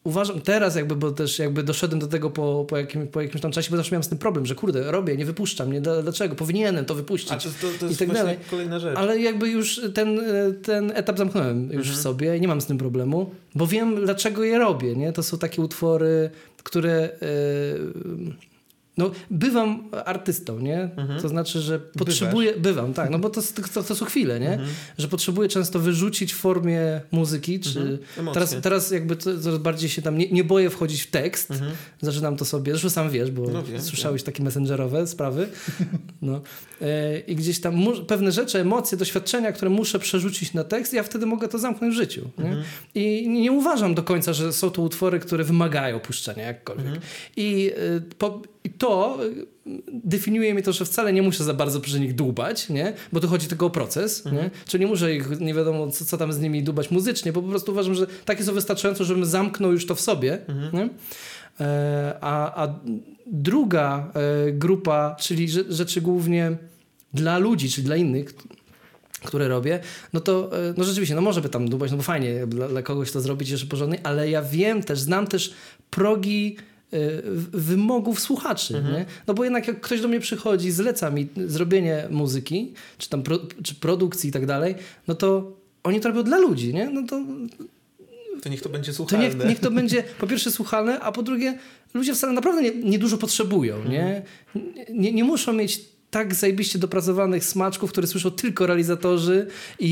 Uważam 0.05 0.41
teraz 0.41 0.77
jakby, 0.77 0.97
bo 0.97 1.11
też 1.11 1.39
jakby 1.39 1.63
doszedłem 1.63 2.01
do 2.01 2.07
tego 2.07 2.31
po, 2.31 2.65
po, 2.69 2.77
jakim, 2.77 3.09
po 3.09 3.21
jakimś 3.21 3.41
tam 3.43 3.53
czasie, 3.53 3.71
bo 3.71 3.77
zawsze 3.77 3.93
miałem 3.93 4.03
z 4.05 4.09
tym 4.09 4.19
problem, 4.19 4.47
że 4.47 4.55
kurde, 4.55 4.93
robię, 4.93 5.17
nie 5.17 5.25
wypuszczam, 5.27 5.73
nie, 5.73 5.81
Dla- 5.81 6.03
dlaczego, 6.03 6.35
powinienem 6.35 6.85
to 6.85 6.95
wypuścić. 6.95 7.33
A 7.33 7.37
to, 7.37 7.49
to, 7.61 7.87
to 7.87 7.93
i 7.93 7.97
tak 7.97 8.13
dalej. 8.13 8.37
kolejna 8.51 8.79
rzecz. 8.79 8.97
Ale 8.99 9.19
jakby 9.21 9.49
już 9.49 9.81
ten, 9.95 10.21
ten 10.63 10.93
etap 10.95 11.19
zamknąłem 11.19 11.63
już 11.65 11.73
Mhm. 11.87 11.97
w 11.97 12.01
sobie 12.01 12.37
i 12.37 12.41
nie 12.41 12.49
mam 12.49 12.61
z 12.61 12.67
tym 12.67 12.79
problemu, 12.79 13.31
bo 13.55 13.67
wiem 13.67 14.05
dlaczego 14.05 14.45
je 14.45 14.59
robię, 14.59 14.97
nie? 14.97 15.13
To 15.13 15.23
są 15.23 15.39
takie 15.39 15.63
utwory, 15.63 16.31
które... 16.63 16.93
e, 16.93 18.52
no, 18.97 19.11
bywam 19.31 19.89
artystą, 20.05 20.59
nie? 20.59 20.91
To 21.23 21.29
znaczy, 21.29 21.61
że 21.61 21.79
potrzebuję... 21.79 22.57
Bywam, 22.57 22.95
tak, 22.95 23.11
no 23.11 23.19
bo 23.19 23.31
to, 23.31 23.41
to, 23.75 23.83
to 23.83 23.95
są 23.95 24.05
chwile, 24.05 24.41
nie? 24.41 24.59
Że 24.99 25.09
potrzebuję 25.09 25.49
często 25.49 25.79
wyrzucić 25.79 26.33
w 26.33 26.37
formie 26.37 27.01
muzyki, 27.13 27.61
czy... 27.61 27.99
Mhm. 28.19 28.35
Teraz, 28.35 28.57
teraz 28.63 28.91
jakby 28.91 29.17
coraz 29.17 29.59
bardziej 29.59 29.91
się 29.91 30.03
tam 30.03 30.19
nie, 30.19 30.29
nie 30.31 30.45
boję 30.45 30.71
wchodzić 30.71 31.03
w 31.03 31.11
tekst. 31.11 31.51
Mhm. 31.51 31.73
Zaczynam 32.01 32.37
to 32.37 32.45
sobie, 32.45 32.73
zresztą 32.73 32.91
sam 32.91 33.11
wiesz, 33.11 33.31
bo 33.31 33.43
No 33.43 33.63
wiem, 33.63 33.83
słyszałeś 33.83 34.23
takie 34.23 34.43
messengerowe 34.43 35.07
sprawy. 35.07 35.49
No. 36.23 36.41
E, 36.83 37.19
I 37.21 37.37
gdzieś 37.37 37.61
tam 37.61 37.75
mu- 37.75 38.05
pewne 38.05 38.33
rzeczy, 38.33 38.59
emocje, 38.61 38.99
doświadczenia, 38.99 39.53
które 39.53 39.71
muszę 39.71 39.99
przerzucić 39.99 40.55
na 40.55 40.65
tekst, 40.65 40.93
ja 40.93 41.03
wtedy 41.03 41.27
mogę 41.27 41.49
to 41.49 41.59
zamknąć 41.59 41.95
w 41.95 41.97
życiu. 41.97 42.31
Mhm. 42.39 42.63
Nie? 42.95 43.23
I 43.23 43.29
nie 43.29 43.53
uważam 43.53 43.95
do 43.95 44.03
końca, 44.03 44.33
że 44.33 44.53
są 44.53 44.71
to 44.71 44.83
utwory, 44.83 45.19
które 45.19 45.45
wymagają 45.45 46.01
puszczenia 46.01 46.43
jakkolwiek. 46.43 46.87
Mhm. 46.87 47.03
I, 47.37 47.73
e, 47.77 48.01
po, 48.19 48.43
I 48.65 48.71
to 48.71 49.19
e, 49.25 49.29
definiuje 49.93 50.55
mi 50.55 50.63
to, 50.63 50.73
że 50.73 50.85
wcale 50.85 51.13
nie 51.13 51.23
muszę 51.23 51.45
za 51.45 51.55
bardzo 51.55 51.81
przy 51.81 52.01
nich 52.01 52.15
dłubać, 52.15 52.69
nie? 52.69 52.93
bo 53.13 53.21
tu 53.21 53.29
chodzi 53.29 53.47
tylko 53.49 53.67
o 53.67 53.71
proces. 53.71 54.27
Mhm. 54.27 54.45
Nie? 54.45 54.51
Czyli 54.67 54.85
nie 54.85 54.91
muszę 54.91 55.15
ich, 55.15 55.41
nie 55.41 55.55
wiadomo 55.55 55.91
co, 55.91 56.05
co 56.05 56.19
tam 56.19 56.33
z 56.33 56.41
nimi 56.41 56.63
dłubać 56.63 56.91
muzycznie, 56.91 57.33
bo 57.33 57.43
po 57.43 57.49
prostu 57.49 57.73
uważam, 57.73 57.95
że 57.95 58.07
takie 58.25 58.45
są 58.45 58.53
wystarczające, 58.53 59.05
żebym 59.05 59.25
zamknął 59.25 59.73
już 59.73 59.87
to 59.87 59.95
w 59.95 60.01
sobie. 60.01 60.39
Mhm. 60.49 60.73
Nie? 60.73 60.89
E, 61.67 62.19
A, 62.21 62.65
a 62.65 62.75
druga 63.27 64.13
e, 64.49 64.53
grupa, 64.53 65.17
czyli 65.21 65.49
rze- 65.49 65.73
rzeczy 65.73 66.01
głównie 66.01 66.57
dla 67.15 67.39
ludzi, 67.39 67.71
czy 67.71 67.83
dla 67.83 67.97
innych, 67.97 68.35
które 69.25 69.49
robię, 69.49 69.81
no 70.13 70.21
to 70.21 70.51
e, 70.71 70.75
no 70.77 70.85
rzeczywiście, 70.85 71.15
no 71.15 71.21
może 71.21 71.41
by 71.41 71.49
tam 71.49 71.69
dłubać, 71.69 71.91
no 71.91 71.97
bo 71.97 72.03
fajnie 72.03 72.47
dla, 72.47 72.69
dla 72.69 72.83
kogoś 72.83 73.13
to 73.13 73.21
zrobić 73.21 73.51
jeszcze 73.51 73.67
porządnie, 73.67 74.01
ale 74.03 74.31
ja 74.31 74.43
wiem 74.43 74.83
też, 74.83 75.01
znam 75.01 75.27
też 75.27 75.55
progi 75.91 76.57
wymogów 77.53 78.21
słuchaczy, 78.21 78.75
nie? 78.93 79.05
No 79.27 79.35
bo 79.35 79.45
jednak 79.45 79.69
jak 79.69 79.81
ktoś 79.81 80.01
do 80.01 80.09
mnie 80.09 80.21
przychodzi, 80.21 80.71
zleca 80.71 81.11
mi 81.11 81.29
zrobienie 81.47 82.07
muzyki, 82.11 82.73
czy 82.99 83.09
tam 83.09 83.23
pro, 83.23 83.39
czy 83.65 83.75
produkcji 83.75 84.29
i 84.29 84.33
tak 84.33 84.47
dalej, 84.47 84.75
no 85.09 85.15
to 85.15 85.57
oni 85.85 86.01
to 86.01 86.09
robią 86.09 86.23
dla 86.23 86.39
ludzi, 86.39 86.75
nie? 86.75 86.91
No 86.91 87.03
to 87.09 87.21
To 88.43 88.49
niech 88.49 88.63
to 88.63 88.69
będzie 88.69 88.91
to 88.93 88.97
słuchalne. 88.97 89.29
niech, 89.29 89.45
niech 89.49 89.61
to 89.61 89.71
będzie 89.71 90.05
po 90.19 90.27
pierwsze 90.27 90.51
słuchalne, 90.51 91.01
a 91.01 91.13
po 91.13 91.23
drugie 91.23 91.59
ludzie 91.95 92.15
wcale 92.15 92.33
naprawdę 92.33 92.63
nie, 92.63 92.71
nie 92.71 92.99
dużo 92.99 93.19
potrzebują, 93.19 93.85
nie? 93.89 94.23
nie? 94.91 95.13
Nie 95.13 95.25
muszą 95.25 95.53
mieć 95.53 95.81
tak 96.13 96.35
zajebiście 96.35 96.79
dopracowanych 96.79 97.45
smaczków, 97.45 97.91
które 97.91 98.07
słyszą 98.07 98.31
tylko 98.31 98.67
realizatorzy 98.67 99.47
i, 99.79 99.87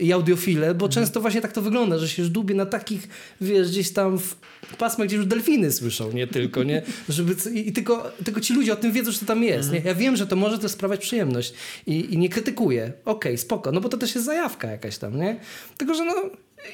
i, 0.00 0.06
i 0.06 0.12
audiofile, 0.12 0.74
bo 0.74 0.88
często 0.88 1.20
właśnie 1.20 1.40
tak 1.40 1.52
to 1.52 1.62
wygląda, 1.62 1.98
że 1.98 2.08
się 2.08 2.22
już 2.22 2.30
dubie 2.30 2.54
na 2.54 2.66
takich, 2.66 3.08
wiesz, 3.40 3.70
gdzieś 3.70 3.92
tam 3.92 4.18
w 4.18 4.36
pasmach, 4.78 5.08
gdzie 5.08 5.16
już 5.16 5.26
delfiny 5.26 5.72
słyszą, 5.72 6.12
nie 6.12 6.26
tylko, 6.26 6.62
nie? 6.62 6.82
Żeby, 7.08 7.50
I 7.50 7.72
tylko, 7.72 8.12
tylko 8.24 8.40
ci 8.40 8.54
ludzie 8.54 8.72
o 8.72 8.76
tym 8.76 8.92
wiedzą, 8.92 9.10
że 9.10 9.18
to 9.18 9.26
tam 9.26 9.42
jest, 9.42 9.72
nie? 9.72 9.82
Ja 9.84 9.94
wiem, 9.94 10.16
że 10.16 10.26
to 10.26 10.36
może 10.36 10.58
też 10.58 10.70
sprawiać 10.70 11.00
przyjemność 11.00 11.54
i, 11.86 12.14
i 12.14 12.18
nie 12.18 12.28
krytykuję. 12.28 12.92
Okej, 13.04 13.32
okay, 13.32 13.38
spoko, 13.38 13.72
no 13.72 13.80
bo 13.80 13.88
to 13.88 13.96
też 13.96 14.14
jest 14.14 14.26
zajawka 14.26 14.70
jakaś 14.70 14.98
tam, 14.98 15.16
nie? 15.20 15.40
Tylko, 15.76 15.94
że 15.94 16.04
no 16.04 16.14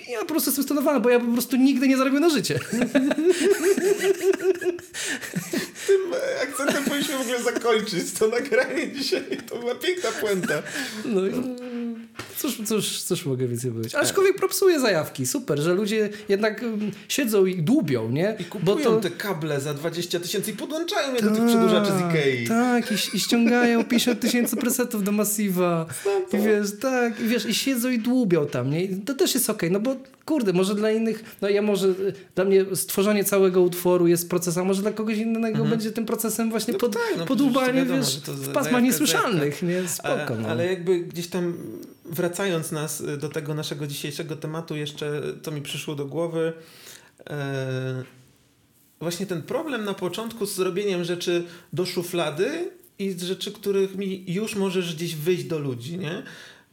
ja 0.09 0.21
po 0.21 0.27
prostu 0.27 0.51
jestem 0.51 0.65
stonowany, 0.65 1.01
bo 1.01 1.11
ja 1.11 1.21
po 1.21 1.33
prostu 1.33 1.57
nigdy 1.57 1.89
nie 1.89 1.97
zarobię 1.97 2.21
na 2.21 2.31
życie. 2.31 2.59
Akcentem 6.61 6.85
powinniśmy 6.85 7.19
w 7.19 7.21
ogóle 7.21 7.43
zakończyć 7.43 8.13
to 8.19 8.29
nagranie 8.29 8.93
dzisiaj. 8.93 9.23
To 9.49 9.59
była 9.59 9.75
piękna 9.75 10.11
puenta. 10.21 10.63
No 11.05 11.27
i 11.27 11.33
cóż, 12.37 12.59
cóż, 12.67 13.03
cóż 13.03 13.27
mogę 13.27 13.49
więcej 13.49 13.71
powiedzieć. 13.71 13.95
Aczkolwiek 13.95 14.37
propsuje 14.37 14.81
zajawki. 14.81 15.27
Super, 15.27 15.59
że 15.59 15.75
ludzie 15.75 16.09
jednak 16.29 16.63
um, 16.63 16.91
siedzą 17.09 17.47
i 17.47 17.63
dłubią, 17.63 18.11
nie? 18.11 18.37
I 18.39 18.45
kupują 18.45 18.77
Bo 18.77 18.83
to... 18.83 19.01
te 19.01 19.11
kable 19.11 19.61
za 19.61 19.75
20 19.75 20.21
tysięcy 20.21 20.51
i 20.51 20.55
podłączają 20.55 21.15
je 21.15 21.23
do 21.23 21.31
tych 21.31 21.47
przedłużaczy 21.47 21.91
z 21.93 22.01
Ikei. 22.01 22.49
Tak, 22.49 22.93
i, 22.93 23.17
i 23.17 23.21
ściągają 23.21 23.85
50 23.91 24.21
tysięcy 24.21 24.57
presetów 24.57 25.05
do 25.05 25.13
Massiva. 25.13 25.87
I 26.33 26.39
wiesz, 26.39 26.69
tak, 26.81 27.21
i 27.21 27.25
wiesz, 27.25 27.47
i 27.47 27.55
siedzą 27.55 27.89
i 27.91 27.99
dłubią 27.99 28.47
tam, 28.47 28.71
nie? 28.71 28.85
I 28.85 28.97
to 28.97 29.15
też 29.15 29.35
jest 29.35 29.51
okej, 29.51 29.71
okay, 29.71 29.71
no 29.71 29.81
bo 29.81 29.97
kurde, 30.31 30.53
może 30.53 30.75
dla 30.75 30.91
innych, 30.91 31.37
no 31.43 31.49
ja 31.49 31.63
może, 31.63 31.95
dla 32.35 32.45
mnie 32.45 32.77
stworzenie 32.77 33.25
całego 33.25 33.63
utworu 33.63 34.07
jest 34.07 34.31
procesem, 34.31 34.67
może 34.67 34.83
dla 34.83 34.93
kogoś 34.93 35.19
innego 35.19 35.49
mhm. 35.49 35.71
będzie 35.71 35.93
tym 35.93 36.07
procesem 36.07 36.51
właśnie 36.51 36.73
no 36.73 36.79
pod, 36.79 36.93
tak, 36.93 37.19
no, 37.19 37.27
podłubanie, 37.27 37.73
wiadomo, 37.73 37.99
wiesz, 37.99 38.17
w 38.17 38.53
pasmach 38.53 38.83
niesłyszalnych, 38.83 39.63
nie? 39.63 39.89
Spoko, 39.89 40.11
ale, 40.13 40.37
no. 40.41 40.49
ale 40.49 40.67
jakby 40.67 41.01
gdzieś 41.01 41.29
tam 41.29 41.57
wracając 42.05 42.73
nas 42.73 43.01
y, 43.01 43.17
do 43.17 43.29
tego 43.29 43.55
naszego 43.55 43.87
dzisiejszego 43.87 44.37
tematu, 44.37 44.77
jeszcze 44.77 45.23
to 45.43 45.51
mi 45.51 45.63
przyszło 45.63 45.95
do 45.95 46.07
głowy. 46.07 46.53
E, 47.31 48.05
właśnie 49.01 49.27
ten 49.27 49.43
problem 49.43 49.85
na 49.85 49.95
początku 49.95 50.47
z 50.47 50.59
robieniem 50.59 51.05
rzeczy 51.05 51.45
do 51.73 51.87
szuflady 51.87 52.71
i 52.99 53.11
z 53.11 53.23
rzeczy, 53.23 53.53
których 53.53 53.97
mi 53.97 54.25
już 54.33 54.57
możesz 54.57 54.95
gdzieś 54.95 55.17
wyjść 55.17 55.45
do 55.45 55.59
ludzi, 55.59 55.99
nie? 55.99 56.23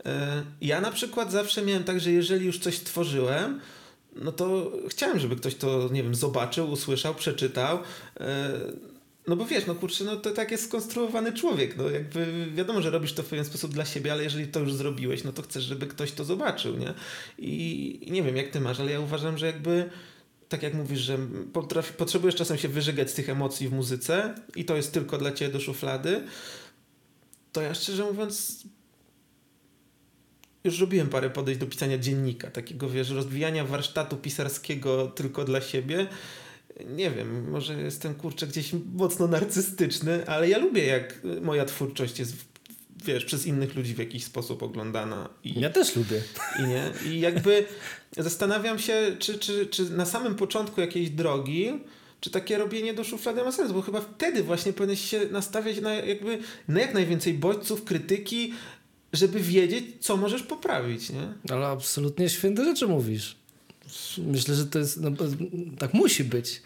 E, 0.08 0.44
ja 0.62 0.82
na 0.82 0.92
przykład 0.92 1.32
zawsze 1.32 1.62
miałem 1.62 1.84
tak, 1.84 2.00
że 2.00 2.12
jeżeli 2.12 2.46
już 2.46 2.60
coś 2.60 2.80
tworzyłem, 2.80 3.60
no 4.16 4.32
to 4.32 4.72
chciałem, 4.90 5.20
żeby 5.20 5.36
ktoś 5.36 5.56
to, 5.56 5.90
nie 5.92 6.04
wiem, 6.04 6.16
zobaczył, 6.16 6.72
usłyszał, 6.72 7.16
przeczytał. 7.16 7.80
E, 8.20 8.52
no 9.28 9.36
bo 9.36 9.46
wiesz, 9.46 9.66
no 9.66 9.76
kurczę, 9.76 10.04
no 10.04 10.16
to 10.16 10.32
tak 10.32 10.52
jest 10.52 10.64
skonstruowany 10.64 11.34
człowiek. 11.34 11.78
No 11.78 11.90
jakby 11.90 12.48
wiadomo, 12.56 12.82
że 12.82 12.90
robisz 12.90 13.14
to 13.14 13.24
w 13.24 13.26
pewien 13.26 13.46
sposób 13.46 13.74
dla 13.74 13.86
siebie, 13.86 14.12
ale 14.12 14.24
jeżeli 14.24 14.48
to 14.48 14.60
już 14.60 14.74
zrobiłeś, 14.74 15.24
no 15.24 15.32
to 15.32 15.42
chcesz, 15.42 15.64
żeby 15.64 15.88
ktoś 15.88 16.12
to 16.12 16.26
zobaczył, 16.26 16.78
nie? 16.78 16.94
I, 17.38 18.08
nie 18.12 18.24
wiem, 18.24 18.38
jak 18.38 18.50
ty 18.50 18.60
masz, 18.60 18.80
ale 18.80 18.92
ja 18.92 19.00
uważam, 19.00 19.38
że 19.38 19.46
jakby 19.46 19.90
tak 20.50 20.64
jak 20.64 20.74
mówisz, 20.74 21.00
że 21.00 21.18
potrafi, 21.54 21.94
potrzebujesz 21.94 22.36
czasem 22.36 22.58
się 22.58 22.68
wyżygać 22.68 23.12
z 23.12 23.14
tych 23.14 23.30
emocji 23.30 23.68
w 23.68 23.74
muzyce 23.74 24.36
i 24.56 24.66
to 24.66 24.76
jest 24.76 24.94
tylko 24.94 25.18
dla 25.18 25.32
ciebie 25.32 25.54
do 25.54 25.60
szuflady, 25.60 26.24
to 27.52 27.62
ja 27.62 27.74
szczerze 27.74 28.04
mówiąc 28.04 28.64
już 30.68 30.80
robiłem 30.80 31.10
parę 31.10 31.30
podejść 31.30 31.60
do 31.60 31.68
pisania 31.68 31.98
dziennika, 31.98 32.52
takiego 32.52 32.90
wiesz, 32.90 33.10
rozwijania 33.10 33.66
warsztatu 33.66 34.18
pisarskiego 34.18 35.08
tylko 35.08 35.44
dla 35.44 35.62
siebie 35.62 36.08
nie 36.86 37.12
wiem, 37.12 37.50
może 37.50 37.82
jestem 37.82 38.16
kurczę 38.16 38.48
gdzieś 38.48 38.72
mocno 38.94 39.28
narcystyczny, 39.28 40.28
ale 40.28 40.50
ja 40.50 40.58
lubię 40.58 40.86
jak 40.86 41.22
moja 41.42 41.66
twórczość 41.66 42.20
jest 42.20 42.34
wiesz, 43.06 43.26
przez 43.26 43.46
innych 43.46 43.76
ludzi 43.76 43.94
w 43.94 44.00
jakiś 44.00 44.24
sposób 44.24 44.64
oglądana. 44.64 45.30
I, 45.44 45.60
ja 45.60 45.70
też 45.70 45.96
lubię. 45.96 46.22
I 46.60 46.64
nie? 46.64 46.92
I 47.06 47.20
jakby 47.20 47.66
zastanawiam 48.18 48.80
się, 48.80 49.16
czy, 49.20 49.40
czy, 49.40 49.66
czy 49.66 49.90
na 49.90 50.06
samym 50.06 50.36
początku 50.36 50.82
jakiejś 50.82 51.10
drogi, 51.10 51.72
czy 52.22 52.30
takie 52.30 52.58
robienie 52.58 52.94
do 52.94 53.04
szuflady 53.04 53.44
ma 53.44 53.52
sens, 53.52 53.72
bo 53.72 53.82
chyba 53.82 54.02
wtedy 54.02 54.44
właśnie 54.44 54.74
powinieneś 54.74 55.10
się 55.10 55.20
nastawiać 55.32 55.82
na 55.82 55.94
jakby 55.94 56.40
na 56.68 56.80
jak 56.80 56.94
najwięcej 56.94 57.34
bodźców, 57.34 57.84
krytyki, 57.84 58.54
żeby 59.14 59.40
wiedzieć, 59.40 59.86
co 60.00 60.18
możesz 60.18 60.44
poprawić, 60.44 61.10
nie? 61.10 61.34
Ale 61.50 61.68
absolutnie 61.68 62.30
święte 62.30 62.64
rzeczy 62.64 62.88
mówisz. 62.88 63.36
Myślę, 64.18 64.56
że 64.56 64.66
to 64.66 64.80
jest, 64.80 65.02
no, 65.02 65.12
tak 65.78 65.94
musi 65.94 66.24
być. 66.24 66.62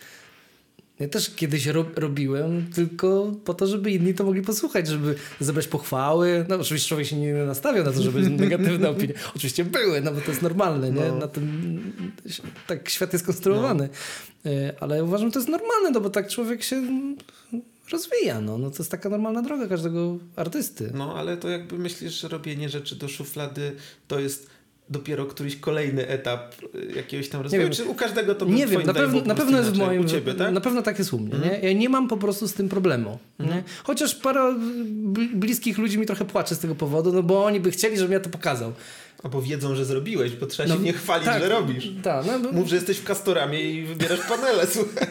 Ja 1.02 1.08
też 1.08 1.36
kiedyś 1.36 1.66
ro, 1.66 1.86
robiłem 1.96 2.72
tylko 2.76 3.32
po 3.46 3.54
to, 3.54 3.68
żeby 3.68 3.92
inni 3.92 4.14
to 4.14 4.24
mogli 4.24 4.42
posłuchać, 4.42 4.88
żeby 4.88 5.16
zebrać 5.40 5.68
pochwały. 5.68 6.46
No 6.50 6.56
oczywiście 6.56 6.90
człowiek 6.90 7.08
się 7.08 7.16
nie 7.16 7.34
nastawiał 7.34 7.86
na 7.86 7.92
to, 7.92 8.02
żeby 8.02 8.30
negatywne 8.46 8.90
opinie. 8.90 9.14
Oczywiście 9.36 9.66
były, 9.66 10.02
no 10.02 10.12
bo 10.12 10.22
to 10.22 10.32
jest 10.32 10.42
normalne, 10.42 10.92
nie? 10.92 11.02
No. 11.02 11.16
Na 11.16 11.28
tym 11.28 11.94
tak 12.68 12.90
świat 12.90 13.14
jest 13.14 13.26
konstruowany. 13.26 13.90
No. 14.46 14.52
E, 14.52 14.74
ale 14.80 15.04
uważam, 15.04 15.28
że 15.28 15.34
to 15.34 15.40
jest 15.40 15.50
normalne, 15.50 15.92
no 15.92 16.02
bo 16.02 16.10
tak 16.10 16.28
człowiek 16.30 16.64
się 16.64 16.84
rozwija. 17.92 18.42
No. 18.42 18.58
no 18.58 18.72
to 18.72 18.78
jest 18.80 18.92
taka 18.92 19.10
normalna 19.10 19.42
droga 19.42 19.68
każdego 19.68 20.18
artysty. 20.36 20.92
No 20.94 21.16
ale 21.16 21.38
to 21.38 21.50
jakby 21.50 21.78
myślisz, 21.78 22.22
że 22.22 22.28
robienie 22.28 22.70
rzeczy 22.70 22.96
do 22.96 23.08
szuflady 23.08 23.76
to 24.08 24.20
jest 24.20 24.50
dopiero 24.92 25.26
któryś 25.26 25.56
kolejny 25.56 26.08
etap 26.08 26.56
y, 26.76 26.94
jakiegoś 26.96 27.30
tam 27.30 27.42
rozwoju? 27.42 27.64
Wiem, 27.64 27.72
czy 27.72 27.86
u 27.86 27.94
każdego 27.94 28.36
to 28.36 28.46
Nie 28.46 28.68
wiem, 28.68 28.84
na, 28.84 28.94
pew 28.94 29.26
na 29.26 29.36
pewno 29.36 29.58
jest 29.58 29.72
w 29.72 29.78
moim... 29.78 30.08
Ciebie, 30.08 30.34
tak? 30.34 30.54
Na 30.54 30.62
pewno 30.62 30.82
tak 30.82 31.00
jest 31.00 31.14
u 31.14 31.20
mnie. 31.20 31.36
Mm. 31.36 31.50
Nie? 31.50 31.60
Ja 31.60 31.74
nie 31.74 31.90
mam 31.90 32.08
po 32.08 32.18
prostu 32.18 32.48
z 32.48 32.54
tym 32.54 32.70
problemu. 32.70 33.20
Mm. 33.40 33.64
Chociaż 33.84 34.16
parę 34.16 34.56
bliskich 35.34 35.78
ludzi 35.78 36.00
mi 36.00 36.06
trochę 36.06 36.26
płacze 36.26 36.56
z 36.56 36.60
tego 36.60 36.76
powodu, 36.76 37.14
no 37.14 37.24
bo 37.24 37.46
oni 37.46 37.60
by 37.60 37.72
chcieli, 37.72 37.98
żebym 37.98 38.14
ja 38.14 38.20
to 38.20 38.30
pokazał. 38.30 38.74
Albo 39.24 39.42
wiedzą, 39.42 39.76
że 39.76 39.86
zrobiłeś, 39.86 40.32
bo 40.32 40.46
trzeba 40.46 40.70
no, 40.70 40.76
się 40.76 40.82
nie 40.82 40.94
chwalić, 40.94 41.26
tak, 41.26 41.42
że 41.42 41.50
robisz. 41.50 41.90
Tak, 42.04 42.26
no, 42.26 42.40
bo... 42.40 42.52
Mów, 42.52 42.70
że 42.70 42.76
jesteś 42.76 42.98
w 42.98 43.04
Kastoramie 43.04 43.72
i 43.72 43.86
wybierasz 43.86 44.20
panele, 44.20 44.68
słuchaj. 44.74 45.08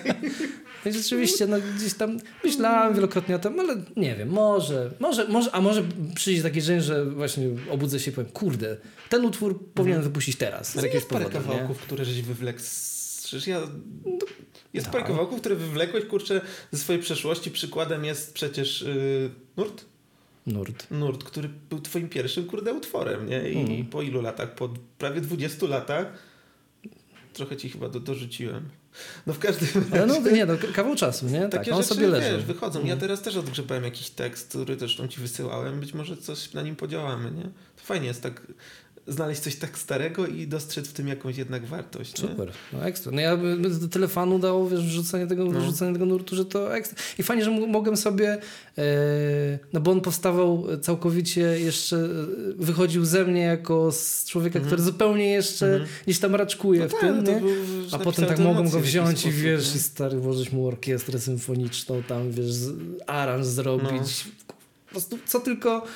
No 0.86 0.92
rzeczywiście, 0.92 1.46
no 1.46 1.56
gdzieś 1.76 1.94
tam 1.94 2.18
myślałem 2.44 2.94
wielokrotnie 2.94 3.36
o 3.36 3.38
tym, 3.38 3.60
ale 3.60 3.76
nie 3.96 4.16
wiem, 4.16 4.28
może, 4.28 4.90
może, 5.00 5.28
może 5.28 5.54
a 5.54 5.60
może 5.60 5.82
przyjdzie 6.14 6.42
taki 6.42 6.62
dzień, 6.62 6.80
że 6.80 7.04
właśnie 7.04 7.48
obudzę 7.70 8.00
się 8.00 8.10
i 8.10 8.14
powiem, 8.14 8.30
kurde, 8.30 8.76
ten 9.08 9.24
utwór 9.24 9.72
powinien 9.74 9.96
mhm. 9.96 10.12
wypuścić 10.12 10.36
teraz. 10.36 10.72
Z 10.72 10.82
jakiegoś 10.82 11.04
parę 11.04 11.24
powodu, 11.24 11.46
kawałków, 11.46 11.76
nie? 11.76 11.86
które 11.86 12.04
żeś 12.04 12.22
wywlekł 12.22 12.60
Przecież 13.30 13.46
ja... 13.46 13.60
Jest 14.72 14.86
no. 14.86 14.92
parę 14.92 15.04
kawałków, 15.04 15.40
które 15.40 15.54
wywlekłeś, 15.54 16.04
kurczę, 16.04 16.40
ze 16.72 16.78
swojej 16.78 17.02
przeszłości. 17.02 17.50
Przykładem 17.50 18.04
jest 18.04 18.34
przecież 18.34 18.82
yy, 18.82 19.30
Nurt. 19.56 19.84
Nurt. 20.52 20.90
Nurt, 20.90 21.24
który 21.24 21.48
był 21.48 21.80
twoim 21.80 22.08
pierwszym, 22.08 22.46
kurde, 22.46 22.72
utworem, 22.72 23.28
nie? 23.28 23.50
I 23.50 23.58
mm. 23.58 23.86
po 23.86 24.02
ilu 24.02 24.22
latach? 24.22 24.54
Po 24.54 24.68
prawie 24.98 25.20
20 25.20 25.66
latach 25.66 26.06
trochę 27.32 27.56
ci 27.56 27.68
chyba 27.68 27.88
do, 27.88 28.00
dorzuciłem. 28.00 28.68
No 29.26 29.32
w 29.32 29.38
każdym 29.38 29.84
razie. 29.90 30.06
No, 30.06 30.20
no 30.20 30.30
nie, 30.30 30.46
no, 30.46 30.54
kawał 30.74 30.96
czasu, 30.96 31.26
nie? 31.26 31.40
Takie 31.48 31.64
tak, 31.64 31.74
on 31.74 31.82
rzeczy, 31.82 31.94
sobie 31.94 32.08
leży. 32.08 32.36
Wiesz, 32.36 32.44
wychodzą. 32.44 32.78
Ja 32.78 32.82
mhm. 32.82 33.00
teraz 33.00 33.22
też 33.22 33.36
odgrzebałem 33.36 33.84
jakiś 33.84 34.10
tekst, 34.10 34.48
który 34.48 34.78
zresztą 34.78 35.08
ci 35.08 35.20
wysyłałem. 35.20 35.80
Być 35.80 35.94
może 35.94 36.16
coś 36.16 36.52
na 36.52 36.62
nim 36.62 36.76
podziałamy, 36.76 37.30
nie? 37.30 37.44
To 37.76 37.82
fajnie 37.84 38.06
jest 38.06 38.22
tak 38.22 38.46
znaleźć 39.06 39.40
coś 39.40 39.56
tak 39.56 39.78
starego 39.78 40.26
i 40.26 40.46
dostrzec 40.46 40.88
w 40.88 40.92
tym 40.92 41.08
jakąś 41.08 41.36
jednak 41.36 41.66
wartość. 41.66 42.18
Super, 42.18 42.48
nie? 42.48 42.78
no 42.78 42.86
ekstra. 42.86 43.12
No 43.12 43.20
ja 43.20 43.36
do 43.80 43.88
telefonu 43.88 44.38
dało 44.38 44.68
wiesz, 44.68 44.80
wrzucenie 44.80 45.26
tego, 45.26 45.44
no. 45.44 45.60
wrzucenie 45.60 45.92
tego 45.92 46.06
nurtu, 46.06 46.36
że 46.36 46.44
to 46.44 46.76
ekstra. 46.76 46.98
I 47.18 47.22
fajnie, 47.22 47.44
że 47.44 47.50
mogłem 47.50 47.96
sobie, 47.96 48.38
e, 48.78 48.84
no 49.72 49.80
bo 49.80 49.90
on 49.90 50.00
powstawał 50.00 50.66
całkowicie 50.80 51.40
jeszcze, 51.40 51.96
e, 51.96 52.08
wychodził 52.58 53.04
ze 53.04 53.24
mnie 53.24 53.42
jako 53.42 53.92
z 53.92 54.24
człowieka, 54.24 54.58
mhm. 54.58 54.66
który 54.66 54.82
zupełnie 54.82 55.30
jeszcze 55.30 55.66
mhm. 55.66 55.90
gdzieś 56.04 56.18
tam 56.18 56.34
raczkuje 56.34 56.80
no 56.80 56.88
w 56.88 56.92
tak, 56.92 57.00
tym, 57.00 57.24
no 57.24 57.32
nie? 57.32 57.40
Był, 57.40 57.50
A 57.92 57.98
potem 57.98 58.26
tak 58.26 58.38
mogłem 58.38 58.70
go 58.70 58.80
wziąć 58.80 59.26
i 59.26 59.30
wiesz, 59.30 59.70
nie? 59.70 59.76
i 59.76 59.82
stary 59.82 60.18
włożyć 60.18 60.52
mu 60.52 60.66
orkiestrę 60.66 61.18
symfoniczną, 61.18 62.02
tam 62.02 62.30
wiesz, 62.32 62.54
aranż 63.06 63.46
zrobić. 63.46 64.24
No. 64.26 64.54
Po 64.86 64.90
prostu 64.90 65.18
co 65.26 65.40
tylko 65.40 65.86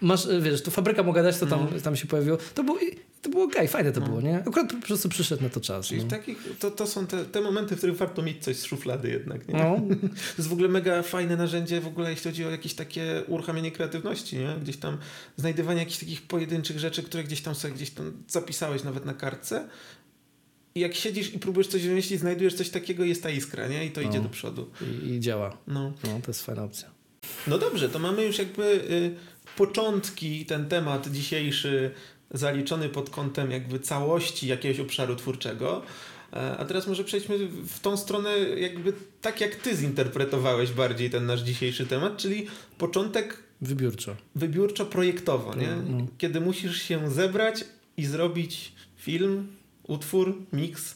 masz, 0.00 0.28
wiesz, 0.40 0.62
tu 0.62 0.70
fabryka 0.70 1.02
mogła 1.02 1.22
dać, 1.22 1.38
to 1.38 1.46
tam, 1.46 1.66
no. 1.74 1.80
tam 1.80 1.96
się 1.96 2.06
pojawiło. 2.06 2.38
To 2.54 2.64
było, 2.64 2.78
to 3.22 3.30
było 3.30 3.44
okej, 3.44 3.56
okay, 3.56 3.68
fajne 3.68 3.92
to 3.92 4.00
no. 4.00 4.06
było, 4.06 4.20
nie? 4.20 4.38
Akurat 4.38 4.72
po 4.72 4.86
prostu 4.86 5.08
przyszedł 5.08 5.42
na 5.42 5.48
to 5.48 5.60
czas. 5.60 5.86
Czyli 5.86 6.02
no. 6.02 6.10
takich, 6.10 6.38
to, 6.58 6.70
to 6.70 6.86
są 6.86 7.06
te, 7.06 7.24
te 7.24 7.40
momenty, 7.40 7.74
w 7.74 7.78
których 7.78 7.96
warto 7.96 8.22
mieć 8.22 8.44
coś 8.44 8.56
z 8.56 8.64
szuflady 8.64 9.10
jednak, 9.10 9.48
nie? 9.48 9.54
No. 9.54 9.76
to 10.10 10.38
jest 10.38 10.48
w 10.48 10.52
ogóle 10.52 10.68
mega 10.68 11.02
fajne 11.02 11.36
narzędzie 11.36 11.80
w 11.80 11.86
ogóle, 11.86 12.10
jeśli 12.10 12.30
chodzi 12.30 12.44
o 12.44 12.50
jakieś 12.50 12.74
takie 12.74 13.22
uruchamianie 13.26 13.72
kreatywności, 13.72 14.38
nie? 14.38 14.56
Gdzieś 14.62 14.76
tam 14.76 14.98
znajdywanie 15.36 15.80
jakichś 15.80 15.98
takich 15.98 16.22
pojedynczych 16.22 16.78
rzeczy, 16.78 17.02
które 17.02 17.24
gdzieś 17.24 17.40
tam 17.40 17.54
sobie 17.54 17.74
gdzieś 17.74 17.90
tam 17.90 18.12
zapisałeś 18.28 18.84
nawet 18.84 19.04
na 19.04 19.14
kartce 19.14 19.68
i 20.74 20.80
jak 20.80 20.94
siedzisz 20.94 21.34
i 21.34 21.38
próbujesz 21.38 21.66
coś 21.66 21.86
wymyślić, 21.86 22.20
znajdujesz 22.20 22.54
coś 22.54 22.70
takiego, 22.70 23.04
jest 23.04 23.22
ta 23.22 23.30
iskra, 23.30 23.68
nie? 23.68 23.86
I 23.86 23.90
to 23.90 24.00
no. 24.00 24.08
idzie 24.08 24.20
do 24.20 24.28
przodu. 24.28 24.70
I, 24.80 25.08
I, 25.08 25.20
działa. 25.20 25.56
No. 25.66 25.92
no, 26.04 26.20
to 26.22 26.30
jest 26.30 26.46
fajna 26.46 26.64
opcja. 26.64 26.90
No 27.46 27.58
dobrze, 27.58 27.88
to 27.88 27.98
mamy 27.98 28.24
już 28.24 28.38
jakby... 28.38 28.62
Y 28.62 29.33
początki, 29.56 30.46
ten 30.46 30.68
temat 30.68 31.10
dzisiejszy 31.10 31.90
zaliczony 32.30 32.88
pod 32.88 33.10
kątem 33.10 33.50
jakby 33.50 33.78
całości 33.78 34.46
jakiegoś 34.46 34.80
obszaru 34.80 35.16
twórczego. 35.16 35.82
E, 36.32 36.56
a 36.56 36.64
teraz 36.64 36.86
może 36.86 37.04
przejdźmy 37.04 37.38
w 37.48 37.80
tą 37.80 37.96
stronę, 37.96 38.38
jakby 38.38 38.92
tak 39.20 39.40
jak 39.40 39.56
ty 39.56 39.76
zinterpretowałeś 39.76 40.72
bardziej 40.72 41.10
ten 41.10 41.26
nasz 41.26 41.40
dzisiejszy 41.40 41.86
temat, 41.86 42.16
czyli 42.16 42.46
początek 42.78 43.44
Wybiórczo. 43.60 44.16
Wybiórczo, 44.34 44.86
projektowo, 44.86 45.54
nie? 45.54 45.72
Mm. 45.72 46.06
Kiedy 46.18 46.40
musisz 46.40 46.82
się 46.82 47.10
zebrać 47.10 47.64
i 47.96 48.06
zrobić 48.06 48.72
film, 48.96 49.46
utwór, 49.82 50.42
miks. 50.52 50.94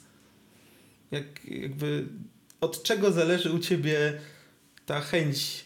Jak, 1.11 1.45
jakby 1.45 2.07
od 2.61 2.83
czego 2.83 3.13
zależy 3.13 3.53
u 3.53 3.59
ciebie 3.59 4.21
ta 4.87 5.01
chęć 5.01 5.65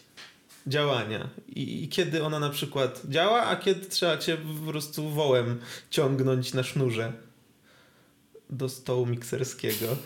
działania 0.67 1.29
I, 1.47 1.83
i 1.83 1.87
kiedy 1.89 2.23
ona 2.23 2.39
na 2.39 2.49
przykład 2.49 3.01
działa, 3.09 3.43
a 3.45 3.55
kiedy 3.55 3.85
trzeba 3.85 4.17
cię 4.17 4.37
po 4.65 4.71
prostu 4.71 5.09
wołem 5.09 5.59
ciągnąć 5.89 6.53
na 6.53 6.63
sznurze 6.63 7.13
do 8.49 8.69
stołu 8.69 9.05
mikserskiego. 9.05 9.87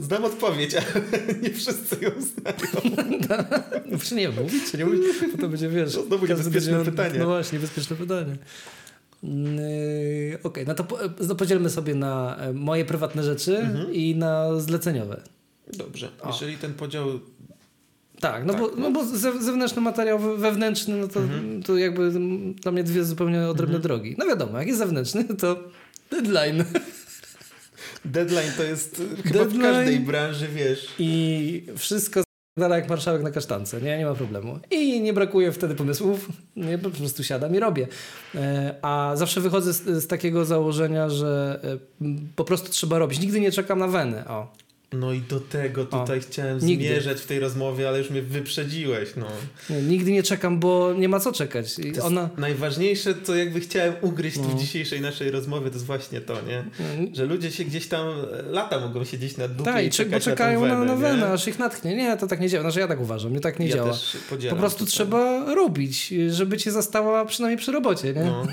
Znam 0.00 0.24
odpowiedź, 0.24 0.74
ale 0.74 0.84
nie 1.42 1.50
wszyscy 1.50 1.96
ją 2.00 2.10
znają. 2.10 2.96
Muszę 3.92 4.14
nie 4.14 4.28
mówić, 4.28 4.70
czy 4.70 4.78
nie 4.78 4.84
mówić, 4.86 5.02
bo 5.32 5.38
to 5.42 5.48
będzie, 5.48 5.68
wiesz... 5.68 5.94
To 5.94 6.04
znowu 6.04 6.26
niebezpieczne 6.26 6.72
będzie- 6.76 6.90
pytanie. 6.90 7.18
No 7.18 7.26
właśnie, 7.26 7.58
niebezpieczne 7.58 7.96
pytanie. 7.96 8.36
Yy, 9.22 10.38
Okej, 10.42 10.66
no 10.66 10.74
to 10.74 10.86
no 11.28 11.34
podzielmy 11.34 11.70
sobie 11.70 11.94
na 11.94 12.36
e, 12.36 12.52
moje 12.52 12.84
prywatne 12.84 13.22
rzeczy 13.22 13.58
Mhm. 13.58 13.92
i 13.92 14.16
na 14.16 14.60
zleceniowe. 14.60 15.22
Dobrze, 15.72 16.10
O. 16.22 16.28
jeżeli 16.28 16.56
ten 16.56 16.74
podział 16.74 17.20
Tak, 18.22 18.44
no 18.46 18.52
Tak, 18.52 18.62
bo, 18.62 18.68
no. 18.68 18.74
no 18.76 18.90
bo 18.90 19.04
ze- 19.04 19.42
zewnętrzny 19.42 19.82
materiał 19.82 20.18
we- 20.18 20.36
wewnętrzny, 20.36 20.96
no 20.96 21.08
to, 21.08 21.20
Mhm. 21.20 21.62
to 21.62 21.76
jakby 21.78 22.10
dla 22.62 22.72
mnie 22.72 22.84
dwie 22.84 23.04
zupełnie 23.04 23.48
odrębne 23.48 23.78
drogi. 23.78 24.14
No 24.18 24.26
wiadomo, 24.26 24.58
jak 24.58 24.66
jest 24.66 24.78
zewnętrzny, 24.78 25.24
to 25.24 25.56
deadline. 26.10 26.64
Deadline 28.04 28.52
to 28.56 28.62
jest 28.62 29.02
chyba 29.24 29.44
w 29.44 29.58
każdej 29.62 30.00
branży, 30.00 30.48
wiesz. 30.48 30.88
I 30.98 31.66
wszystko 31.76 32.22
dalej 32.58 32.80
jak 32.80 32.90
marszałek 32.90 33.22
na 33.22 33.30
kasztance, 33.30 33.80
nie? 33.82 33.98
Nie 33.98 34.04
ma 34.04 34.14
problemu. 34.14 34.58
I 34.70 35.00
nie 35.00 35.12
brakuje 35.12 35.52
wtedy 35.52 35.74
pomysłów, 35.74 36.28
nie? 36.56 36.78
po 36.78 36.90
prostu 36.90 37.24
siadam 37.24 37.54
i 37.54 37.58
robię. 37.58 37.88
E, 38.34 38.74
A 38.82 39.12
zawsze 39.16 39.40
wychodzę 39.40 39.72
z, 39.72 39.82
z 39.82 40.06
takiego 40.06 40.44
założenia, 40.44 41.08
że 41.10 41.60
e, 42.02 42.06
po 42.36 42.44
prostu 42.44 42.70
trzeba 42.70 42.98
robić. 42.98 43.20
Nigdy 43.20 43.40
nie 43.40 43.52
czekam 43.52 43.78
na 43.78 43.88
wenę. 43.88 44.24
O. 44.28 44.52
No 44.92 45.12
i 45.12 45.20
do 45.20 45.40
tego 45.40 45.84
tutaj 45.84 46.20
chciałem 46.20 46.58
nigdy. 46.66 46.86
zmierzać 46.86 47.20
w 47.20 47.26
tej 47.26 47.40
rozmowie, 47.40 47.88
ale 47.88 47.98
już 47.98 48.10
mnie 48.10 48.22
wyprzedziłeś. 48.22 49.08
No. 49.16 49.26
Nie, 49.70 49.82
Nigdy 49.82 50.12
nie 50.12 50.22
czekam, 50.22 50.60
bo 50.60 50.94
nie 50.98 51.08
ma 51.08 51.20
co 51.20 51.32
czekać. 51.32 51.74
Ona... 52.02 52.30
Najważniejsze, 52.38 53.14
co 53.22 53.34
jakby 53.36 53.60
chciałem 53.60 53.94
ugryźć 54.00 54.36
tu 54.36 54.42
No. 54.42 54.48
w 54.48 54.60
dzisiejszej 54.60 55.00
naszej 55.00 55.30
rozmowie, 55.30 55.66
to 55.68 55.74
jest 55.74 55.86
właśnie 55.86 56.20
to, 56.20 56.34
nie? 56.42 56.64
Że 57.14 57.26
ludzie 57.26 57.50
się 57.50 57.64
gdzieś 57.64 57.88
tam, 57.88 58.08
e, 58.08 58.42
lata 58.42 58.80
mogą 58.80 59.04
siedzieć 59.04 59.36
na 59.36 59.48
dupie 59.48 59.72
Tak, 59.72 59.84
i 59.84 59.86
i 59.86 59.90
czek- 59.90 60.08
bo 60.08 60.20
czekać 60.20 60.24
czekają 60.24 60.66
na, 60.66 60.74
tą 60.74 60.84
na 60.84 60.96
wenę, 60.96 61.14
wenę, 61.20 61.32
aż 61.32 61.48
ich 61.48 61.58
natchnie. 61.58 61.96
Nie, 61.96 62.16
to 62.16 62.26
tak 62.26 62.40
nie 62.40 62.48
działa. 62.48 62.62
Znaczy 62.62 62.80
ja 62.80 62.88
tak 62.88 63.00
uważam, 63.00 63.32
nie 63.32 63.40
tak 63.40 63.58
nie 63.58 63.66
ja 63.68 63.74
działa. 63.74 63.92
Po 64.50 64.56
prostu 64.56 64.86
trzeba 64.86 65.54
robić, 65.54 66.14
żeby 66.28 66.58
cię 66.58 66.70
zastała 66.72 67.24
przynajmniej 67.24 67.58
przy 67.58 67.72
robocie, 67.72 68.12
nie? 68.14 68.24
No. 68.24 68.46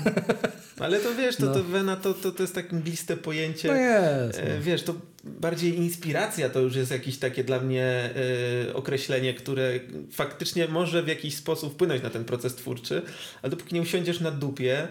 Ale 0.80 0.98
to 1.00 1.14
wiesz, 1.14 1.36
to, 1.36 1.46
No. 1.46 1.54
to 1.54 1.64
wena 1.64 1.96
to, 1.96 2.14
to, 2.14 2.32
to 2.32 2.42
jest 2.42 2.54
takie 2.54 2.76
mgliste 2.76 3.16
pojęcie. 3.16 3.68
No 3.68 3.74
jest. 3.74 4.38
E, 4.38 4.60
Wiesz, 4.60 4.82
to 4.82 4.94
bardziej 5.24 5.76
inspiracja 5.76 6.50
to 6.50 6.60
już 6.60 6.76
jest 6.76 6.90
jakieś 6.90 7.18
takie 7.18 7.44
dla 7.44 7.60
mnie 7.60 8.10
e, 8.66 8.74
określenie, 8.74 9.34
które 9.34 9.80
faktycznie 10.12 10.68
może 10.68 11.02
w 11.02 11.08
jakiś 11.08 11.36
sposób 11.36 11.72
wpłynąć 11.72 12.02
na 12.02 12.10
ten 12.10 12.24
proces 12.24 12.54
twórczy, 12.54 13.02
ale 13.42 13.50
dopóki 13.50 13.74
nie 13.74 13.82
usiądziesz 13.82 14.20
na 14.20 14.30
dupie, 14.30 14.88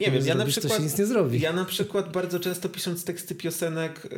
nie 0.00 0.10
wiem, 0.10 0.26
ja 0.26 0.34
na 0.34 0.44
przykład... 0.44 0.76
się 0.76 0.82
nic 0.82 0.98
nie 0.98 1.06
zrobi. 1.06 1.40
Ja 1.40 1.52
na 1.52 1.64
przykład 1.64 2.12
bardzo 2.12 2.40
często 2.40 2.68
pisząc 2.68 3.04
teksty 3.04 3.34
piosenek 3.34 4.04
yy, 4.04 4.10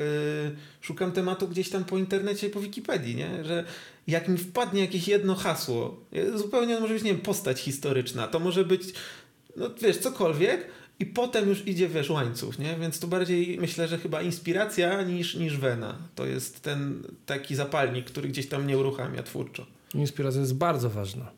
szukam 0.80 1.12
tematu 1.12 1.48
gdzieś 1.48 1.70
tam 1.70 1.84
po 1.84 1.98
internecie 1.98 2.46
i 2.46 2.50
po 2.50 2.60
Wikipedii, 2.60 3.16
nie? 3.16 3.44
że 3.44 3.64
jak 4.06 4.28
mi 4.28 4.38
wpadnie 4.38 4.80
jakieś 4.80 5.08
jedno 5.08 5.34
hasło, 5.34 6.00
zupełnie 6.34 6.80
może 6.80 6.94
być, 6.94 7.02
nie 7.02 7.12
wiem, 7.12 7.20
postać 7.20 7.60
historyczna, 7.60 8.28
to 8.28 8.40
może 8.40 8.64
być, 8.64 8.82
no 9.56 9.70
wiesz, 9.82 9.98
cokolwiek 9.98 10.66
i 11.02 11.06
potem 11.06 11.48
już 11.48 11.66
idzie, 11.66 11.88
wiesz, 11.88 12.10
łańcuch, 12.10 12.58
nie? 12.58 12.76
Więc 12.80 12.98
to 12.98 13.06
bardziej 13.06 13.58
myślę, 13.60 13.88
że 13.88 13.98
chyba 13.98 14.22
inspiracja 14.22 15.02
niż, 15.02 15.34
niż 15.34 15.56
wena. 15.56 15.98
To 16.14 16.26
jest 16.26 16.60
ten 16.62 17.02
taki 17.26 17.54
zapalnik, 17.54 18.06
który 18.06 18.28
gdzieś 18.28 18.48
tam 18.48 18.64
mnie 18.64 18.78
uruchamia 18.78 19.22
twórczo. 19.22 19.66
Inspiracja 19.94 20.40
jest 20.40 20.54
bardzo 20.54 20.90
ważna. 20.90 21.30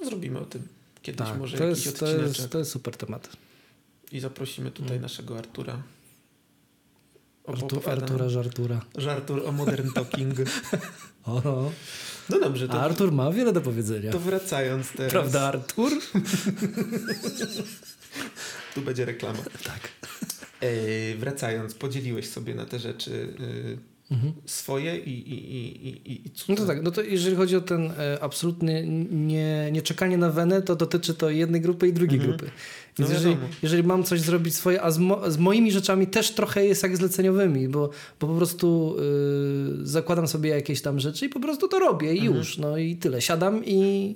No, 0.00 0.06
Zrobimy 0.06 0.38
o 0.40 0.44
tym 0.44 0.62
kiedyś 1.02 1.26
Tak, 1.28 1.38
może 1.38 1.58
to 1.58 1.64
jakiś 1.64 1.86
jest, 1.86 1.98
to, 1.98 2.06
jest, 2.06 2.50
to 2.50 2.58
jest 2.58 2.70
super 2.70 2.96
temat. 2.96 3.28
i 4.12 4.20
zaprosimy 4.20 4.70
tutaj 4.70 4.90
Mm. 4.90 5.02
naszego 5.02 5.38
Artura. 5.38 5.82
Artu, 7.46 7.64
Opowiada 7.66 7.92
Artura 8.02 8.28
Żartura. 8.28 8.80
Żartur 8.98 9.46
o 9.46 9.52
Modern 9.52 9.92
Talking. 9.92 10.34
O, 11.24 11.42
no. 11.44 11.72
No 12.30 12.40
dobrze, 12.40 12.68
to, 12.68 12.82
Artur 12.82 13.12
ma 13.12 13.30
wiele 13.30 13.52
do 13.52 13.60
powiedzenia. 13.60 14.12
to 14.12 14.20
wracając 14.20 14.92
teraz. 14.92 15.12
Prawda, 15.12 15.40
Artur? 15.42 15.92
Tu 18.74 18.80
będzie 18.80 19.04
reklama. 19.04 19.38
Tak. 19.64 19.88
E, 20.60 21.14
wracając, 21.16 21.74
podzieliłeś 21.74 22.28
sobie 22.28 22.54
na 22.54 22.64
te 22.66 22.78
rzeczy 22.78 23.34
e, 23.78 23.92
Mhm. 24.14 24.32
swoje 24.46 24.96
i, 24.98 25.10
i, 25.10 25.54
i, 25.54 25.88
i, 26.12 26.26
i 26.26 26.30
cudze. 26.30 26.52
No 26.52 26.56
to 26.56 26.66
tak, 26.66 26.82
no 26.82 26.90
to 26.90 27.02
jeżeli 27.02 27.36
chodzi 27.36 27.56
o 27.56 27.60
ten 27.60 27.90
e, 27.98 28.18
absolutnie 28.22 28.82
nie, 29.10 29.68
nie 29.72 29.82
czekanie 29.82 30.18
na 30.18 30.30
wenę, 30.30 30.62
to 30.62 30.76
dotyczy 30.76 31.14
to 31.14 31.30
jednej 31.30 31.60
grupy 31.60 31.88
i 31.88 31.92
drugiej 31.92 32.18
Mhm. 32.18 32.36
grupy. 32.36 32.52
No 32.98 33.06
Więc 33.06 33.10
jeżeli, 33.10 33.34
wiadomo. 33.34 33.52
jeżeli 33.62 33.82
mam 33.82 34.04
coś 34.04 34.20
zrobić 34.20 34.54
swoje, 34.54 34.82
a 34.82 34.90
z, 34.90 34.98
mo, 34.98 35.30
z 35.30 35.38
moimi 35.38 35.72
rzeczami 35.72 36.06
też 36.06 36.30
trochę 36.30 36.66
jest 36.66 36.82
jak 36.82 36.96
zleceniowymi, 36.96 37.68
bo, 37.68 37.90
bo 38.20 38.26
po 38.26 38.34
prostu 38.34 38.96
y, 39.82 39.86
zakładam 39.86 40.28
sobie 40.28 40.50
jakieś 40.50 40.82
tam 40.82 41.00
rzeczy 41.00 41.26
i 41.26 41.28
po 41.28 41.40
prostu 41.40 41.68
to 41.68 41.78
robię 41.78 42.14
i 42.14 42.18
Mhm. 42.20 42.36
już, 42.36 42.58
no 42.58 42.76
i 42.78 42.96
tyle. 42.96 43.20
Siadam 43.22 43.64
i, 43.64 44.14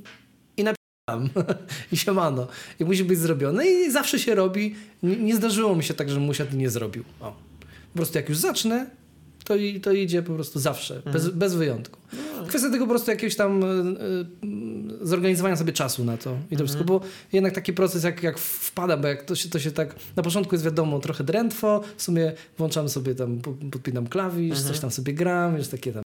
i 1.06 1.12
napisam 1.12 1.28
i 1.92 1.96
siemano. 1.96 2.46
I 2.80 2.84
musi 2.84 3.04
być 3.04 3.18
zrobione 3.18 3.66
i 3.66 3.90
zawsze 3.90 4.18
się 4.18 4.34
robi. 4.34 4.74
Nie, 5.02 5.16
nie 5.16 5.36
zdarzyło 5.36 5.76
mi 5.76 5.84
się 5.84 5.94
tak, 5.94 6.10
że 6.10 6.20
musiał 6.20 6.46
nie 6.52 6.70
zrobił. 6.70 7.04
O. 7.20 7.32
Po 7.92 7.96
prostu 7.96 8.18
jak 8.18 8.28
już 8.28 8.38
zacznę, 8.38 8.90
to, 9.44 9.56
i, 9.56 9.80
to 9.80 9.92
idzie 9.92 10.22
po 10.22 10.34
prostu 10.34 10.60
zawsze, 10.60 11.02
bez, 11.12 11.28
bez 11.28 11.54
wyjątku. 11.54 11.98
No, 12.12 12.46
Kwestia 12.46 12.70
tego 12.70 12.84
po 12.84 12.90
prostu 12.90 13.10
jakiegoś 13.10 13.36
tam 13.36 13.62
y, 13.64 15.06
zorganizowania 15.06 15.56
sobie 15.56 15.72
czasu 15.72 16.04
na 16.04 16.16
to 16.16 16.36
i 16.50 16.56
to 16.56 16.64
wszystko, 16.64 16.84
bo 16.84 17.00
jednak 17.32 17.52
taki 17.54 17.72
proces 17.72 18.04
jak, 18.04 18.22
jak 18.22 18.38
wpada, 18.38 18.96
bo 18.96 19.08
jak 19.08 19.22
to 19.22 19.34
się, 19.34 19.48
to 19.48 19.58
się 19.58 19.70
tak, 19.70 19.94
na 20.16 20.22
początku 20.22 20.54
jest 20.54 20.64
wiadomo 20.64 20.98
trochę 20.98 21.24
drętwo, 21.24 21.82
w 21.96 22.02
sumie 22.02 22.32
włączam 22.58 22.88
sobie 22.88 23.14
tam, 23.14 23.38
po- 23.38 23.52
podpinam 23.70 24.06
klawisz, 24.06 24.60
coś 24.60 24.78
tam 24.80 24.90
sobie 24.90 25.14
gram, 25.14 25.58
jest 25.58 25.70
takie 25.70 25.92
tam 25.92 26.05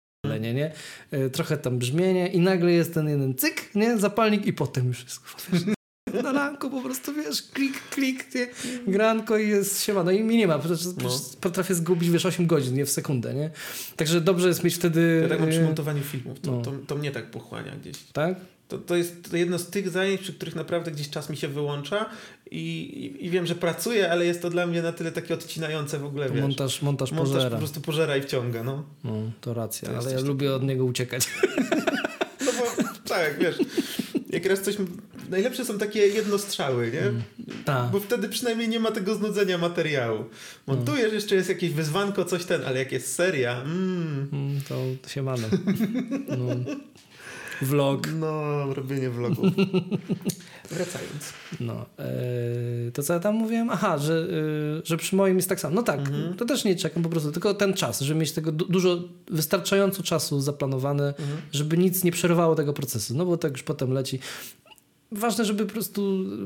lenie, 0.45 0.71
nie? 1.11 1.19
Y, 1.19 1.29
Trochę 1.29 1.57
tam 1.57 1.77
brzmienie 1.77 2.27
i 2.27 2.39
nagle 2.39 2.71
jest 2.71 2.93
ten 2.93 3.09
jeden 3.09 3.35
cyk, 3.35 3.75
nie? 3.75 3.97
Zapalnik 3.97 4.45
i 4.45 4.53
potem 4.53 4.87
już 4.87 5.05
wiesz, 5.53 5.65
na 6.23 6.31
ranku 6.31 6.69
po 6.69 6.81
prostu, 6.81 7.13
wiesz, 7.13 7.41
klik, 7.41 7.81
klik, 7.89 8.35
nie? 8.35 8.47
granko 8.87 9.37
i 9.37 9.49
jest 9.49 9.83
siema. 9.83 10.03
No 10.03 10.11
i 10.11 10.23
mi 10.23 10.37
nie 10.37 10.47
ma, 10.47 10.59
przecież 10.59 10.87
potrafię 11.41 11.75
zgubić, 11.75 12.09
wiesz, 12.09 12.25
8 12.25 12.47
godzin, 12.47 12.75
nie 12.75 12.85
w 12.85 12.89
sekundę, 12.89 13.33
nie? 13.33 13.49
Także 13.95 14.21
dobrze 14.21 14.47
jest 14.47 14.63
mieć 14.63 14.75
wtedy... 14.75 15.19
Ja 15.23 15.29
tak 15.29 15.39
mam 15.39 15.49
przy 15.49 15.59
y, 15.59 15.63
montowaniu 15.63 16.03
filmów, 16.03 16.39
to, 16.39 16.51
no. 16.51 16.61
to, 16.61 16.71
to 16.87 16.95
mnie 16.95 17.11
tak 17.11 17.31
pochłania 17.31 17.75
gdzieś. 17.81 17.97
Tak? 18.13 18.35
To, 18.68 18.78
to 18.78 18.95
jest 18.95 19.30
to 19.32 19.38
jedno 19.38 19.59
z 19.59 19.68
tych 19.68 19.89
zajęć, 19.89 20.22
przy 20.22 20.34
których 20.34 20.55
naprawdę 20.55 20.91
gdzieś 20.91 21.09
czas 21.09 21.30
mi 21.30 21.38
się 21.38 21.47
wyłącza 21.47 22.09
i, 22.51 22.57
i, 22.59 23.26
i 23.26 23.30
wiem, 23.30 23.45
że 23.45 23.55
pracuję, 23.55 24.11
ale 24.11 24.26
jest 24.26 24.41
to 24.41 24.49
dla 24.49 24.68
mnie 24.68 24.82
na 24.82 24.91
tyle 24.91 25.11
takie 25.11 25.34
odcinające 25.34 25.99
w 25.99 26.05
ogóle, 26.05 26.28
To 26.28 26.34
wiesz. 26.34 26.41
montaż, 26.41 26.82
montaż, 26.82 27.11
Montaż 27.11 27.34
pożera. 27.34 27.49
po 27.49 27.57
prostu 27.57 27.82
pożera 27.82 28.18
i 28.18 28.22
wciąga, 28.22 28.63
no. 28.63 28.84
No, 29.03 29.11
to 29.41 29.53
racja, 29.53 29.89
To 29.89 29.97
ale 29.97 30.11
ja 30.11 30.20
lubię 30.20 30.53
od 30.53 30.63
niego 30.63 30.86
uciekać. 30.86 31.28
No 32.45 32.51
bo 32.59 32.84
tak, 33.09 33.39
wiesz, 33.39 33.55
jak 34.30 34.45
raz 34.45 34.61
coś... 34.61 34.76
Najlepsze 35.30 35.66
są 35.66 35.78
takie 35.78 35.99
jednostrzały, 36.07 36.91
nie? 36.91 37.11
Tak. 37.66 37.91
Bo 37.91 37.99
wtedy 37.99 38.30
przynajmniej 38.30 38.70
nie 38.70 38.80
ma 38.80 38.91
tego 38.91 39.16
znudzenia 39.16 39.57
materiału. 39.57 40.26
Montujesz, 40.68 41.13
jeszcze 41.13 41.36
jest 41.36 41.49
jakieś 41.49 41.72
wyzwanko, 41.72 42.26
coś 42.26 42.45
ten, 42.45 42.61
ale 42.66 42.80
jak 42.80 42.91
jest 42.91 43.13
seria, 43.16 43.61
mm, 43.61 44.28
Mm, 44.34 44.61
To 45.01 45.09
się 45.09 45.24
mamy. 45.24 45.43
No. 46.38 46.45
Vlog. 47.62 48.08
no, 48.20 48.74
robienie 48.74 49.10
vlogów. 49.10 49.45
Wracając. 50.72 51.34
No. 51.60 51.86
E, 51.99 52.91
to 52.93 53.03
co 53.03 53.14
ja 53.14 53.20
tam 53.20 53.36
mówiłem? 53.36 53.70
Aha, 53.70 53.97
że, 53.97 54.14
e, 54.14 54.82
że 54.86 54.97
przy 54.97 55.16
moim 55.16 55.36
jest 55.36 55.49
tak 55.49 55.60
samo. 55.60 55.76
No 55.76 55.84
tak, 55.84 55.99
Mhm. 55.99 56.34
to 56.36 56.45
też 56.45 56.64
nie 56.66 56.76
czekam 56.76 57.03
po 57.03 57.10
prostu, 57.10 57.32
tylko 57.32 57.53
ten 57.53 57.74
czas, 57.74 58.01
żeby 58.01 58.20
mieć 58.20 58.32
tego 58.32 58.51
du- 58.51 58.66
dużo, 58.66 58.97
wystarczająco 59.32 60.03
czasu 60.03 60.41
zaplanowane, 60.41 61.08
Mhm. 61.08 61.38
żeby 61.51 61.78
nic 61.78 62.03
nie 62.03 62.12
przerwało 62.12 62.56
tego 62.56 62.74
procesu, 62.74 63.16
no 63.18 63.26
bo 63.26 63.38
tak 63.38 63.51
już 63.51 63.64
potem 63.64 63.91
leci. 63.93 64.20
Ważne, 65.12 65.45
żeby 65.45 65.66
po 65.66 65.72
prostu 65.72 66.01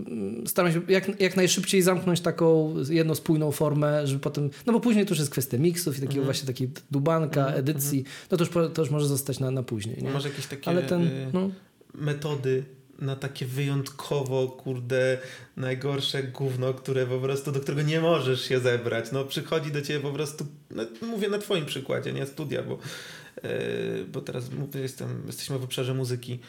mm, 0.07 0.47
staram 0.47 0.73
się 0.73 0.81
jak, 0.87 1.21
jak 1.21 1.35
najszybciej 1.35 1.81
zamknąć 1.81 2.21
taką 2.21 2.75
jedną 2.89 3.15
spójną 3.15 3.51
formę, 3.51 4.07
żeby 4.07 4.19
potem, 4.19 4.49
no 4.65 4.73
bo 4.73 4.79
później 4.79 5.05
to 5.05 5.09
już 5.11 5.19
jest 5.19 5.31
kwestia 5.31 5.57
miksów 5.57 5.97
i 5.97 5.99
takiego 6.01 6.21
Mhm. 6.21 6.25
właśnie 6.25 6.47
takiej 6.47 6.69
dubanka, 6.91 7.47
edycji, 7.47 8.03
no 8.31 8.37
to 8.37 8.43
już, 8.43 8.73
to 8.73 8.81
już 8.81 8.91
może 8.91 9.07
zostać 9.07 9.39
na, 9.39 9.51
na 9.51 9.63
później, 9.63 10.03
nie? 10.03 10.09
Masz 10.09 10.25
jakieś 10.25 10.45
takie 10.45 10.69
Ale 10.69 10.83
ten, 10.83 11.07
y, 11.07 11.27
no, 11.33 11.49
metody 11.93 12.63
na 12.99 13.15
takie 13.15 13.45
wyjątkowo, 13.45 14.47
kurde, 14.47 15.17
najgorsze 15.57 16.23
gówno, 16.23 16.73
które 16.73 17.05
po 17.05 17.19
prostu, 17.19 17.51
do 17.51 17.59
którego 17.59 17.81
nie 17.81 18.01
możesz 18.01 18.41
się 18.41 18.59
zebrać. 18.59 19.11
No 19.11 19.23
przychodzi 19.23 19.71
do 19.71 19.81
ciebie 19.81 19.99
po 19.99 20.11
prostu, 20.11 20.45
no, 20.71 20.83
mówię 21.01 21.29
na 21.29 21.37
twoim 21.37 21.65
przykładzie, 21.65 22.13
nie 22.13 22.25
studia, 22.25 22.63
bo, 22.63 22.79
yy, 23.43 24.05
bo 24.11 24.21
teraz 24.21 24.51
mówię, 24.51 24.79
jestem, 24.79 25.23
jesteśmy 25.27 25.59
w 25.59 25.63
obszarze 25.63 25.93
muzyki. 25.93 26.39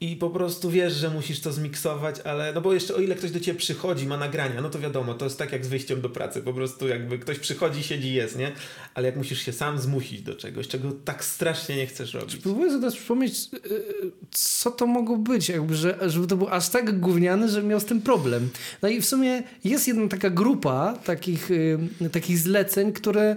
I 0.00 0.16
po 0.16 0.30
prostu 0.30 0.70
wiesz, 0.70 0.92
że 0.92 1.10
musisz 1.10 1.40
to 1.40 1.52
zmiksować, 1.52 2.20
ale 2.20 2.52
no 2.52 2.60
bo 2.60 2.74
jeszcze 2.74 2.94
o 2.94 2.98
ile 2.98 3.14
ktoś 3.14 3.30
do 3.30 3.40
ciebie 3.40 3.58
przychodzi, 3.58 4.06
ma 4.06 4.16
nagrania, 4.16 4.60
no 4.60 4.70
to 4.70 4.78
wiadomo, 4.78 5.14
to 5.14 5.24
jest 5.24 5.38
tak 5.38 5.52
jak 5.52 5.64
z 5.64 5.68
wyjściem 5.68 6.00
do 6.00 6.10
pracy, 6.10 6.42
po 6.42 6.52
prostu 6.52 6.88
jakby 6.88 7.18
ktoś 7.18 7.38
przychodzi, 7.38 7.82
siedzi, 7.82 8.14
jest, 8.14 8.38
nie? 8.38 8.52
Ale 8.94 9.06
jak 9.06 9.16
musisz 9.16 9.42
się 9.42 9.52
sam 9.52 9.78
zmusić 9.78 10.22
do 10.22 10.34
czegoś, 10.34 10.68
czego 10.68 10.92
tak 11.04 11.24
strasznie 11.24 11.76
nie 11.76 11.86
chcesz 11.86 12.14
robić. 12.14 12.36
Próbuję 12.36 12.68
sobie 12.70 12.80
teraz 12.80 12.96
przypomnieć, 12.96 13.34
y, 13.54 14.10
co 14.30 14.70
to 14.70 14.86
mogło 14.86 15.16
być, 15.16 15.48
jakby, 15.48 15.74
że, 15.74 15.98
żeby 16.06 16.26
to 16.26 16.36
był 16.36 16.48
aż 16.48 16.68
tak 16.68 17.00
gówniany, 17.00 17.48
że 17.48 17.62
miał 17.62 17.80
z 17.80 17.84
tym 17.84 18.02
problem. 18.02 18.48
No 18.82 18.88
i 18.88 19.00
w 19.00 19.06
sumie 19.06 19.42
jest 19.64 19.88
jedna 19.88 20.08
taka 20.08 20.30
grupa 20.30 20.98
takich, 21.04 21.50
y, 21.50 21.78
takich 22.12 22.38
zleceń, 22.38 22.92
które 22.92 23.36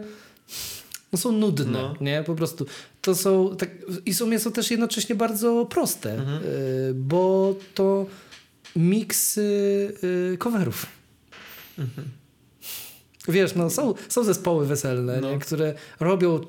no 1.12 1.20
są 1.20 1.32
nudne, 1.32 1.72
no. 1.72 1.96
nie? 2.02 2.24
Po 2.24 2.36
prostu. 2.36 2.66
To 3.02 3.16
są, 3.16 3.56
tak, 3.56 3.70
i 4.06 4.14
w 4.14 4.18
sumie 4.18 4.40
są 4.40 4.52
też 4.52 4.72
jednocześnie 4.72 5.16
bardzo 5.16 5.66
proste, 5.66 6.14
mhm. 6.14 6.44
y, 6.44 6.94
bo 6.96 7.56
to 7.76 8.06
miks 8.76 9.38
y, 9.38 10.38
coverów. 10.40 10.86
Mhm. 11.80 12.08
Wiesz, 13.28 13.56
no 13.56 13.70
są, 13.70 13.94
są 14.10 14.24
zespoły 14.24 14.66
weselne, 14.66 15.22
no. 15.22 15.32
nie, 15.32 15.40
które 15.40 15.74
robią 16.00 16.40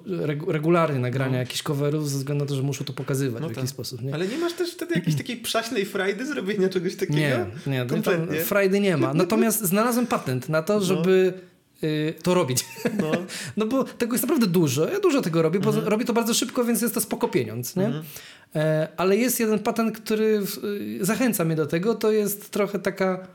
regularnie 0.49 0.99
nagrania 0.99 1.33
no. 1.33 1.39
jakichś 1.39 1.63
coverów 1.63 2.11
ze 2.11 2.19
względu 2.19 2.45
na 2.45 2.49
to, 2.49 2.55
że 2.55 2.63
muszą 2.63 2.85
to 2.85 2.93
pokazywać 2.93 3.43
no 3.43 3.49
w 3.49 3.51
jakiś 3.51 3.63
tak. 3.63 3.71
sposób. 3.71 4.03
Nie? 4.03 4.15
Ale 4.15 4.27
nie 4.27 4.39
masz 4.39 4.53
też 4.53 4.73
wtedy 4.73 4.95
jakiejś 4.95 5.17
takiej 5.17 5.37
przaśnej 5.37 5.85
frajdy 5.85 6.27
zrobienia 6.27 6.69
czegoś 6.69 6.97
takiego? 6.97 7.19
Nie, 7.19 7.47
nie, 7.67 7.87
Kompletnie. 7.87 8.41
frajdy 8.41 8.81
nie 8.81 8.97
ma. 8.97 9.15
Natomiast 9.15 9.65
znalazłem 9.65 10.07
patent 10.07 10.49
na 10.49 10.63
to, 10.63 10.81
no. 10.81 11.03
Y, 11.85 12.15
to 12.23 12.35
robić. 12.35 12.65
No. 13.03 13.13
no 13.57 13.67
bo 13.67 13.85
tego 13.85 14.15
jest 14.15 14.25
naprawdę 14.25 14.47
dużo. 14.47 14.89
Ja 14.89 15.01
dużo 15.01 15.23
tego 15.23 15.43
robię, 15.43 15.61
bo 15.61 15.71
mhm. 15.71 15.89
robię 15.89 16.05
to 16.05 16.13
bardzo 16.13 16.35
szybko, 16.35 16.65
więc 16.65 16.83
jest 16.83 16.95
to 16.95 17.01
spoko 17.01 17.29
pieniądz. 17.29 17.77
Nie? 17.77 17.87
Mhm. 17.87 18.05
E, 18.55 18.89
ale 18.97 19.17
jest 19.17 19.41
jeden 19.41 19.59
patent, 19.59 19.99
który 19.99 20.43
y, 20.65 21.05
zachęca 21.05 21.45
mnie 21.45 21.57
do 21.57 21.67
tego. 21.67 21.95
To 21.95 22.13
jest 22.13 22.51
trochę 22.51 22.79
taka 22.79 23.27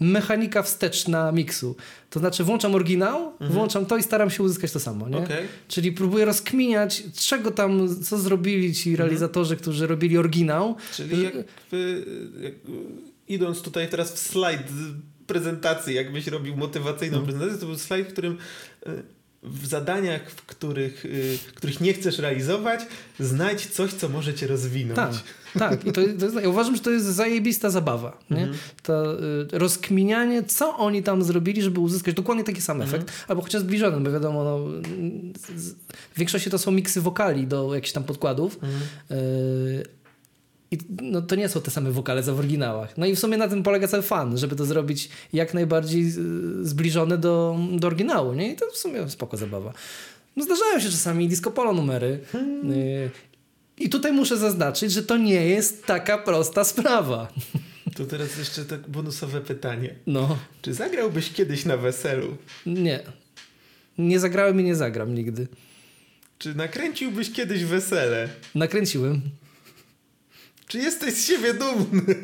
mechanika 0.00 0.62
wsteczna 0.62 1.32
miksu. 1.32 1.76
To 2.10 2.20
znaczy 2.20 2.44
włączam 2.44 2.74
oryginał, 2.74 3.30
mhm. 3.30 3.52
włączam 3.52 3.86
to 3.86 3.96
i 3.96 4.02
staram 4.02 4.30
się 4.30 4.42
uzyskać 4.42 4.72
to 4.72 4.80
samo. 4.80 5.08
Nie? 5.08 5.18
Okay. 5.18 5.42
Czyli 5.68 5.92
próbuję 5.92 6.24
rozkminiać, 6.24 7.02
czego 7.16 7.50
tam, 7.50 8.02
co 8.02 8.18
zrobili 8.18 8.74
ci 8.74 8.90
mhm. 8.90 9.08
realizatorzy, 9.08 9.56
którzy 9.56 9.86
robili 9.86 10.18
oryginał. 10.18 10.76
Czyli 10.92 11.22
jakby, 11.22 12.04
jak, 12.40 12.54
idąc 13.28 13.62
tutaj 13.62 13.88
teraz 13.88 14.12
w 14.12 14.18
slajd 14.18 14.62
prezentacji, 15.26 15.94
jakbyś 15.94 16.26
robił 16.26 16.56
motywacyjną 16.56 17.18
no. 17.18 17.24
prezentację, 17.24 17.58
to 17.58 17.66
był 17.66 17.78
slajd, 17.78 18.08
w 18.08 18.12
którym 18.12 18.38
e, 18.86 19.02
w 19.44 19.66
zadaniach, 19.66 20.30
w 20.30 20.46
których, 20.46 21.04
y, 21.04 21.38
których 21.54 21.80
nie 21.80 21.94
chcesz 21.94 22.18
realizować, 22.18 22.80
znajdź 23.20 23.66
coś, 23.66 23.92
co 23.92 24.08
może 24.08 24.34
cię 24.34 24.46
rozwinąć. 24.46 24.96
Tak, 24.96 25.12
tak. 25.58 25.86
I 25.86 25.92
to, 25.92 26.00
to 26.18 26.24
jest, 26.24 26.36
ja 26.42 26.48
uważam, 26.48 26.76
że 26.76 26.82
to 26.82 26.90
jest 26.90 27.06
zajebista 27.06 27.70
zabawa. 27.70 28.18
Nie? 28.30 28.42
Mhm. 28.42 28.58
To 28.82 29.22
y, 29.22 29.46
rozkminianie, 29.52 30.42
co 30.42 30.76
oni 30.76 31.02
tam 31.02 31.22
zrobili, 31.22 31.62
żeby 31.62 31.80
uzyskać 31.80 32.14
dokładnie 32.14 32.44
taki 32.44 32.60
sam 32.60 32.82
efekt, 32.82 33.08
mhm. 33.08 33.24
albo 33.28 33.42
chociaż 33.42 33.62
zbliżony, 33.62 34.00
bo 34.00 34.12
wiadomo, 34.12 34.44
no, 34.44 34.58
w 36.14 36.18
większości 36.18 36.50
to 36.50 36.58
są 36.58 36.70
miksy 36.70 37.00
wokali 37.00 37.46
do 37.46 37.74
jakichś 37.74 37.92
tam 37.92 38.04
podkładów, 38.04 38.54
mhm. 38.54 38.82
y, 39.10 40.03
i 40.74 40.78
no, 41.02 41.22
to 41.22 41.34
nie 41.34 41.48
są 41.48 41.60
te 41.60 41.70
same 41.70 41.90
wokale 41.90 42.22
co 42.22 42.34
w 42.34 42.38
oryginałach. 42.38 42.98
No 42.98 43.06
i 43.06 43.16
w 43.16 43.18
sumie 43.18 43.36
na 43.36 43.48
tym 43.48 43.62
polega 43.62 43.88
cały 43.88 44.02
fan, 44.02 44.38
żeby 44.38 44.56
to 44.56 44.64
zrobić 44.64 45.08
jak 45.32 45.54
najbardziej 45.54 46.12
zbliżone 46.62 47.18
do, 47.18 47.58
do 47.72 47.86
oryginału. 47.86 48.32
Nie? 48.32 48.52
I 48.52 48.56
to 48.56 48.66
w 48.72 48.76
sumie 48.76 49.10
spoko 49.10 49.36
zabawa. 49.36 49.72
No 50.36 50.44
zdarzają 50.44 50.80
się 50.80 50.90
czasami 50.90 51.28
disco 51.28 51.50
polo 51.50 51.72
numery. 51.72 52.20
Hmm. 52.32 52.72
Y, 52.72 53.10
I 53.78 53.88
tutaj 53.88 54.12
muszę 54.12 54.36
zaznaczyć, 54.36 54.92
że 54.92 55.02
to 55.02 55.16
nie 55.16 55.46
jest 55.46 55.86
taka 55.86 56.18
prosta 56.18 56.64
sprawa. 56.64 57.32
To 57.96 58.04
teraz 58.04 58.38
jeszcze 58.38 58.64
tak 58.64 58.88
bonusowe 58.88 59.40
pytanie. 59.40 59.94
No. 60.06 60.38
Czy 60.62 60.74
zagrałbyś 60.74 61.32
kiedyś 61.32 61.64
na 61.64 61.76
weselu? 61.76 62.36
Nie. 62.66 63.00
Nie 63.98 64.20
zagrałem 64.20 64.60
i 64.60 64.64
nie 64.64 64.74
zagram 64.74 65.14
nigdy. 65.14 65.46
Czy 66.38 66.54
nakręciłbyś 66.54 67.32
kiedyś 67.32 67.64
wesele? 67.64 68.28
Nakręciłem. 68.54 69.20
Czy 70.66 70.78
jesteś 70.78 71.14
z 71.14 71.26
siebie 71.26 71.54
dumny? 71.54 72.14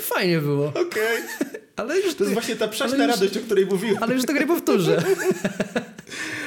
Fajnie 0.00 0.38
było. 0.38 0.66
Okej. 0.68 0.82
Okay. 0.82 1.60
Ale 1.76 2.00
już 2.00 2.14
to 2.14 2.24
jest 2.24 2.34
właśnie 2.34 2.56
ta 2.56 2.68
przaśna 2.68 3.06
radość, 3.06 3.36
o 3.36 3.40
której 3.40 3.66
mówiłem. 3.66 4.02
Ale 4.02 4.14
już 4.14 4.24
tego 4.24 4.40
nie 4.40 4.46
powtórzę. 4.46 5.02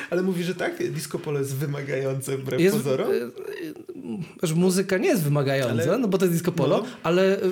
ale 0.10 0.22
mówi, 0.22 0.43
że 0.43 0.56
tak, 0.56 0.91
disco 0.91 1.20
polo 1.20 1.39
jest 1.39 1.56
wymagające 1.56 2.38
wbrew 2.38 2.62
jest, 2.62 2.78
pozorom? 2.78 3.08
E, 4.43 4.54
muzyka 4.56 4.97
nie 4.97 5.08
jest 5.08 5.24
wymagająca, 5.24 5.84
ale, 5.84 5.97
no 5.97 6.08
bo 6.08 6.18
to 6.18 6.26
jest 6.26 6.36
disco 6.36 6.51
polo, 6.51 6.78
no. 6.78 6.86
ale 7.04 7.41
e, 7.41 7.49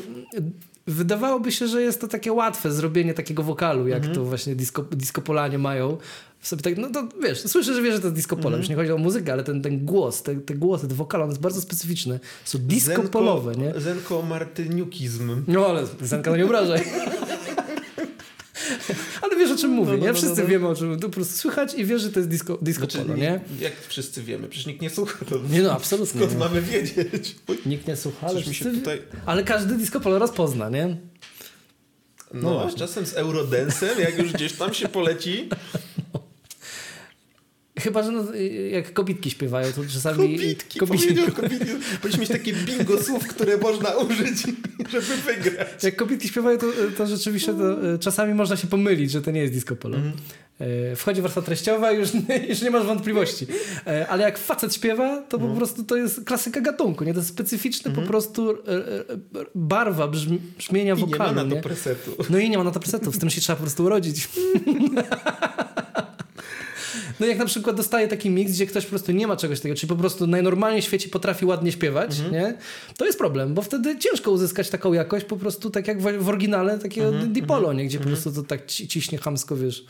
wydawałoby 0.92 1.52
się, 1.52 1.68
że 1.68 1.82
jest 1.82 2.02
to 2.02 2.08
takie 2.08 2.34
łatwe 2.34 2.72
zrobienie 2.72 3.14
takiego 3.14 3.44
wokalu, 3.44 3.88
jak 3.88 3.98
mhm. 3.98 4.16
to 4.16 4.26
właśnie 4.26 4.56
disco, 4.56 4.84
disco 4.84 5.22
polanie 5.22 5.58
mają 5.58 5.98
sobie 6.42 6.62
tak, 6.62 6.78
no 6.78 6.90
to 6.90 7.08
wiesz, 7.24 7.40
słyszę, 7.40 7.74
że 7.74 7.82
wiesz, 7.82 7.94
że 7.94 8.00
to 8.00 8.08
jest 8.08 8.16
disco 8.16 8.36
polo. 8.36 8.50
Mm. 8.50 8.60
Już 8.60 8.70
nie 8.70 8.76
chodzi 8.76 8.92
o 8.92 8.98
muzykę, 8.98 9.34
ale 9.34 9.44
ten, 9.44 9.62
ten 9.62 9.86
głos, 9.86 10.24
te, 10.24 10.36
te 10.36 10.54
głosy, 10.56 10.88
te 10.88 10.96
wokale, 10.96 11.24
on 11.24 11.30
jest 11.30 11.42
bardzo 11.42 11.62
specyficzny. 11.62 12.20
Są 12.46 12.60
disco 12.60 13.04
polowe, 13.04 13.56
nie? 13.56 13.80
Zenko 13.80 14.22
martyniukizm. 14.22 15.44
No 15.48 15.66
ale 15.66 15.84
Zenka 16.02 16.32
no 16.32 16.38
nie 16.38 16.46
obrażaj. 16.46 16.84
wiesz 19.52 19.60
o 19.60 19.62
czym 19.62 19.72
mówię, 19.72 19.92
no, 19.92 19.98
no, 19.98 20.04
nie? 20.04 20.12
No, 20.12 20.18
wszyscy 20.18 20.42
no, 20.42 20.48
wiemy 20.48 20.68
o 20.68 20.76
czym, 20.76 21.00
to 21.00 21.08
po 21.08 21.14
prostu 21.14 21.38
słychać 21.38 21.74
i 21.74 21.86
wiesz, 21.86 22.02
że 22.02 22.12
to 22.12 22.20
jest 22.20 22.30
disco, 22.30 22.58
disco 22.62 22.80
znaczy, 22.80 22.98
polo, 22.98 23.16
nie? 23.16 23.42
Jak 23.60 23.74
wszyscy 23.88 24.24
wiemy, 24.24 24.48
przecież 24.48 24.68
nikt 24.68 24.82
nie 24.82 24.90
słucha. 24.90 25.26
To 25.26 25.36
nie 25.50 25.62
no, 25.62 25.72
absolutnie. 25.72 26.22
Skąd 26.22 26.40
mamy 26.40 26.62
wiedzieć? 26.62 27.36
Nikt 27.66 27.88
nie 27.88 27.96
słucha, 27.96 28.28
ale, 28.28 28.42
wszyscy, 28.42 28.72
tutaj... 28.72 29.02
ale 29.26 29.44
każdy 29.44 29.76
disco 29.76 30.00
polo 30.00 30.20
rozpozna, 30.20 30.70
nie? 30.70 30.98
No, 32.34 32.52
no 32.52 32.70
czasem 32.78 33.06
z 33.06 33.14
Eurodensem, 33.14 34.00
jak 34.00 34.18
już 34.18 34.34
gdzieś 34.34 34.54
tam 34.54 34.74
się 34.74 34.88
poleci. 34.88 35.50
Chyba, 37.82 38.04
że 38.04 38.12
no, 38.12 38.24
jak 38.72 38.94
kobitki 38.94 39.32
śpiewają, 39.32 39.74
to 39.74 39.82
czasami... 39.94 40.18
Kobitki, 40.18 40.80
kobitki. 40.80 41.16
kobitki. 41.16 41.66
Powinniśmy 42.02 42.22
mieć 42.22 42.30
takie 42.30 42.54
bingo 42.54 43.04
słów, 43.04 43.28
które 43.28 43.58
można 43.58 43.90
użyć, 43.90 44.44
żeby 44.90 45.18
wygrać. 45.26 45.84
Jak 45.84 45.96
kobitki 45.96 46.28
śpiewają, 46.28 46.58
to, 46.58 46.68
to 46.98 47.08
rzeczywiście 47.08 47.54
to, 47.54 47.98
czasami 48.00 48.34
można 48.34 48.58
się 48.58 48.68
pomylić, 48.68 49.12
że 49.12 49.22
to 49.22 49.32
nie 49.32 49.42
jest 49.42 49.54
disco 49.54 49.76
polo. 49.76 49.98
Mm. 49.98 50.14
Wchodzi 50.96 51.22
warstwa 51.22 51.42
treściowa 51.42 51.92
już, 51.92 52.10
już 52.50 52.62
nie 52.62 52.72
masz 52.72 52.86
wątpliwości. 52.86 53.48
Ale 54.10 54.24
jak 54.24 54.38
facet 54.38 54.76
śpiewa, 54.76 55.08
to 55.08 55.14
mm. 55.14 55.28
po 55.30 55.36
mhm. 55.36 55.58
prostu 55.58 55.84
to 55.84 55.96
jest 55.96 56.26
klasyka 56.26 56.62
gatunku. 56.62 57.04
Nie? 57.04 57.14
To 57.14 57.20
jest 57.20 57.30
specyficzny 57.30 57.92
mm. 57.92 57.96
po 57.96 58.02
mhm. 58.02 58.08
prostu 58.08 58.58
barwa 59.56 60.08
brzmienia 60.58 60.94
I 60.94 60.98
wokalu. 60.98 61.30
nie 61.30 61.36
ma 61.36 61.44
na 61.44 61.56
to 61.56 61.62
presetu. 61.62 62.12
No 62.30 62.40
i 62.40 62.50
nie 62.50 62.58
ma 62.58 62.64
na 62.64 62.72
to 62.72 62.80
presetu. 62.80 63.12
Z 63.12 63.20
tym 63.20 63.30
się 63.30 63.42
trzeba 63.42 63.56
po 63.58 63.64
prostu 63.64 63.84
urodzić. 63.84 64.30
No 67.22 67.28
jak 67.28 67.38
na 67.38 67.46
przykład 67.46 67.76
dostaje 67.76 68.08
taki 68.08 68.30
mix, 68.30 68.52
gdzie 68.52 68.66
ktoś 68.66 68.84
po 68.84 68.90
prostu 68.90 69.12
nie 69.12 69.28
ma 69.28 69.38
czegoś 69.38 69.60
takiego, 69.60 69.76
czyli 69.76 69.90
po 69.90 69.96
prostu 69.96 70.28
najnormalniej 70.28 70.82
w 70.82 70.86
świecie 70.86 71.10
potrafi 71.10 71.46
ładnie 71.46 71.72
śpiewać, 71.72 72.20
mhm. 72.20 72.34
nie? 72.34 72.54
To 72.98 73.06
jest 73.06 73.18
problem, 73.18 73.54
bo 73.54 73.62
wtedy 73.62 74.00
ciężko 74.00 74.32
uzyskać 74.32 74.70
taką 74.70 74.94
jakość 74.94 75.26
po 75.26 75.38
prostu 75.38 75.70
tak 75.70 75.88
jak 75.88 76.02
w, 76.02 76.24
w 76.24 76.30
oryginale 76.30 76.80
takiego 76.80 77.08
mhm. 77.08 77.34
Dipolo, 77.34 77.60
mhm. 77.60 77.78
nie? 77.78 77.86
Gdzie 77.86 77.98
po 77.98 78.04
mhm. 78.04 78.16
prostu 78.22 78.42
to 78.42 78.48
tak 78.48 78.66
ci, 78.66 79.02
chamsko, 79.02 79.24
hamsko, 79.24 79.56
wiesz, 79.56 79.86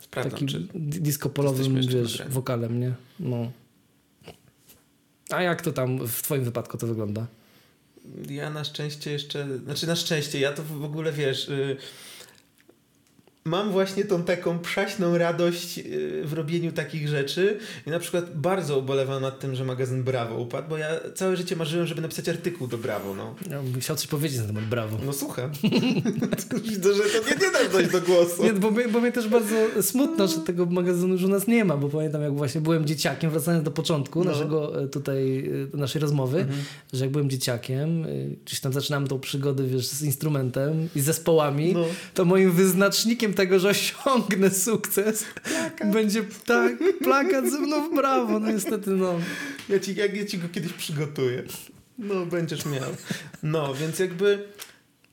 Sprawdzam, 0.00 0.32
takim 0.32 0.68
disco-polowym, 0.74 1.86
wiesz, 1.86 2.22
wokalem, 2.28 2.80
nie? 2.80 2.94
No. 3.20 3.50
A 5.30 5.42
jak 5.42 5.62
to 5.62 5.72
tam 5.72 6.06
w 6.06 6.22
twoim 6.22 6.44
wypadku 6.44 6.78
to 6.78 6.86
wygląda? 6.86 7.26
Ja 8.30 8.50
na 8.50 8.64
szczęście 8.64 9.12
jeszcze, 9.12 9.58
znaczy 9.64 9.86
na 9.86 9.96
szczęście, 9.96 10.40
ja 10.40 10.52
to 10.52 10.62
w 10.62 10.84
ogóle 10.84 11.12
wiesz... 11.12 11.48
Yy 11.48 11.76
mam 13.44 13.70
właśnie 13.70 14.04
tą 14.04 14.22
taką 14.22 14.58
przaśną 14.58 15.18
radość 15.18 15.78
y, 15.78 16.22
w 16.24 16.32
robieniu 16.32 16.72
takich 16.72 17.08
rzeczy 17.08 17.58
i 17.86 17.90
na 17.90 17.98
przykład 17.98 18.36
bardzo 18.36 18.78
ubolewam 18.78 19.22
nad 19.22 19.38
tym, 19.38 19.54
że 19.54 19.64
magazyn 19.64 20.02
Brawo 20.02 20.38
upadł, 20.38 20.68
bo 20.68 20.76
ja 20.76 20.88
całe 21.14 21.36
życie 21.36 21.56
marzyłem, 21.56 21.86
żeby 21.86 22.02
napisać 22.02 22.28
artykuł 22.28 22.66
do 22.66 22.78
Brawo. 22.78 23.14
No. 23.14 23.34
Ja 23.50 23.62
bym 23.62 23.80
chciał 23.80 23.96
coś 23.96 24.06
powiedzieć 24.06 24.38
na 24.38 24.44
temat 24.44 24.64
Brawo. 24.64 24.98
No 25.06 25.12
słucham. 25.12 25.50
Widzę, 26.70 26.94
że 26.94 27.02
to 27.02 27.28
nie, 27.28 27.46
nie 27.46 27.52
dasz 27.52 27.68
dojść 27.72 27.90
do 27.90 28.00
głosu. 28.00 28.44
Nie, 28.44 28.52
bo, 28.52 28.70
mnie, 28.70 28.88
bo 28.88 29.00
mnie 29.00 29.12
też 29.12 29.28
bardzo 29.28 29.54
smutno, 29.82 30.28
że 30.28 30.38
tego 30.38 30.66
magazynu 30.66 31.12
już 31.12 31.22
u 31.22 31.28
nas 31.28 31.46
nie 31.46 31.64
ma, 31.64 31.76
bo 31.76 31.88
pamiętam 31.88 32.22
jak 32.22 32.36
właśnie 32.36 32.60
byłem 32.60 32.86
dzieciakiem, 32.86 33.30
wracając 33.30 33.64
do 33.64 33.70
początku 33.70 34.24
no. 34.24 34.30
naszego 34.30 34.82
e, 34.82 34.88
tutaj, 34.88 35.50
e, 35.74 35.76
naszej 35.76 36.00
rozmowy, 36.00 36.40
mhm. 36.40 36.58
że 36.92 37.04
jak 37.04 37.12
byłem 37.12 37.30
dzieciakiem, 37.30 38.04
e, 38.04 38.08
gdzieś 38.44 38.60
tam 38.60 38.72
zaczynałem 38.72 39.06
tą 39.06 39.20
przygodę, 39.20 39.64
wiesz, 39.64 39.86
z 39.86 40.02
instrumentem 40.02 40.88
i 40.96 41.00
zespołami, 41.00 41.72
no. 41.74 41.84
to 42.14 42.24
moim 42.24 42.52
wyznacznikiem 42.52 43.34
tego, 43.40 43.58
że 43.58 43.68
osiągnę 43.68 44.50
sukces, 44.50 45.24
plakat. 45.44 45.92
będzie 45.92 46.24
tak, 46.46 46.72
plakat 47.02 47.50
ze 47.50 47.58
mną 47.58 47.90
w 47.90 47.94
brawo, 47.94 48.40
no 48.40 48.52
niestety 48.52 48.90
no. 48.90 49.20
Ja 49.68 49.80
ci, 49.80 49.94
jak 49.94 50.16
ja 50.16 50.26
ci 50.26 50.38
go 50.38 50.48
kiedyś 50.48 50.72
przygotuję. 50.72 51.42
No, 51.98 52.26
będziesz 52.26 52.66
miał. 52.66 52.90
No, 53.42 53.74
więc 53.74 53.98
jakby 53.98 54.48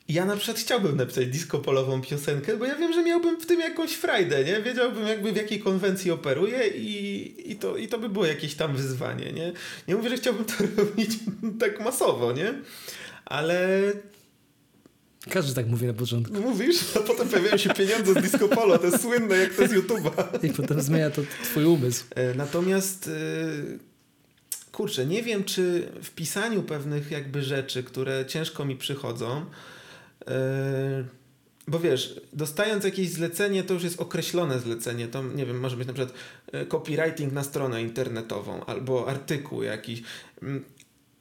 ja 0.08 0.24
na 0.24 0.36
przykład 0.36 0.58
chciałbym 0.58 0.96
napisać 0.96 1.26
disco 1.26 1.58
polową 1.58 2.00
piosenkę, 2.00 2.56
bo 2.56 2.64
ja 2.64 2.76
wiem, 2.76 2.92
że 2.92 3.02
miałbym 3.02 3.40
w 3.40 3.46
tym 3.46 3.60
jakąś 3.60 3.92
frajdę, 3.92 4.44
nie? 4.44 4.62
Wiedziałbym 4.62 5.06
jakby 5.06 5.32
w 5.32 5.36
jakiej 5.36 5.60
konwencji 5.60 6.10
operuję 6.10 6.68
i, 6.68 7.52
i, 7.52 7.56
to, 7.56 7.76
i 7.76 7.88
to 7.88 7.98
by 7.98 8.08
było 8.08 8.26
jakieś 8.26 8.54
tam 8.54 8.76
wyzwanie, 8.76 9.32
nie? 9.32 9.52
Nie 9.88 9.96
mówię, 9.96 10.08
że 10.08 10.16
chciałbym 10.16 10.44
to 10.44 10.54
robić 10.76 11.10
tak 11.60 11.80
masowo, 11.80 12.32
nie? 12.32 12.54
ale 13.28 13.80
każdy 15.30 15.54
tak 15.54 15.66
mówi 15.66 15.86
na 15.86 15.92
początku. 15.92 16.40
Mówisz, 16.40 16.96
a 16.96 17.00
potem 17.00 17.28
pojawiają 17.28 17.56
się 17.56 17.70
pieniądze 17.70 18.12
z 18.12 18.22
Disco 18.22 18.48
Polo, 18.48 18.78
to 18.78 18.86
jest 18.86 19.02
słynne 19.02 19.36
jak 19.36 19.54
to 19.54 19.68
z 19.68 19.70
YouTube'a. 19.70 20.44
I 20.46 20.50
potem 20.50 20.80
zmienia 20.80 21.10
to 21.10 21.22
twój 21.44 21.64
umysł. 21.64 22.04
E, 22.14 22.34
natomiast 22.34 23.08
e, 23.08 23.78
kurczę, 24.72 25.06
nie 25.06 25.22
wiem, 25.22 25.44
czy 25.44 25.88
w 26.02 26.10
pisaniu 26.10 26.62
pewnych 26.62 27.10
jakby 27.10 27.42
rzeczy, 27.42 27.82
które 27.82 28.26
ciężko 28.26 28.64
mi 28.64 28.76
przychodzą, 28.76 29.44
e, 30.26 31.04
bo 31.68 31.78
wiesz, 31.78 32.20
dostając 32.32 32.84
jakieś 32.84 33.10
zlecenie, 33.10 33.64
to 33.64 33.74
już 33.74 33.82
jest 33.82 34.00
określone 34.00 34.60
zlecenie. 34.60 35.08
To 35.08 35.22
nie 35.22 35.46
wiem, 35.46 35.60
może 35.60 35.76
być 35.76 35.86
na 35.86 35.94
przykład 35.94 36.18
copywriting 36.68 37.32
na 37.32 37.44
stronę 37.44 37.82
internetową 37.82 38.64
albo 38.64 39.08
artykuł 39.08 39.62
jakiś. 39.62 40.02
Mm, 40.42 40.64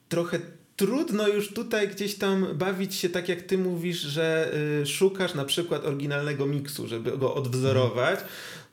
trochę 0.09 0.39
trudno 0.77 1.27
już 1.27 1.53
tutaj 1.53 1.87
gdzieś 1.87 2.15
tam 2.15 2.47
bawić 2.53 2.95
się 2.95 3.09
tak, 3.09 3.29
jak 3.29 3.41
ty 3.41 3.57
mówisz, 3.57 3.99
że 3.99 4.51
y, 4.81 4.85
szukasz 4.85 5.33
na 5.33 5.45
przykład 5.45 5.85
oryginalnego 5.85 6.45
miksu, 6.45 6.87
żeby 6.87 7.17
go 7.17 7.35
odwzorować. 7.35 8.19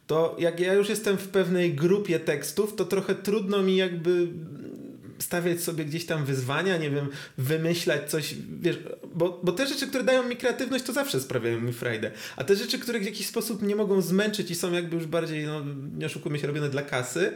To 0.07 0.37
jak 0.39 0.61
ja 0.61 0.75
już 0.75 0.89
jestem 0.89 1.17
w 1.17 1.29
pewnej 1.29 1.75
grupie 1.75 2.21
tekstów, 2.21 2.77
to 2.77 2.85
trochę 2.85 3.15
trudno 3.15 3.63
mi 3.63 3.77
jakby 3.77 4.29
stawiać 5.19 5.61
sobie 5.61 5.85
gdzieś 5.85 6.07
tam 6.07 6.25
wyzwania, 6.25 6.77
nie 6.77 6.91
wiem, 6.91 7.09
wymyślać 7.39 8.11
coś, 8.11 8.35
wiesz, 8.61 8.79
bo, 9.15 9.41
bo 9.43 9.53
te 9.53 9.67
rzeczy, 9.67 9.87
które 9.87 10.05
dają 10.05 10.29
mi 10.29 10.37
kreatywność, 10.37 10.85
to 10.85 10.93
zawsze 10.93 11.21
sprawiają 11.21 11.61
mi 11.61 11.73
frajdę. 11.73 12.11
A 12.37 12.45
te 12.45 12.57
rzeczy, 12.57 12.79
które 12.79 13.01
w 13.01 13.05
jakiś 13.05 13.27
sposób 13.27 13.63
nie 13.63 13.77
mogą 13.77 14.01
zmęczyć 14.01 14.51
i 14.51 14.55
są 14.55 14.73
jakby 14.73 14.97
już 14.97 15.07
bardziej, 15.07 15.47
no, 15.47 15.63
nie 15.99 16.07
oszukujmy 16.07 16.39
się, 16.39 16.47
robione 16.47 16.71
dla 16.71 16.83
kasy, 16.83 17.33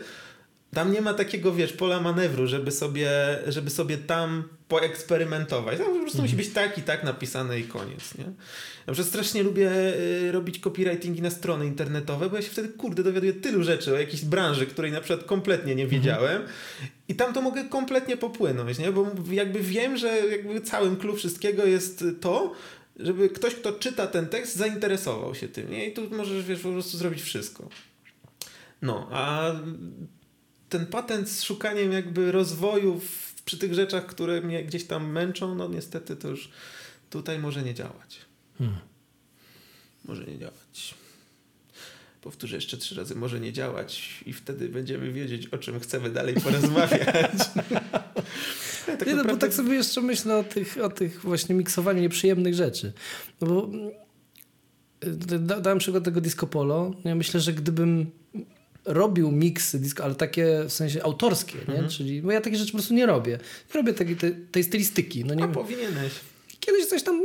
tam 0.75 0.93
nie 0.93 1.01
ma 1.01 1.14
takiego, 1.14 1.53
wiesz, 1.53 1.73
pola 1.73 2.01
manewru, 2.01 2.47
żeby 2.47 2.71
sobie, 2.71 3.11
żeby 3.47 3.71
sobie 3.71 3.99
tam 3.99 4.45
poeksperymentować. 4.69 5.79
Tam 5.79 5.87
po 5.87 6.01
prostu 6.01 6.19
mm. 6.19 6.25
musi 6.25 6.37
być 6.37 6.49
tak 6.53 6.79
i 6.79 6.83
tak 6.83 7.05
napisane 7.05 7.61
i 7.61 7.64
koniec, 7.64 8.19
nie? 8.19 8.25
Ja 8.87 8.93
przez 8.93 9.07
strasznie 9.07 9.43
lubię 9.43 9.71
y, 9.71 10.33
robić 10.33 10.61
copywritingi 10.61 11.23
na 11.23 11.31
strony 11.31 11.66
internetowe, 11.66 12.31
bo 12.31 12.37
ja 12.37 12.43
się 12.43 12.51
wtedy, 12.51 12.69
kurde, 12.69 13.03
dowiaduję 13.03 13.33
tylu 13.33 13.64
rzeczy 13.64 13.95
o 13.95 13.99
jakiejś 13.99 14.25
branży, 14.25 14.66
której 14.66 14.93
na 14.93 15.01
przykład 15.01 15.27
kompletnie 15.27 15.75
nie 15.75 15.85
mhm. 15.85 16.03
wiedziałem 16.03 16.37
mm. 16.37 16.49
i 17.09 17.14
tam 17.14 17.33
to 17.33 17.43
mogę 17.43 17.64
kompletnie 17.64 18.16
popłynąć, 18.16 18.79
nie? 18.79 18.93
Bo 18.93 19.07
jakby 19.31 19.61
wiem, 19.61 19.97
że 19.97 20.09
jakby 20.09 20.61
całym 20.61 20.97
clue 20.97 21.16
wszystkiego 21.16 21.66
jest 21.66 22.05
to, 22.21 22.53
żeby 22.97 23.29
ktoś, 23.29 23.55
kto 23.55 23.73
czyta 23.73 24.07
ten 24.07 24.27
tekst, 24.27 24.57
zainteresował 24.57 25.35
się 25.35 25.49
tym, 25.49 25.71
nie? 25.71 25.89
I 25.89 25.93
tu 25.93 26.11
możesz, 26.11 26.45
wiesz, 26.45 26.61
po 26.61 26.73
prostu 26.73 26.99
zrobić 26.99 27.23
wszystko. 27.23 27.69
No, 28.83 29.09
a 29.12 29.53
ten 30.69 30.87
patent 30.87 31.29
z 31.29 31.43
szukaniem 31.43 31.93
jakby 31.93 32.33
rozwoju 32.33 33.01
w, 33.01 33.28
przy 33.49 33.59
tych 33.59 33.75
rzeczach, 33.75 34.07
które 34.07 34.41
mnie 34.41 34.65
gdzieś 34.65 34.85
tam 34.85 35.11
męczą, 35.11 35.55
no 35.55 35.69
niestety 35.69 36.17
to 36.17 36.29
już 36.29 36.51
tutaj 37.11 37.39
może 37.39 37.63
nie 37.63 37.75
działać. 37.75 38.21
Hmm. 38.59 38.79
Może 40.05 40.25
nie 40.25 40.39
działać. 40.39 40.95
Powtórzę 42.21 42.57
jeszcze 42.57 42.77
trzy 42.77 42.95
razy, 42.95 43.15
może 43.15 43.41
nie 43.41 43.53
działać 43.53 44.21
i 44.27 44.33
wtedy 44.33 44.69
będziemy 44.69 45.13
wiedzieć, 45.13 45.47
o 45.47 45.59
czym 45.59 45.81
chcemy 45.81 46.11
dalej 46.11 46.35
porozmawiać. 46.35 47.01
ja, 48.89 48.97
tak 48.97 49.07
nie, 49.07 49.15
no, 49.15 49.25
bo 49.25 49.37
tak 49.37 49.55
sobie 49.55 49.75
jeszcze 49.75 50.01
myślę 50.01 50.37
o 50.37 50.45
tych, 50.45 50.79
o 50.83 50.89
tych 50.89 51.21
właśnie 51.21 51.55
miksowaniu 51.55 52.01
nieprzyjemnych 52.01 52.55
rzeczy. 52.55 52.93
No 53.41 53.47
bo 53.47 53.71
y, 55.05 55.39
dałem 55.39 55.79
przykład 55.79 56.05
tego 56.05 56.21
disco 56.21 56.47
polo. 56.47 56.95
Ja 57.05 57.15
myślę, 57.15 57.41
że 57.41 57.53
gdybym 57.53 58.11
robił 58.89 59.30
miksy 59.32 59.78
disco, 59.78 60.05
ale 60.05 60.14
takie 60.14 60.64
w 60.68 60.72
sensie 60.72 61.03
autorskie, 61.03 61.59
nie? 61.59 61.74
Mhm. 61.74 61.89
Czyli, 61.89 62.22
bo 62.22 62.32
ja 62.32 62.41
takie 62.41 62.57
rzeczy 62.57 62.72
po 62.72 62.78
prostu 62.78 62.95
nie 62.95 63.07
robię. 63.07 63.39
Nie 63.74 63.80
robię 63.80 63.95
tej, 63.95 64.16
tej, 64.16 64.34
tej 64.53 64.64
stylistyki. 64.64 65.24
No 65.24 65.34
nie 65.34 65.45
A 65.45 65.49
powinieneś. 65.49 66.12
Kiedyś 66.61 66.86
coś 66.86 67.03
tam 67.03 67.20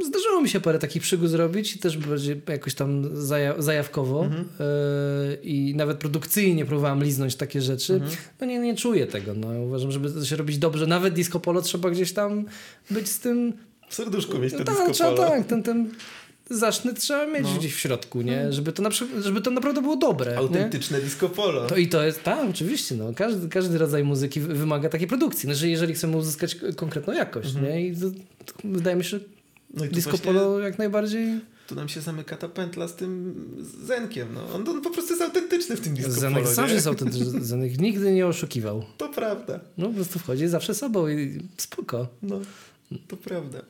e, 0.00 0.04
zdarzyło 0.04 0.40
mi 0.40 0.48
się 0.48 0.60
parę 0.60 0.78
takich 0.78 1.02
przygód 1.02 1.30
zrobić 1.30 1.76
i 1.76 1.78
też 1.78 1.98
bardziej 1.98 2.40
jakoś 2.48 2.74
tam 2.74 3.16
zaja 3.16 3.62
zajawkowo 3.62 4.24
mhm. 4.24 4.48
e, 4.60 5.34
i 5.42 5.74
nawet 5.76 5.98
produkcyjnie 5.98 6.64
próbowałem 6.64 7.04
liznąć 7.04 7.36
takie 7.36 7.60
rzeczy. 7.60 7.94
Mhm. 7.94 8.12
No 8.40 8.46
nie, 8.46 8.58
nie 8.58 8.76
czuję 8.76 9.06
tego. 9.06 9.34
No. 9.34 9.48
Uważam, 9.48 9.92
żeby 9.92 10.26
się 10.26 10.36
robić 10.36 10.58
dobrze, 10.58 10.86
nawet 10.86 11.14
disco 11.14 11.40
polo 11.40 11.62
trzeba 11.62 11.90
gdzieś 11.90 12.12
tam 12.12 12.44
być 12.90 13.08
z 13.08 13.18
tym... 13.18 13.52
W 13.88 13.94
serduszku 13.94 14.38
mieć 14.38 14.52
to 14.52 14.58
no, 14.58 14.88
disco 14.88 15.04
polo. 15.04 15.16
Tak, 15.16 15.46
ten, 15.46 15.62
ten 15.62 15.90
zasznyt 16.58 17.00
trzeba 17.00 17.26
mieć 17.26 17.42
no. 17.42 17.58
gdzieś 17.58 17.74
w 17.74 17.78
środku, 17.78 18.22
nie? 18.22 18.44
No. 18.44 18.52
Żeby 18.52 18.72
to, 18.72 18.82
na 18.82 18.90
żeby 19.20 19.40
to 19.40 19.50
naprawdę 19.50 19.82
było 19.82 19.96
dobre. 19.96 20.36
Autentyczne 20.36 20.98
nie? 20.98 21.04
disco 21.04 21.28
polo. 21.28 21.66
To 21.66 21.76
I 21.76 21.88
to 21.88 22.02
jest, 22.02 22.22
tak, 22.22 22.50
oczywiście. 22.50 22.94
No. 22.94 23.12
Każdy, 23.16 23.48
każdy 23.48 23.78
rodzaj 23.78 24.04
muzyki 24.04 24.40
wymaga 24.40 24.88
takiej 24.88 25.08
produkcji. 25.08 25.48
No, 25.48 25.54
że 25.54 25.68
jeżeli 25.68 25.94
chcemy 25.94 26.16
uzyskać 26.16 26.56
konkretną 26.76 27.12
jakość, 27.12 27.48
mhm. 27.48 27.66
nie? 27.66 27.86
I 27.86 27.96
to, 27.96 28.10
to 28.46 28.54
wydaje 28.64 28.96
mi 28.96 29.04
się, 29.04 29.08
że 29.10 29.20
no 29.74 29.84
disco 29.86 30.18
polo 30.18 30.58
jak 30.58 30.78
najbardziej... 30.78 31.40
Tu 31.66 31.74
nam 31.74 31.88
się 31.88 32.00
zamyka 32.00 32.36
ta 32.36 32.48
pętla 32.48 32.88
z 32.88 32.94
tym 32.94 33.34
Zenkiem. 33.84 34.28
No. 34.34 34.54
On, 34.54 34.68
on 34.68 34.82
po 34.82 34.90
prostu 34.90 35.12
jest 35.12 35.22
autentyczny 35.22 35.76
w 35.76 35.80
tym 35.80 35.94
disco 35.94 36.10
Zenek 36.12 36.42
polo. 36.42 36.54
sam 36.54 36.68
jest 36.68 36.86
autentyczny. 36.86 37.44
Zenek 37.44 37.78
nigdy 37.78 38.12
nie 38.12 38.26
oszukiwał. 38.26 38.84
To 38.96 39.08
prawda. 39.08 39.60
No 39.78 39.86
po 39.88 39.94
prostu 39.94 40.18
wchodzi 40.18 40.48
zawsze 40.48 40.74
sobą 40.74 41.08
i 41.08 41.40
spoko. 41.56 42.06
No, 42.22 42.40
to 43.08 43.16
prawda. 43.16 43.62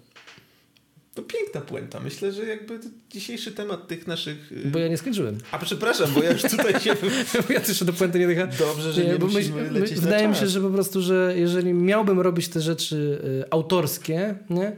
To 1.14 1.22
piękna 1.22 1.60
puenta. 1.60 2.00
Myślę, 2.00 2.32
że 2.32 2.46
jakby 2.46 2.80
dzisiejszy 3.10 3.52
temat 3.52 3.88
tych 3.88 4.06
naszych... 4.06 4.52
Y, 4.52 4.70
bo 4.70 4.78
ja 4.78 4.88
nie 4.88 4.98
skończyłem. 4.98 5.38
A 5.50 5.58
przepraszam, 5.58 6.10
bo 6.14 6.22
ja 6.22 6.32
już 6.32 6.42
tutaj 6.42 6.80
się... 6.80 6.96
ja 7.54 7.60
też 7.60 7.84
do 7.84 7.92
puenty 7.92 8.18
nie 8.18 8.26
dycham. 8.26 8.48
Dobrze, 8.58 8.92
że 8.92 9.04
nie, 9.04 9.12
nie 9.12 9.18
musimy 9.18 9.62
my, 9.62 9.80
lecieć 9.80 10.00
Wydaje 10.00 10.28
mi 10.28 10.34
się, 10.34 10.46
że 10.46 10.60
po 10.60 10.70
prostu, 10.70 11.02
że 11.02 11.34
jeżeli 11.36 11.72
miałbym 11.72 12.20
robić 12.20 12.48
te 12.48 12.60
rzeczy 12.60 13.20
y, 13.24 13.50
autorskie, 13.50 14.34
nie? 14.50 14.76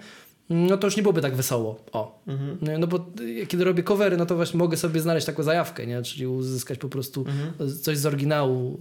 no 0.50 0.76
to 0.76 0.86
już 0.86 0.96
nie 0.96 1.02
byłoby 1.02 1.20
tak 1.20 1.36
wesoło. 1.36 1.84
O. 1.92 2.22
Mhm. 2.26 2.80
No 2.80 2.86
bo 2.86 3.06
y, 3.20 3.46
kiedy 3.46 3.64
robię 3.64 3.82
covery, 3.82 4.16
no 4.16 4.26
to 4.26 4.36
właśnie 4.36 4.58
mogę 4.58 4.76
sobie 4.76 5.00
znaleźć 5.00 5.26
taką 5.26 5.42
zajawkę, 5.42 5.86
nie? 5.86 6.02
czyli 6.02 6.26
uzyskać 6.26 6.78
po 6.78 6.88
prostu 6.88 7.20
mhm. 7.20 7.78
coś 7.78 7.98
z 7.98 8.06
oryginału 8.06 8.78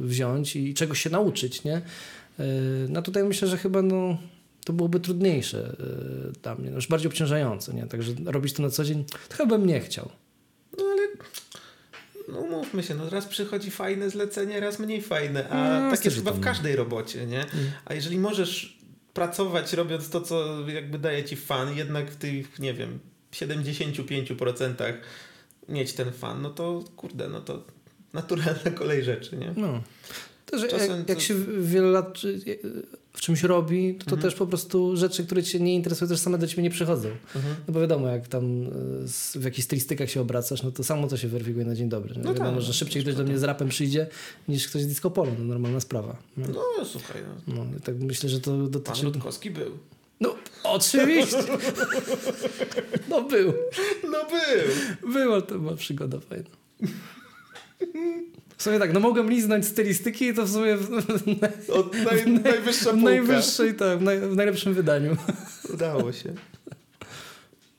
wziąć 0.00 0.56
i 0.56 0.74
czegoś 0.74 1.00
się 1.00 1.10
nauczyć. 1.10 1.64
Nie? 1.64 1.76
Y, 1.76 2.42
no 2.88 3.02
tutaj 3.02 3.24
myślę, 3.24 3.48
że 3.48 3.56
chyba 3.56 3.82
no 3.82 4.18
to 4.68 4.72
byłoby 4.72 5.00
trudniejsze 5.00 5.76
dla 6.42 6.54
mnie, 6.54 6.70
no 6.70 6.76
już 6.76 6.88
bardziej 6.88 7.08
obciążające, 7.08 7.74
nie? 7.74 7.86
Także 7.86 8.12
robić 8.24 8.52
to 8.52 8.62
na 8.62 8.70
co 8.70 8.84
dzień, 8.84 9.04
to 9.28 9.36
chyba 9.36 9.58
bym 9.58 9.66
nie 9.66 9.80
chciał. 9.80 10.08
No 10.78 10.84
ale 10.84 11.08
no 12.28 12.56
mówmy 12.56 12.82
się, 12.82 12.94
no 12.94 13.10
raz 13.10 13.26
przychodzi 13.26 13.70
fajne 13.70 14.10
zlecenie, 14.10 14.60
raz 14.60 14.78
mniej 14.78 15.02
fajne, 15.02 15.48
a 15.48 15.80
no, 15.80 15.90
tak 15.90 16.04
jest 16.04 16.16
chyba 16.16 16.32
w 16.32 16.40
każdej 16.40 16.76
robocie, 16.76 17.26
nie? 17.26 17.40
Mm. 17.40 17.70
A 17.84 17.94
jeżeli 17.94 18.18
możesz 18.18 18.78
pracować 19.14 19.72
robiąc 19.72 20.10
to, 20.10 20.20
co 20.20 20.68
jakby 20.68 20.98
daje 20.98 21.24
ci 21.24 21.36
fan, 21.36 21.76
jednak 21.76 22.10
w 22.10 22.16
tych, 22.16 22.58
nie 22.58 22.74
wiem, 22.74 22.98
75% 23.32 24.92
mieć 25.68 25.92
ten 25.92 26.12
fan, 26.12 26.42
no 26.42 26.50
to 26.50 26.84
kurde, 26.96 27.28
no 27.28 27.40
to 27.40 27.62
naturalna 28.12 28.70
kolej 28.78 29.04
rzeczy, 29.04 29.36
nie? 29.36 29.54
No. 29.56 29.82
Też 30.46 30.62
jak, 30.62 31.08
jak, 31.08 31.20
się 31.20 31.34
wiele 31.60 31.88
lat 31.88 32.18
w 33.18 33.20
czymś 33.20 33.42
robi, 33.42 33.94
to, 33.94 34.04
to 34.04 34.10
mhm. 34.10 34.22
też 34.22 34.34
po 34.38 34.46
prostu 34.46 34.96
rzeczy, 34.96 35.24
które 35.24 35.42
cię 35.42 35.60
nie 35.60 35.74
interesują, 35.74 36.08
też 36.08 36.18
same 36.18 36.38
do 36.38 36.46
ciebie 36.46 36.62
nie 36.62 36.70
przychodzą. 36.70 37.08
Mhm. 37.08 37.56
No 37.68 37.74
bo 37.74 37.80
wiadomo, 37.80 38.08
jak 38.08 38.28
tam 38.28 38.62
e, 38.62 38.68
w 39.40 39.44
jakichś 39.44 39.64
stylistykach 39.64 40.10
się 40.10 40.20
obracasz, 40.20 40.62
no 40.62 40.70
to 40.70 40.84
samo 40.84 41.08
to 41.08 41.16
się 41.16 41.28
weryfikuje 41.28 41.64
na 41.64 41.74
dzień 41.74 41.88
dobry. 41.88 42.14
No, 42.16 42.20
no 42.24 42.34
wiadomo, 42.34 42.50
tak, 42.50 42.60
że 42.62 42.72
szybciej 42.72 43.02
ktoś 43.02 43.14
do 43.14 43.24
mnie 43.24 43.38
z 43.38 43.42
rapem 43.42 43.68
przyjdzie, 43.68 44.06
niż 44.48 44.68
ktoś 44.68 44.82
z 44.82 44.86
disco 44.86 45.10
polo. 45.10 45.32
No 45.38 45.44
normalna 45.44 45.80
sprawa. 45.80 46.16
No, 46.36 46.46
no 46.78 46.84
słuchaj. 46.84 47.22
No. 47.46 47.54
no 47.54 47.80
tak 47.84 47.98
myślę, 47.98 48.28
że 48.28 48.40
to 48.40 48.56
dotyczy... 48.66 49.02
Pan 49.02 49.12
Rutkowski 49.12 49.50
był. 49.50 49.78
No, 50.20 50.34
oczywiście. 50.64 51.36
No 53.08 53.22
był. 53.22 53.52
No 54.04 54.18
był. 54.24 55.12
Była 55.12 55.42
to 55.42 55.58
była 55.58 55.76
przygoda 55.76 56.20
fajna. 56.20 56.50
W 58.58 58.62
sumie 58.62 58.78
tak, 58.78 58.92
no 58.92 59.00
mogłem 59.00 59.30
liznąć 59.30 59.66
stylistyki 59.66 60.24
i 60.24 60.34
to 60.34 60.44
w 60.44 60.50
sumie... 60.50 60.76
W, 60.76 60.90
Od 61.70 61.92
naj, 62.04 62.26
najwyższa 62.32 62.84
półka. 62.84 63.00
W 63.00 63.02
najwyższej, 63.02 63.74
tak, 63.74 63.98
w, 63.98 64.02
naj, 64.02 64.20
w 64.20 64.36
najlepszym 64.36 64.74
wydaniu. 64.74 65.16
Udało 65.74 66.12
się. 66.12 66.34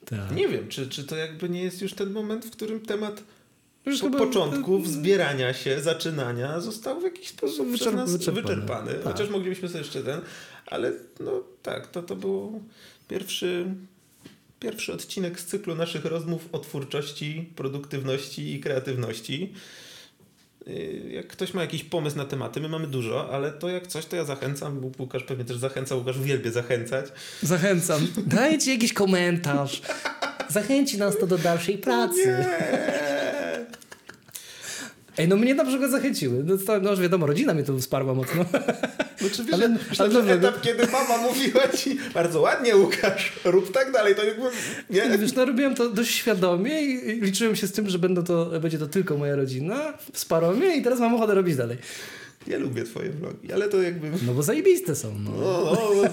Tak. 0.05 0.35
Nie 0.35 0.47
wiem, 0.47 0.67
czy, 0.67 0.89
czy 0.89 1.03
to 1.03 1.15
jakby 1.15 1.49
nie 1.49 1.63
jest 1.63 1.81
już 1.81 1.93
ten 1.93 2.11
moment, 2.11 2.45
w 2.45 2.51
którym 2.51 2.79
temat 2.79 3.23
już 3.85 3.99
po 3.99 4.05
chyba... 4.05 4.17
początków 4.17 4.87
zbierania 4.87 5.53
się, 5.53 5.81
zaczynania 5.81 6.59
został 6.59 6.99
w 6.99 7.03
jakiś 7.03 7.27
sposób 7.27 7.67
Wyczerp 7.67 7.95
nas 7.95 8.11
wyczerpany. 8.11 8.41
wyczerpany. 8.41 8.93
Tak. 8.93 9.03
Chociaż 9.03 9.29
moglibyśmy 9.29 9.67
sobie 9.67 9.79
jeszcze 9.79 10.03
ten, 10.03 10.21
ale 10.65 10.91
no 11.19 11.43
tak, 11.63 11.87
to, 11.87 12.03
to 12.03 12.15
był 12.15 12.63
pierwszy, 13.07 13.65
pierwszy 14.59 14.93
odcinek 14.93 15.39
z 15.39 15.45
cyklu 15.45 15.75
naszych 15.75 16.05
rozmów 16.05 16.49
o 16.51 16.59
twórczości, 16.59 17.49
produktywności 17.55 18.53
i 18.53 18.59
kreatywności. 18.59 19.53
Y, 20.67 21.09
jak 21.11 21.27
ktoś 21.27 21.53
ma 21.53 21.61
jakiś 21.61 21.83
pomysł 21.83 22.17
na 22.17 22.25
tematy, 22.25 22.61
my 22.61 22.69
mamy 22.69 22.87
dużo, 22.87 23.33
ale 23.33 23.51
to 23.51 23.69
jak 23.69 23.87
coś, 23.87 24.05
to 24.05 24.15
ja 24.15 24.25
zachęcam. 24.25 24.91
Łukasz 24.99 25.23
pewnie 25.23 25.45
też 25.45 25.57
zachęca, 25.57 25.95
Łukasz 25.95 26.17
uwielbia 26.17 26.51
zachęcać. 26.51 27.05
Zachęcam. 27.43 28.07
Dajcie 28.17 28.73
jakiś 28.73 28.93
komentarz. 28.93 29.81
Zachęci 30.49 30.97
nas 30.97 31.17
to 31.17 31.27
do 31.27 31.37
dalszej 31.37 31.77
pracy. 31.77 32.27
Nie. 32.27 32.98
Ej, 35.19 35.27
no 35.27 35.35
mnie 35.37 35.55
na 35.55 35.65
przykład 35.65 35.91
zachęciły. 35.91 36.43
No, 36.45 36.57
to, 36.57 36.79
no 36.79 36.97
wiadomo, 36.97 37.25
rodzina 37.25 37.53
mnie 37.53 37.63
tu 37.63 37.79
wsparła 37.79 38.13
mocno. 38.13 38.45
Oczywiście, 39.25 39.53
Ale- 39.53 39.65
ale, 39.65 39.77
ale 39.99 40.09
dobra, 40.09 40.33
etap, 40.33 40.61
kiedy 40.61 40.87
mama 40.87 41.17
mówiła 41.17 41.67
ci 41.67 41.97
bardzo 42.13 42.41
ładnie 42.41 42.75
Łukasz, 42.75 43.33
rób 43.45 43.71
tak 43.71 43.91
dalej, 43.91 44.15
to 44.15 44.23
jakby, 44.23 44.43
nie? 44.89 45.17
Wiesz, 45.17 45.33
no 45.33 45.45
robiłem 45.45 45.75
to 45.75 45.89
dość 45.89 46.15
świadomie 46.15 46.81
i 46.81 47.21
liczyłem 47.21 47.55
się 47.55 47.67
z 47.67 47.71
tym, 47.71 47.89
że 47.89 47.99
będą 47.99 48.23
to, 48.23 48.45
będzie 48.59 48.77
to 48.79 48.87
tylko 48.87 49.17
moja 49.17 49.35
rodzina. 49.35 49.93
Wsparło 50.13 50.51
mnie 50.51 50.77
i 50.77 50.81
teraz 50.81 50.99
mam 50.99 51.15
ochotę 51.15 51.33
robić 51.35 51.55
dalej. 51.55 51.77
Ja 52.47 52.57
lubię 52.57 52.83
twoje 52.83 53.09
vlogi, 53.09 53.53
ale 53.53 53.69
to 53.69 53.81
jakby... 53.81 54.11
No 54.25 54.33
bo 54.33 54.43
zajebiste 54.43 54.95
są. 54.95 55.19
No. 55.19 55.31
O, 55.31 55.71
o, 55.71 56.03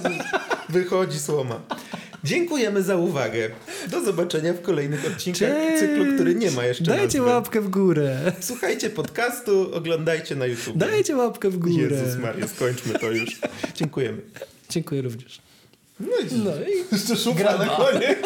wychodzi 0.68 1.18
słoma. 1.18 1.60
Dziękujemy 2.24 2.82
za 2.82 2.96
uwagę. 2.96 3.50
Do 3.90 4.04
zobaczenia 4.04 4.52
w 4.52 4.62
kolejnych 4.62 5.06
odcinkach 5.06 5.48
Cześć! 5.50 5.80
cyklu, 5.80 6.04
który 6.14 6.34
nie 6.34 6.50
ma 6.50 6.64
jeszcze 6.64 6.84
Dajcie 6.84 7.18
nazwy. 7.18 7.20
łapkę 7.34 7.60
w 7.60 7.68
górę. 7.68 8.32
Słuchajcie 8.40 8.90
podcastu, 8.90 9.74
oglądajcie 9.74 10.36
na 10.36 10.46
YouTube. 10.46 10.76
Dajcie 10.76 11.16
łapkę 11.16 11.50
w 11.50 11.58
górę. 11.58 11.96
Jezus 11.96 12.22
Maria, 12.22 12.48
skończmy 12.48 12.98
to 12.98 13.10
już. 13.10 13.40
Dziękujemy. 13.74 14.18
Dziękuję 14.70 15.02
również. 15.02 15.40
No 16.00 16.06
i 16.06 16.34
No 16.44 16.50
i 16.50 16.84
jeszcze 16.96 17.16
szufla 17.16 17.58
na 17.58 17.66
koniec. 17.66 18.18